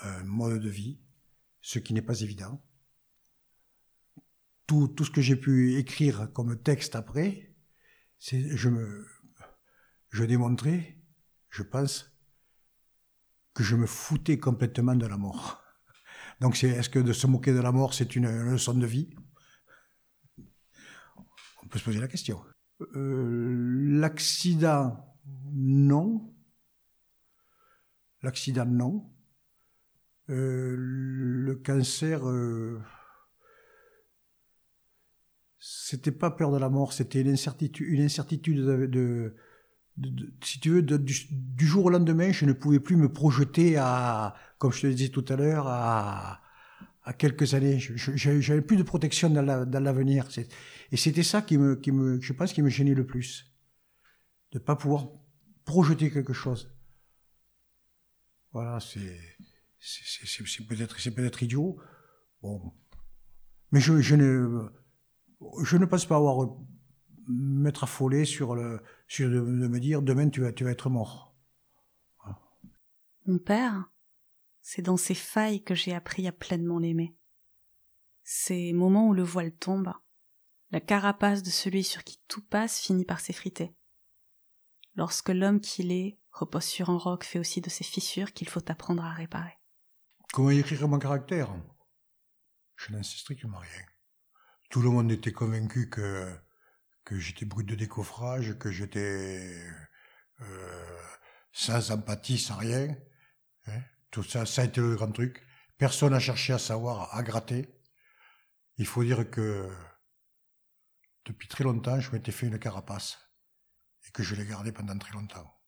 un 0.01 0.23
mode 0.23 0.61
de 0.61 0.69
vie, 0.69 0.99
ce 1.61 1.79
qui 1.79 1.93
n'est 1.93 2.01
pas 2.01 2.19
évident. 2.21 2.61
Tout, 4.67 4.93
ce 5.03 5.09
que 5.09 5.21
j'ai 5.21 5.35
pu 5.35 5.75
écrire 5.75 6.31
comme 6.33 6.61
texte 6.61 6.95
après, 6.95 7.55
c'est 8.19 8.55
je 8.55 8.69
me 8.69 9.05
je 10.11 10.23
démontrais, 10.23 10.97
je 11.49 11.63
pense, 11.63 12.11
que 13.53 13.63
je 13.63 13.75
me 13.75 13.85
foutais 13.85 14.37
complètement 14.37 14.95
de 14.95 15.05
la 15.05 15.17
mort. 15.17 15.61
Donc 16.39 16.61
est-ce 16.63 16.89
que 16.89 16.99
de 16.99 17.13
se 17.13 17.27
moquer 17.27 17.53
de 17.53 17.59
la 17.59 17.71
mort 17.71 17.93
c'est 17.93 18.15
une, 18.15 18.29
leçon 18.51 18.73
de 18.73 18.85
vie? 18.85 19.13
Peut 21.71 21.79
se 21.79 21.85
poser 21.85 21.99
la 21.99 22.07
question. 22.07 22.39
Euh, 22.95 23.99
l'accident, 23.99 25.17
non. 25.53 26.33
L'accident, 28.21 28.65
non. 28.65 29.09
Euh, 30.29 30.75
le 30.77 31.55
cancer, 31.55 32.27
euh, 32.27 32.79
c'était 35.59 36.11
pas 36.11 36.31
peur 36.31 36.51
de 36.51 36.57
la 36.57 36.69
mort, 36.69 36.93
c'était 36.93 37.21
une 37.21 37.31
incertitude, 37.31 37.87
une 37.87 38.03
incertitude 38.03 38.57
de, 38.57 39.35
si 40.43 40.59
tu 40.59 40.69
veux, 40.69 40.81
du, 40.81 41.65
jour 41.65 41.85
au 41.85 41.89
lendemain, 41.89 42.31
je 42.31 42.45
ne 42.45 42.53
pouvais 42.53 42.79
plus 42.79 42.95
me 42.95 43.11
projeter 43.11 43.77
à, 43.77 44.35
comme 44.57 44.71
je 44.71 44.81
te 44.81 44.87
le 44.87 44.93
disais 44.93 45.09
tout 45.09 45.25
à 45.27 45.35
l'heure, 45.35 45.67
à, 45.67 46.40
à 47.03 47.13
quelques 47.13 47.53
années. 47.53 47.79
J'avais 47.79 48.61
plus 48.61 48.77
de 48.77 48.83
protection 48.83 49.29
dans 49.29 49.41
l'avenir. 49.83 50.27
et 50.91 50.97
c'était 50.97 51.23
ça 51.23 51.41
qui 51.41 51.57
me, 51.57 51.75
qui 51.75 51.91
me, 51.91 52.21
je 52.21 52.33
pense, 52.33 52.53
qui 52.53 52.61
me 52.61 52.69
gênait 52.69 52.93
le 52.93 53.05
plus, 53.05 53.51
de 54.51 54.59
pas 54.59 54.75
pouvoir 54.75 55.07
projeter 55.65 56.11
quelque 56.11 56.33
chose. 56.33 56.73
Voilà, 58.53 58.79
c'est 58.79 59.19
c'est 59.79 60.67
peut-être 60.67 60.99
c'est 60.99 61.11
peut-être 61.11 61.41
idiot. 61.41 61.79
Bon, 62.41 62.73
mais 63.71 63.79
je, 63.79 64.01
je 64.01 64.15
ne 64.15 64.69
je 65.63 65.77
ne 65.77 65.85
pense 65.85 66.05
pas 66.05 66.17
avoir 66.17 66.55
m'être 67.27 67.83
affolé 67.83 68.25
sur 68.25 68.55
le 68.55 68.81
sur 69.07 69.29
de, 69.29 69.39
me 69.39 69.79
dire 69.79 70.01
demain 70.01 70.29
tu 70.29 70.41
vas 70.41 70.51
tu 70.51 70.63
vas 70.63 70.71
être 70.71 70.89
mort. 70.89 71.33
Mon 73.27 73.37
père, 73.37 73.90
c'est 74.61 74.81
dans 74.81 74.97
ces 74.97 75.15
failles 75.15 75.63
que 75.63 75.75
j'ai 75.75 75.93
appris 75.93 76.27
à 76.27 76.31
pleinement 76.31 76.79
l'aimer. 76.79 77.15
Ces 78.23 78.73
moments 78.73 79.07
où 79.07 79.13
le 79.13 79.23
voile 79.23 79.51
tombe, 79.51 79.91
la 80.71 80.79
carapace 80.79 81.43
de 81.43 81.49
celui 81.49 81.83
sur 81.83 82.03
qui 82.03 82.21
tout 82.27 82.45
passe 82.45 82.79
finit 82.79 83.05
par 83.05 83.19
s'effriter. 83.19 83.75
Lorsque 84.95 85.29
l'homme 85.29 85.59
qu'il 85.59 85.91
est 85.91 86.19
repose 86.31 86.63
sur 86.63 86.89
un 86.89 86.97
roc 86.97 87.23
fait 87.23 87.39
aussi 87.39 87.61
de 87.61 87.69
ces 87.69 87.83
fissures 87.83 88.33
qu'il 88.33 88.47
faut 88.47 88.69
apprendre 88.69 89.03
à 89.03 89.11
réparer. 89.11 89.57
Comment 90.33 90.51
écrire 90.51 90.87
mon 90.87 90.99
caractère? 90.99 91.53
Je 92.75 92.93
n'en 92.93 93.03
sais 93.03 93.17
strictement 93.17 93.57
rien. 93.57 93.85
Tout 94.69 94.81
le 94.81 94.89
monde 94.89 95.11
était 95.11 95.33
convaincu 95.33 95.89
que, 95.89 96.33
que 97.03 97.19
j'étais 97.19 97.45
brut 97.45 97.67
de 97.67 97.75
décoffrage, 97.75 98.57
que 98.57 98.71
j'étais 98.71 99.61
euh, 100.39 101.01
sans 101.51 101.91
empathie, 101.91 102.37
sans 102.37 102.55
rien. 102.55 102.95
Hein? 103.67 103.81
Tout 104.11 104.23
ça, 104.23 104.45
ça 104.45 104.61
a 104.61 104.65
été 104.65 104.81
le 104.81 104.95
grand 104.95 105.11
truc. 105.11 105.41
Personne 105.77 106.11
n'a 106.11 106.19
cherché 106.19 106.53
à 106.53 106.59
savoir, 106.59 107.15
à 107.15 107.23
gratter. 107.23 107.73
Il 108.77 108.85
faut 108.85 109.03
dire 109.03 109.29
que 109.29 109.69
depuis 111.25 111.47
très 111.47 111.63
longtemps, 111.63 111.99
je 111.99 112.11
m'étais 112.11 112.31
fait 112.31 112.47
une 112.47 112.59
carapace 112.59 113.17
et 114.07 114.11
que 114.11 114.23
je 114.23 114.35
l'ai 114.35 114.45
gardée 114.45 114.71
pendant 114.71 114.97
très 114.97 115.13
longtemps 115.13 115.61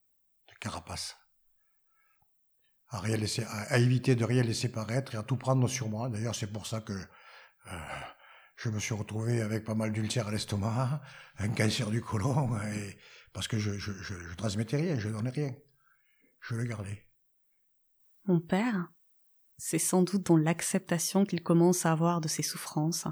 carapace. 0.64 1.18
À, 2.90 3.80
éviter 3.80 4.16
de 4.16 4.24
rien 4.24 4.44
laisser 4.44 4.70
paraître 4.72 5.16
et 5.16 5.18
à 5.18 5.24
tout 5.24 5.36
prendre 5.36 5.68
sur 5.68 5.90
moi. 5.90 6.10
D'ailleurs, 6.10 6.36
c'est 6.36 6.52
pour 6.52 6.68
ça 6.68 6.80
que 6.80 6.94
euh, 6.94 7.78
je 8.56 8.70
me 8.70 8.80
suis 8.80 8.94
retrouvé 8.94 9.42
avec 9.42 9.64
pas 9.64 9.74
mal 9.74 9.92
d'ulcères 9.92 10.28
à 10.28 10.32
l'estomac, 10.32 11.02
un 11.40 11.50
cancer 11.50 11.90
du 11.90 12.02
côlon, 12.02 12.52
parce 13.34 13.48
que 13.48 13.58
je, 13.58 13.80
je, 13.80 14.36
transmettais 14.36 14.78
rien, 14.78 15.00
je 15.00 15.10
donnais 15.10 15.32
rien. 15.32 15.52
Je 16.40 16.56
le 16.56 16.66
gardais. 16.66 17.04
Mon 18.26 18.40
père, 18.40 18.90
c'est 19.58 19.80
sans 19.80 20.04
doute 20.04 20.28
dans 20.28 20.38
l'acceptation 20.38 21.26
qu'il 21.26 21.44
commence 21.44 21.86
à 21.86 21.92
avoir 21.92 22.22
de 22.22 22.28
ses 22.28 22.44
souffrances, 22.44 23.08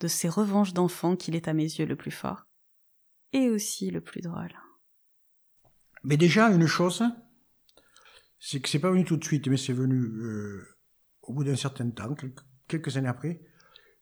de 0.00 0.08
ses 0.08 0.28
revanches 0.28 0.72
d'enfant 0.72 1.16
qu'il 1.16 1.36
est 1.36 1.48
à 1.48 1.54
mes 1.54 1.64
yeux 1.64 1.86
le 1.86 1.96
plus 1.96 2.10
fort, 2.10 2.46
et 3.32 3.50
aussi 3.50 3.90
le 3.90 4.00
plus 4.00 4.20
drôle. 4.20 4.54
Mais 6.04 6.16
déjà, 6.16 6.50
une 6.50 6.66
chose, 6.66 7.04
c'est 8.38 8.60
que 8.60 8.68
c'est 8.68 8.78
pas 8.78 8.90
venu 8.90 9.04
tout 9.04 9.16
de 9.16 9.24
suite, 9.24 9.46
mais 9.48 9.56
c'est 9.56 9.72
venu 9.72 9.96
euh, 9.96 10.66
au 11.22 11.34
bout 11.34 11.44
d'un 11.44 11.56
certain 11.56 11.90
temps, 11.90 12.14
quelques, 12.66 12.96
années 12.96 13.08
après. 13.08 13.40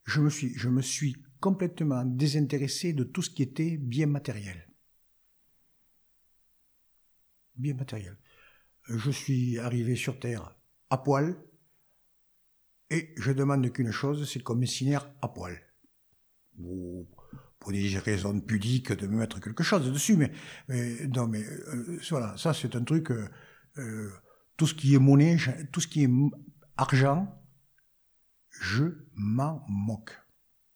Je 0.05 0.21
me 0.21 0.31
suis, 0.31 0.55
je 0.57 0.69
me 0.69 0.83
suis 0.83 1.17
complètement 1.41 2.05
désintéressé 2.05 2.93
de 2.93 3.05
tout 3.05 3.23
ce 3.23 3.31
qui 3.31 3.43
était 3.43 3.77
bien 3.77 4.07
matériel. 4.07 4.69
Bien 7.57 7.75
matériel. 7.75 8.19
Je 8.89 9.11
suis 9.11 9.59
arrivé 9.59 9.97
sur 9.97 10.19
Terre 10.19 10.55
à 10.91 10.99
poil, 10.99 11.37
et 12.91 13.13
je 13.17 13.33
demande 13.33 13.71
qu'une 13.73 13.91
chose, 13.91 14.31
c'est 14.31 14.43
qu'on 14.43 14.55
m'incinère 14.55 15.11
à 15.21 15.29
poil 15.29 15.61
pour 17.67 17.73
des 17.73 17.99
raisons 17.99 18.41
pudiques 18.41 18.93
de 18.93 19.07
me 19.07 19.19
mettre 19.19 19.41
quelque 19.41 19.65
chose 19.65 19.91
dessus, 19.93 20.17
mais, 20.17 20.31
non, 21.09 21.27
mais 21.27 21.43
euh, 21.43 21.99
voilà, 22.11 22.37
ça 22.37 22.55
c'est 22.55 22.77
un 22.77 22.85
truc. 22.85 23.11
Euh, 23.11 23.29
euh, 23.79 24.11
tout 24.57 24.67
ce 24.67 24.75
qui 24.75 24.95
est 24.95 24.99
monnaie, 24.99 25.37
tout 25.73 25.81
ce 25.81 25.89
qui 25.89 26.05
est 26.05 26.11
argent, 26.77 27.29
je 28.63 28.85
m'en 29.15 29.65
moque. 29.69 30.13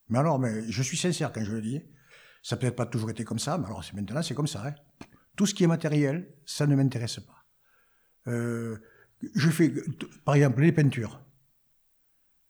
Mais 0.08 0.18
alors, 0.18 0.38
mais 0.38 0.70
je 0.70 0.82
suis 0.82 0.98
sincère 0.98 1.32
quand 1.32 1.42
je 1.44 1.52
le 1.52 1.62
dis. 1.62 1.80
Ça 2.42 2.56
peut-être 2.56 2.76
pas 2.76 2.86
toujours 2.86 3.10
été 3.10 3.24
comme 3.24 3.38
ça, 3.38 3.56
mais 3.56 3.66
alors 3.66 3.84
c'est 3.84 3.94
maintenant 3.94 4.22
c'est 4.22 4.34
comme 4.34 4.46
ça. 4.46 4.66
Hein. 4.66 4.74
Tout 5.36 5.46
ce 5.46 5.54
qui 5.54 5.64
est 5.64 5.66
matériel, 5.66 6.34
ça 6.44 6.66
ne 6.66 6.74
m'intéresse 6.74 7.20
pas. 7.20 7.39
Je 8.26 9.50
fais, 9.50 9.72
par 10.24 10.34
exemple, 10.34 10.60
les 10.62 10.72
peintures. 10.72 11.20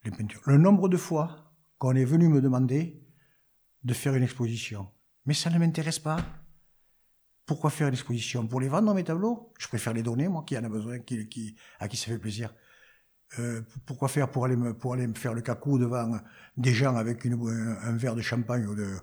Les 0.03 0.11
peintures. 0.11 0.41
Le 0.45 0.57
nombre 0.57 0.89
de 0.89 0.97
fois 0.97 1.53
qu'on 1.77 1.95
est 1.95 2.05
venu 2.05 2.27
me 2.27 2.41
demander 2.41 3.01
de 3.83 3.93
faire 3.93 4.15
une 4.15 4.23
exposition. 4.23 4.87
Mais 5.25 5.33
ça 5.33 5.49
ne 5.49 5.57
m'intéresse 5.57 5.99
pas. 5.99 6.17
Pourquoi 7.45 7.69
faire 7.69 7.87
une 7.87 7.93
exposition? 7.93 8.47
Pour 8.47 8.61
les 8.61 8.67
vendre 8.67 8.93
mes 8.93 9.03
tableaux? 9.03 9.51
Je 9.59 9.67
préfère 9.67 9.93
les 9.93 10.03
donner, 10.03 10.27
moi, 10.27 10.43
qui 10.45 10.57
en 10.57 10.63
a 10.63 10.69
besoin, 10.69 10.99
qui, 10.99 11.27
qui, 11.27 11.55
à 11.79 11.87
qui 11.87 11.97
ça 11.97 12.07
fait 12.07 12.19
plaisir. 12.19 12.53
Euh, 13.39 13.61
pourquoi 13.85 14.07
faire 14.09 14.29
pour 14.29 14.45
aller, 14.45 14.55
me, 14.55 14.77
pour 14.77 14.93
aller 14.93 15.07
me 15.07 15.15
faire 15.15 15.33
le 15.33 15.41
cacou 15.41 15.79
devant 15.79 16.19
des 16.57 16.73
gens 16.73 16.95
avec 16.95 17.25
un, 17.25 17.97
verre 17.97 18.15
de 18.15 18.21
champagne 18.21 18.65
ou 18.65 18.75
de... 18.75 18.95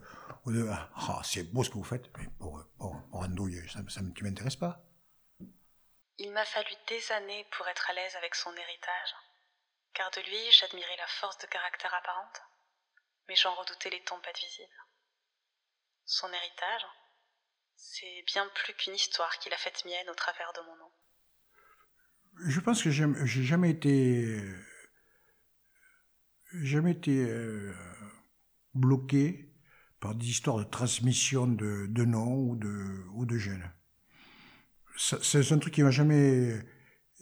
De 0.46 0.66
ah, 0.70 1.20
c'est 1.24 1.52
beau 1.52 1.62
ce 1.62 1.68
que 1.68 1.74
vous 1.74 1.84
faites, 1.84 2.10
mais 2.16 2.26
pour, 2.38 2.64
pour, 2.78 3.02
pour 3.10 3.26
ça, 3.26 4.00
tu 4.14 4.24
m'intéresses 4.24 4.56
pas. 4.56 4.87
Il 6.18 6.32
m'a 6.32 6.44
fallu 6.44 6.74
des 6.88 7.12
années 7.12 7.46
pour 7.52 7.68
être 7.68 7.90
à 7.90 7.92
l'aise 7.94 8.16
avec 8.16 8.34
son 8.34 8.54
héritage, 8.56 9.14
car 9.94 10.10
de 10.10 10.20
lui 10.20 10.52
j'admirais 10.52 10.96
la 10.96 11.06
force 11.06 11.38
de 11.38 11.46
caractère 11.46 11.94
apparente 11.94 12.42
mais 13.28 13.36
j'en 13.36 13.54
redoutais 13.54 13.90
les 13.90 14.02
tempêtes 14.02 14.38
visibles. 14.38 14.84
Son 16.06 16.28
héritage, 16.28 16.86
c'est 17.76 18.24
bien 18.26 18.48
plus 18.54 18.74
qu'une 18.74 18.94
histoire 18.94 19.38
qu'il 19.38 19.52
a 19.52 19.58
faite 19.58 19.84
mienne 19.84 20.08
au 20.10 20.14
travers 20.14 20.52
de 20.54 20.60
mon 20.66 20.76
nom. 20.76 20.90
Je 22.48 22.60
pense 22.60 22.82
que 22.82 22.90
j'ai 22.90 23.44
jamais 23.44 23.70
été, 23.70 24.40
jamais 26.62 26.92
été 26.92 27.24
euh, 27.24 27.74
bloqué 28.74 29.52
par 30.00 30.14
des 30.14 30.26
histoires 30.26 30.56
de 30.56 30.64
transmission 30.64 31.46
de, 31.46 32.04
noms 32.04 32.34
ou 32.34 32.56
de, 32.56 33.04
ou 33.12 33.26
de 33.26 33.36
gènes. 33.36 33.70
C'est 34.98 35.52
un 35.52 35.58
truc 35.58 35.74
qui 35.74 35.82
m'a 35.82 35.90
jamais... 35.90 36.58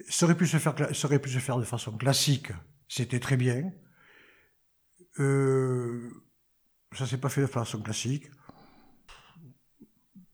Ça 0.08 0.26
aurait, 0.26 0.36
pu 0.36 0.46
se 0.46 0.58
faire, 0.58 0.74
ça 0.94 1.18
pu 1.18 1.30
se 1.30 1.38
faire 1.38 1.58
de 1.58 1.64
façon 1.64 1.96
classique, 1.96 2.52
c'était 2.88 3.20
très 3.20 3.36
bien. 3.36 3.72
Euh, 5.18 6.10
ça 6.92 7.06
s'est 7.06 7.18
pas 7.18 7.30
fait 7.30 7.40
de 7.40 7.46
façon 7.46 7.80
classique. 7.80 8.30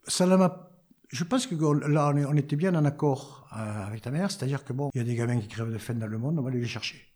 Ça 0.08 0.26
m'a 0.26 0.72
je 1.12 1.24
pense 1.24 1.46
que 1.46 1.54
là, 1.88 2.12
on 2.14 2.36
était 2.36 2.56
bien 2.56 2.74
en 2.74 2.86
accord 2.86 3.46
euh, 3.52 3.86
avec 3.86 4.00
ta 4.00 4.10
mère, 4.10 4.30
c'est-à-dire 4.30 4.64
que 4.64 4.72
bon, 4.72 4.90
il 4.94 4.98
y 4.98 5.00
a 5.02 5.04
des 5.04 5.14
gamins 5.14 5.38
qui 5.38 5.46
crèvent 5.46 5.70
de 5.70 5.78
faim 5.78 5.94
dans 5.94 6.06
le 6.06 6.18
monde, 6.18 6.38
on 6.38 6.42
va 6.42 6.48
aller 6.48 6.60
les 6.60 6.66
chercher. 6.66 7.14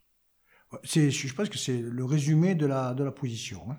je 0.85 1.35
pense 1.35 1.49
que 1.49 1.57
c'est 1.57 1.81
le 1.81 2.05
résumé 2.05 2.55
de 2.55 2.67
la, 2.67 2.93
de 2.93 3.03
la 3.03 3.11
position. 3.11 3.71
Hein. 3.71 3.79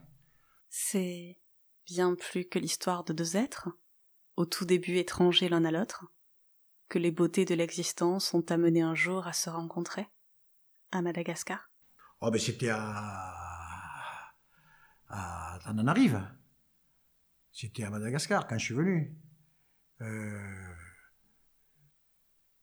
C'est 0.69 1.39
bien 1.85 2.15
plus 2.15 2.45
que 2.45 2.57
l'histoire 2.57 3.03
de 3.03 3.13
deux 3.13 3.37
êtres, 3.37 3.69
au 4.35 4.45
tout 4.45 4.65
début 4.65 4.97
étrangers 4.97 5.49
l'un 5.49 5.65
à 5.65 5.71
l'autre, 5.71 6.05
que 6.89 6.99
les 6.99 7.11
beautés 7.11 7.45
de 7.45 7.55
l'existence 7.55 8.33
ont 8.33 8.45
amené 8.49 8.81
un 8.81 8.95
jour 8.95 9.27
à 9.27 9.33
se 9.33 9.49
rencontrer, 9.49 10.07
à 10.91 11.01
Madagascar? 11.01 11.69
Oh, 12.21 12.31
ben 12.31 12.39
c'était 12.39 12.69
à. 12.69 13.33
à. 15.09 15.59
en 15.67 15.87
arrive. 15.87 16.21
C'était 17.51 17.83
à 17.83 17.89
Madagascar 17.89 18.47
quand 18.47 18.57
je 18.57 18.65
suis 18.65 18.75
venu. 18.75 19.15
Euh, 20.01 20.73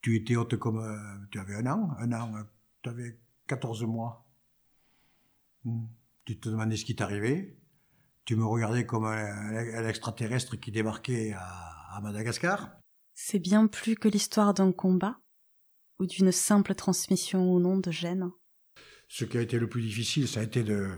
tu 0.01 0.15
étais 0.15 0.35
haute 0.35 0.57
comme. 0.57 1.27
Tu 1.31 1.39
avais 1.39 1.55
un 1.55 1.67
an, 1.67 1.95
un 1.99 2.11
an, 2.13 2.45
tu 2.81 2.89
avais 2.89 3.19
14 3.47 3.83
mois. 3.83 4.25
Hmm. 5.63 5.85
Tu 6.25 6.39
te 6.39 6.49
demandais 6.49 6.75
ce 6.75 6.85
qui 6.85 6.95
t'arrivait. 6.95 7.57
Tu 8.25 8.35
me 8.35 8.45
regardais 8.45 8.85
comme 8.85 9.05
un, 9.05 9.87
extraterrestre 9.87 10.55
qui 10.55 10.71
débarquait 10.71 11.33
à, 11.33 11.99
Madagascar. 12.01 12.77
C'est 13.17 13.39
bien 13.39 13.67
plus 13.67 13.95
que 13.95 14.09
l'histoire 14.09 14.53
d'un 14.53 14.73
combat 14.73 15.21
ou 15.99 16.05
d'une 16.05 16.33
simple 16.33 16.75
transmission 16.75 17.49
au 17.49 17.61
nom 17.61 17.77
de 17.77 17.89
gènes. 17.89 18.29
Ce 19.07 19.23
qui 19.23 19.37
a 19.37 19.41
été 19.41 19.57
le 19.57 19.69
plus 19.69 19.81
difficile, 19.81 20.27
ça 20.27 20.41
a 20.41 20.43
été 20.43 20.63
de, 20.63 20.91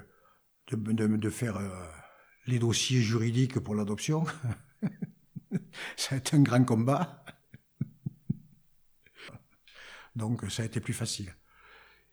de, 0.72 1.30
faire 1.30 1.58
euh, 1.58 1.70
les 2.48 2.58
dossiers 2.58 3.02
juridiques 3.02 3.60
pour 3.60 3.76
l'adoption. 3.76 4.26
ça 5.96 6.16
a 6.16 6.18
été 6.18 6.36
un 6.36 6.42
grand 6.42 6.64
combat. 6.66 7.24
Donc 10.16 10.44
ça 10.50 10.64
a 10.64 10.66
été 10.66 10.80
plus 10.80 10.96
facile. 10.96 11.36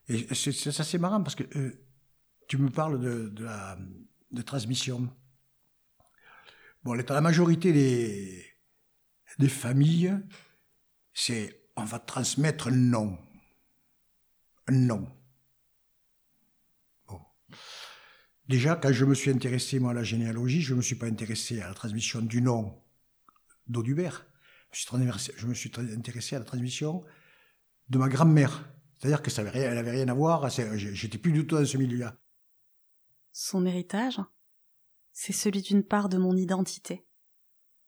Et 0.09 0.35
c'est 0.35 0.79
assez 0.81 0.99
marrant 0.99 1.23
parce 1.23 1.35
que 1.35 1.45
euh, 1.59 1.73
tu 2.47 2.59
me 2.59 2.69
parles 2.69 3.01
de, 3.01 3.31
de, 3.31 3.45
la 3.45 4.43
transmission. 4.45 5.11
Bon, 6.83 6.93
la 6.93 7.21
majorité 7.23 7.73
des, 7.73 8.54
des 9.39 9.49
familles, 9.49 10.17
c'est 11.13 11.61
on 11.77 11.85
va 11.85 11.99
transmettre 11.99 12.69
un 12.69 12.77
nom. 12.77 13.19
Un 14.67 14.73
nom. 14.73 15.09
Bon. 17.07 17.21
Déjà, 18.49 18.77
quand 18.77 18.93
je 18.93 19.05
me 19.05 19.15
suis 19.15 19.31
intéressé, 19.31 19.79
moi, 19.79 19.91
à 19.91 19.95
la 19.95 20.05
généalogie, 20.05 20.63
je 20.63 20.73
ne 20.73 20.79
me 20.79 20.83
suis 20.83 20.95
pas 20.95 21.07
intéressé 21.07 21.61
à 21.61 21.69
la 21.69 21.75
transmission 21.75 22.23
du 22.23 22.41
nom 22.41 22.81
d'Audubert. 23.67 24.27
Je 24.73 25.47
me 25.47 25.55
suis 25.55 25.71
intéressé 25.79 26.37
à 26.37 26.39
la 26.39 26.45
transmission 26.45 27.05
de 27.89 27.99
ma 27.99 28.09
grand-mère. 28.09 28.69
C'est-à-dire 28.99 29.23
que 29.23 29.31
ça 29.31 29.43
avait 29.43 29.51
rien, 29.51 29.71
elle 29.71 29.79
avait 29.79 29.91
rien 29.91 30.09
à 30.09 30.15
voir. 30.15 30.49
J'étais 30.49 31.19
plus 31.19 31.33
du 31.33 31.47
tout 31.47 31.57
dans 31.57 31.67
ce 31.67 31.77
milieu-là. 31.77 32.17
Son 33.33 33.67
héritage, 33.67 34.21
c'est 35.13 35.33
celui 35.33 35.63
d'une 35.63 35.85
part 35.85 36.09
de 36.09 36.19
mon 36.19 36.37
identité, 36.37 37.07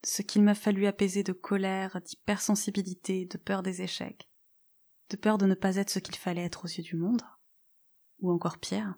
ce 0.03 0.21
qu'il 0.21 0.43
m'a 0.43 0.55
fallu 0.55 0.85
apaiser 0.85 1.23
de 1.23 1.33
colère, 1.33 2.01
d'hypersensibilité, 2.01 3.25
de 3.25 3.37
peur 3.37 3.63
des 3.63 3.81
échecs, 3.81 4.29
de 5.09 5.17
peur 5.17 5.37
de 5.37 5.45
ne 5.45 5.55
pas 5.55 5.75
être 5.77 5.89
ce 5.89 5.99
qu'il 5.99 6.15
fallait 6.15 6.43
être 6.43 6.65
aux 6.65 6.67
yeux 6.67 6.83
du 6.83 6.95
monde, 6.95 7.21
ou 8.19 8.31
encore 8.31 8.57
pire, 8.57 8.95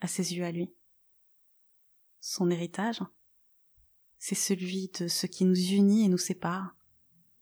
à 0.00 0.06
ses 0.06 0.34
yeux 0.34 0.44
à 0.44 0.52
lui. 0.52 0.72
Son 2.20 2.50
héritage, 2.50 3.02
c'est 4.18 4.34
celui 4.34 4.90
de 4.98 5.08
ce 5.08 5.26
qui 5.26 5.44
nous 5.44 5.56
unit 5.56 6.04
et 6.04 6.08
nous 6.08 6.18
sépare, 6.18 6.76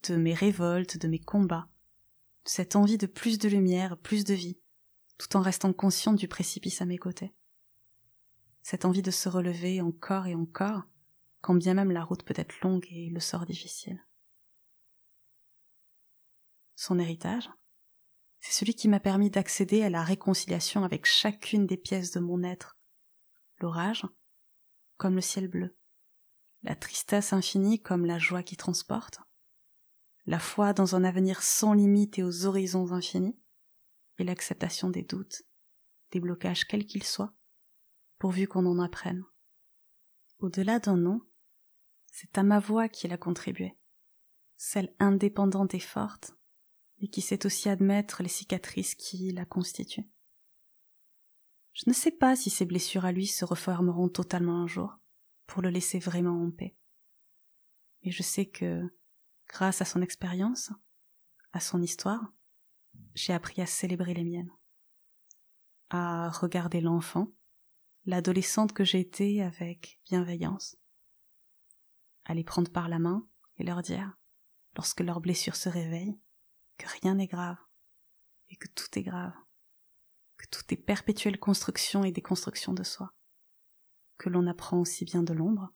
de 0.07 0.15
mes 0.15 0.33
révoltes, 0.33 0.97
de 0.97 1.07
mes 1.07 1.19
combats, 1.19 1.67
de 2.45 2.49
cette 2.49 2.75
envie 2.75 2.97
de 2.97 3.07
plus 3.07 3.37
de 3.37 3.49
lumière, 3.49 3.97
plus 3.97 4.23
de 4.23 4.33
vie, 4.33 4.59
tout 5.17 5.35
en 5.35 5.41
restant 5.41 5.73
consciente 5.73 6.15
du 6.15 6.29
précipice 6.29 6.81
à 6.81 6.85
mes 6.85 6.97
côtés. 6.97 7.33
Cette 8.61 8.85
envie 8.85 9.01
de 9.01 9.11
se 9.11 9.27
relever 9.27 9.81
encore 9.81 10.27
et 10.27 10.35
encore, 10.35 10.83
quand 11.41 11.55
bien 11.55 11.73
même 11.73 11.91
la 11.91 12.03
route 12.03 12.23
peut 12.23 12.33
être 12.37 12.59
longue 12.61 12.85
et 12.91 13.09
le 13.09 13.19
sort 13.19 13.45
difficile. 13.45 14.05
Son 16.75 16.99
héritage, 16.99 17.49
c'est 18.39 18.53
celui 18.53 18.73
qui 18.73 18.87
m'a 18.87 18.99
permis 18.99 19.29
d'accéder 19.29 19.83
à 19.83 19.89
la 19.89 20.03
réconciliation 20.03 20.83
avec 20.83 21.05
chacune 21.05 21.67
des 21.67 21.77
pièces 21.77 22.11
de 22.11 22.19
mon 22.19 22.43
être, 22.43 22.77
l'orage 23.59 24.05
comme 24.97 25.15
le 25.15 25.21
ciel 25.21 25.47
bleu, 25.47 25.77
la 26.63 26.75
tristesse 26.75 27.33
infinie 27.33 27.81
comme 27.81 28.05
la 28.05 28.19
joie 28.19 28.43
qui 28.43 28.57
transporte, 28.57 29.19
la 30.25 30.39
foi 30.39 30.73
dans 30.73 30.95
un 30.95 31.03
avenir 31.03 31.41
sans 31.41 31.73
limite 31.73 32.19
et 32.19 32.23
aux 32.23 32.45
horizons 32.45 32.91
infinis, 32.91 33.39
et 34.17 34.23
l'acceptation 34.23 34.89
des 34.89 35.03
doutes, 35.03 35.43
des 36.11 36.19
blocages 36.19 36.65
quels 36.65 36.85
qu'ils 36.85 37.03
soient, 37.03 37.33
pourvu 38.17 38.47
qu'on 38.47 38.65
en 38.65 38.79
apprenne. 38.79 39.23
Au-delà 40.39 40.79
d'un 40.79 40.97
nom, 40.97 41.21
c'est 42.11 42.37
à 42.37 42.43
ma 42.43 42.59
voix 42.59 42.89
qu'il 42.89 43.13
a 43.13 43.17
contribué, 43.17 43.77
celle 44.57 44.93
indépendante 44.99 45.73
et 45.73 45.79
forte, 45.79 46.33
mais 46.99 47.07
qui 47.07 47.21
sait 47.21 47.45
aussi 47.45 47.69
admettre 47.69 48.23
les 48.23 48.29
cicatrices 48.29 48.95
qui 48.95 49.31
la 49.31 49.45
constituent. 49.45 50.09
Je 51.73 51.83
ne 51.87 51.93
sais 51.93 52.11
pas 52.11 52.35
si 52.35 52.49
ces 52.49 52.65
blessures 52.65 53.05
à 53.05 53.11
lui 53.11 53.27
se 53.27 53.45
reformeront 53.45 54.09
totalement 54.09 54.61
un 54.61 54.67
jour, 54.67 54.97
pour 55.45 55.61
le 55.61 55.69
laisser 55.69 55.99
vraiment 55.99 56.43
en 56.43 56.51
paix. 56.51 56.75
Mais 58.03 58.11
je 58.11 58.23
sais 58.23 58.45
que, 58.45 58.83
grâce 59.47 59.81
à 59.81 59.85
son 59.85 60.01
expérience, 60.01 60.71
à 61.53 61.59
son 61.59 61.81
histoire, 61.81 62.33
j'ai 63.15 63.33
appris 63.33 63.61
à 63.61 63.65
célébrer 63.65 64.13
les 64.13 64.23
miennes, 64.23 64.51
à 65.89 66.29
regarder 66.29 66.81
l'enfant, 66.81 67.31
l'adolescente 68.05 68.73
que 68.73 68.83
j'ai 68.83 68.99
été 68.99 69.41
avec 69.41 70.01
bienveillance, 70.05 70.75
à 72.29 72.35
les 72.35 72.43
prendre 72.43 72.71
par 72.71 72.87
la 72.87 72.99
main 72.99 73.27
et 73.57 73.63
leur 73.63 73.81
dire, 73.81 74.17
lorsque 74.75 75.01
leur 75.01 75.19
blessure 75.19 75.55
se 75.55 75.67
réveille, 75.67 76.17
que 76.77 76.85
rien 77.01 77.15
n'est 77.15 77.27
grave, 77.27 77.57
et 78.49 78.55
que 78.55 78.67
tout 78.67 78.87
est 78.97 79.03
grave, 79.03 79.33
que 80.37 80.45
tout 80.49 80.61
est 80.69 80.77
perpétuelle 80.77 81.39
construction 81.39 82.03
et 82.03 82.11
déconstruction 82.11 82.73
de 82.73 82.83
soi 82.83 83.11
que 84.19 84.29
l'on 84.29 84.45
apprend 84.45 84.79
aussi 84.79 85.05
bien 85.05 85.23
de 85.23 85.33
l'ombre 85.33 85.73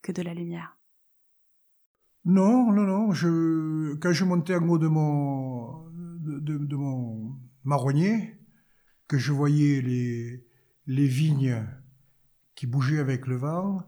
que 0.00 0.12
de 0.12 0.22
la 0.22 0.32
lumière. 0.32 0.78
Non, 2.24 2.72
non, 2.72 2.84
non. 2.84 3.12
Je, 3.12 3.94
quand 3.96 4.12
je 4.12 4.24
montais 4.24 4.54
en 4.54 4.68
haut 4.68 4.78
de 4.78 4.88
mon, 4.88 5.90
de, 5.90 6.76
mon 6.76 7.38
marronnier, 7.64 8.40
que 9.08 9.18
je 9.18 9.32
voyais 9.32 9.82
les, 9.82 10.46
les 10.86 11.06
vignes 11.06 11.66
qui 12.54 12.66
bougeaient 12.66 13.00
avec 13.00 13.26
le 13.26 13.36
vent, 13.36 13.86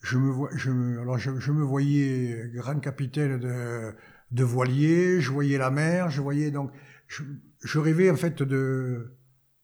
je 0.00 0.18
me, 0.18 0.56
je 0.56 0.70
alors 1.00 1.18
je, 1.18 1.52
me 1.52 1.62
voyais 1.62 2.50
grand 2.54 2.78
capitaine 2.80 3.38
de, 3.38 3.94
de 4.30 4.44
voilier, 4.44 5.20
je 5.20 5.30
voyais 5.30 5.58
la 5.58 5.70
mer, 5.70 6.10
je 6.10 6.20
voyais 6.20 6.50
donc, 6.50 6.72
je, 7.06 7.22
je 7.62 7.78
rêvais 7.78 8.10
en 8.10 8.16
fait 8.16 8.42
de, 8.42 9.16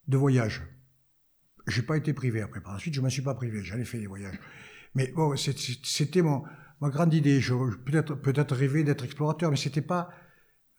de 0.08 0.16
voyage 0.16 0.62
j'ai 1.66 1.82
pas 1.82 1.96
été 1.96 2.12
privé 2.12 2.42
après. 2.42 2.60
Par 2.60 2.72
la 2.72 2.78
suite, 2.78 2.94
je 2.94 3.00
m'en 3.00 3.08
suis 3.08 3.22
pas 3.22 3.34
privé. 3.34 3.62
J'en 3.62 3.78
ai 3.78 3.84
fait 3.84 3.98
des 3.98 4.06
voyages. 4.06 4.38
Mais 4.94 5.12
bon, 5.14 5.34
c'était 5.36 6.22
mon, 6.22 6.44
ma 6.80 6.90
grande 6.90 7.14
idée. 7.14 7.40
Peut-être 7.84 8.14
peut-être 8.14 8.54
rêver 8.54 8.84
d'être 8.84 9.04
explorateur, 9.04 9.50
mais 9.50 9.56
c'était 9.56 9.82
pas 9.82 10.10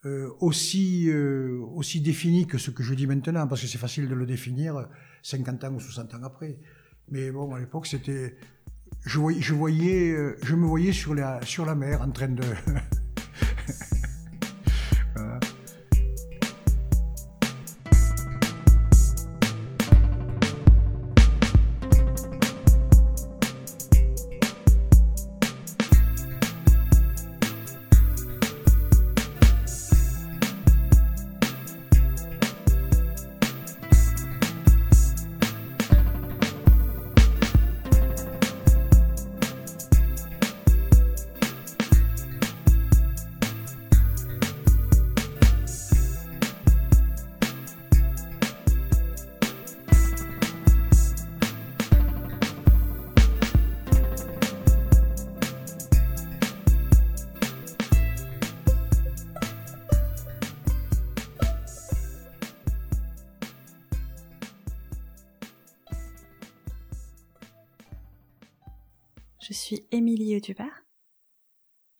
euh, 0.04 0.30
aussi 0.40 1.10
euh, 1.10 1.58
aussi 1.74 2.00
défini 2.00 2.46
que 2.46 2.58
ce 2.58 2.70
que 2.70 2.82
je 2.82 2.94
dis 2.94 3.06
maintenant, 3.06 3.46
parce 3.46 3.60
que 3.62 3.66
c'est 3.66 3.78
facile 3.78 4.08
de 4.08 4.14
le 4.14 4.26
définir 4.26 4.88
50 5.22 5.64
ans 5.64 5.74
ou 5.74 5.80
60 5.80 6.14
ans 6.14 6.22
après. 6.22 6.60
Mais 7.08 7.30
bon, 7.30 7.54
à 7.54 7.60
l'époque, 7.60 7.86
c'était 7.86 8.36
je 9.06 9.18
voyais, 9.18 9.40
je 9.40 9.54
voyais, 9.54 10.10
euh, 10.10 10.36
je 10.42 10.54
me 10.54 10.66
voyais 10.66 10.92
sur 10.92 11.14
la 11.14 11.40
sur 11.44 11.64
la 11.64 11.74
mer 11.74 12.02
en 12.02 12.10
train 12.10 12.28
de 12.28 12.42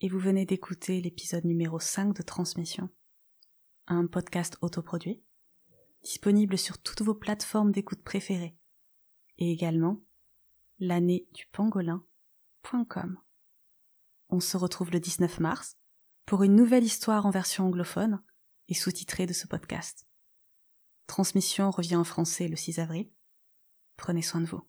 et 0.07 0.09
vous 0.09 0.21
venez 0.21 0.47
d'écouter 0.47 1.01
l'épisode 1.01 1.45
numéro 1.45 1.81
5 1.81 2.17
de 2.17 2.23
Transmission, 2.23 2.91
un 3.89 4.07
podcast 4.07 4.57
autoproduit, 4.61 5.25
disponible 6.05 6.57
sur 6.59 6.81
toutes 6.81 7.03
vos 7.03 7.17
plateformes 7.17 7.73
d'écoute 7.73 8.05
préférées 8.05 8.57
et 9.39 9.51
également 9.51 10.01
l'année 10.79 11.27
du 11.35 11.47
pangolin.com. 11.51 13.19
On 14.29 14.39
se 14.39 14.57
retrouve 14.57 14.93
le 14.93 15.01
19 15.01 15.41
mars 15.41 15.77
pour 16.25 16.45
une 16.45 16.55
nouvelle 16.55 16.85
histoire 16.85 17.27
en 17.27 17.31
version 17.31 17.67
anglophone 17.67 18.23
et 18.69 18.75
sous-titrée 18.75 19.27
de 19.27 19.33
ce 19.33 19.49
podcast. 19.49 20.07
Transmission 21.09 21.73
revient 21.73 21.97
en 21.97 22.05
français 22.05 22.47
le 22.47 22.55
6 22.55 22.79
avril. 22.79 23.11
Prenez 23.97 24.23
soin 24.23 24.41
de 24.41 24.47
vous. 24.47 24.63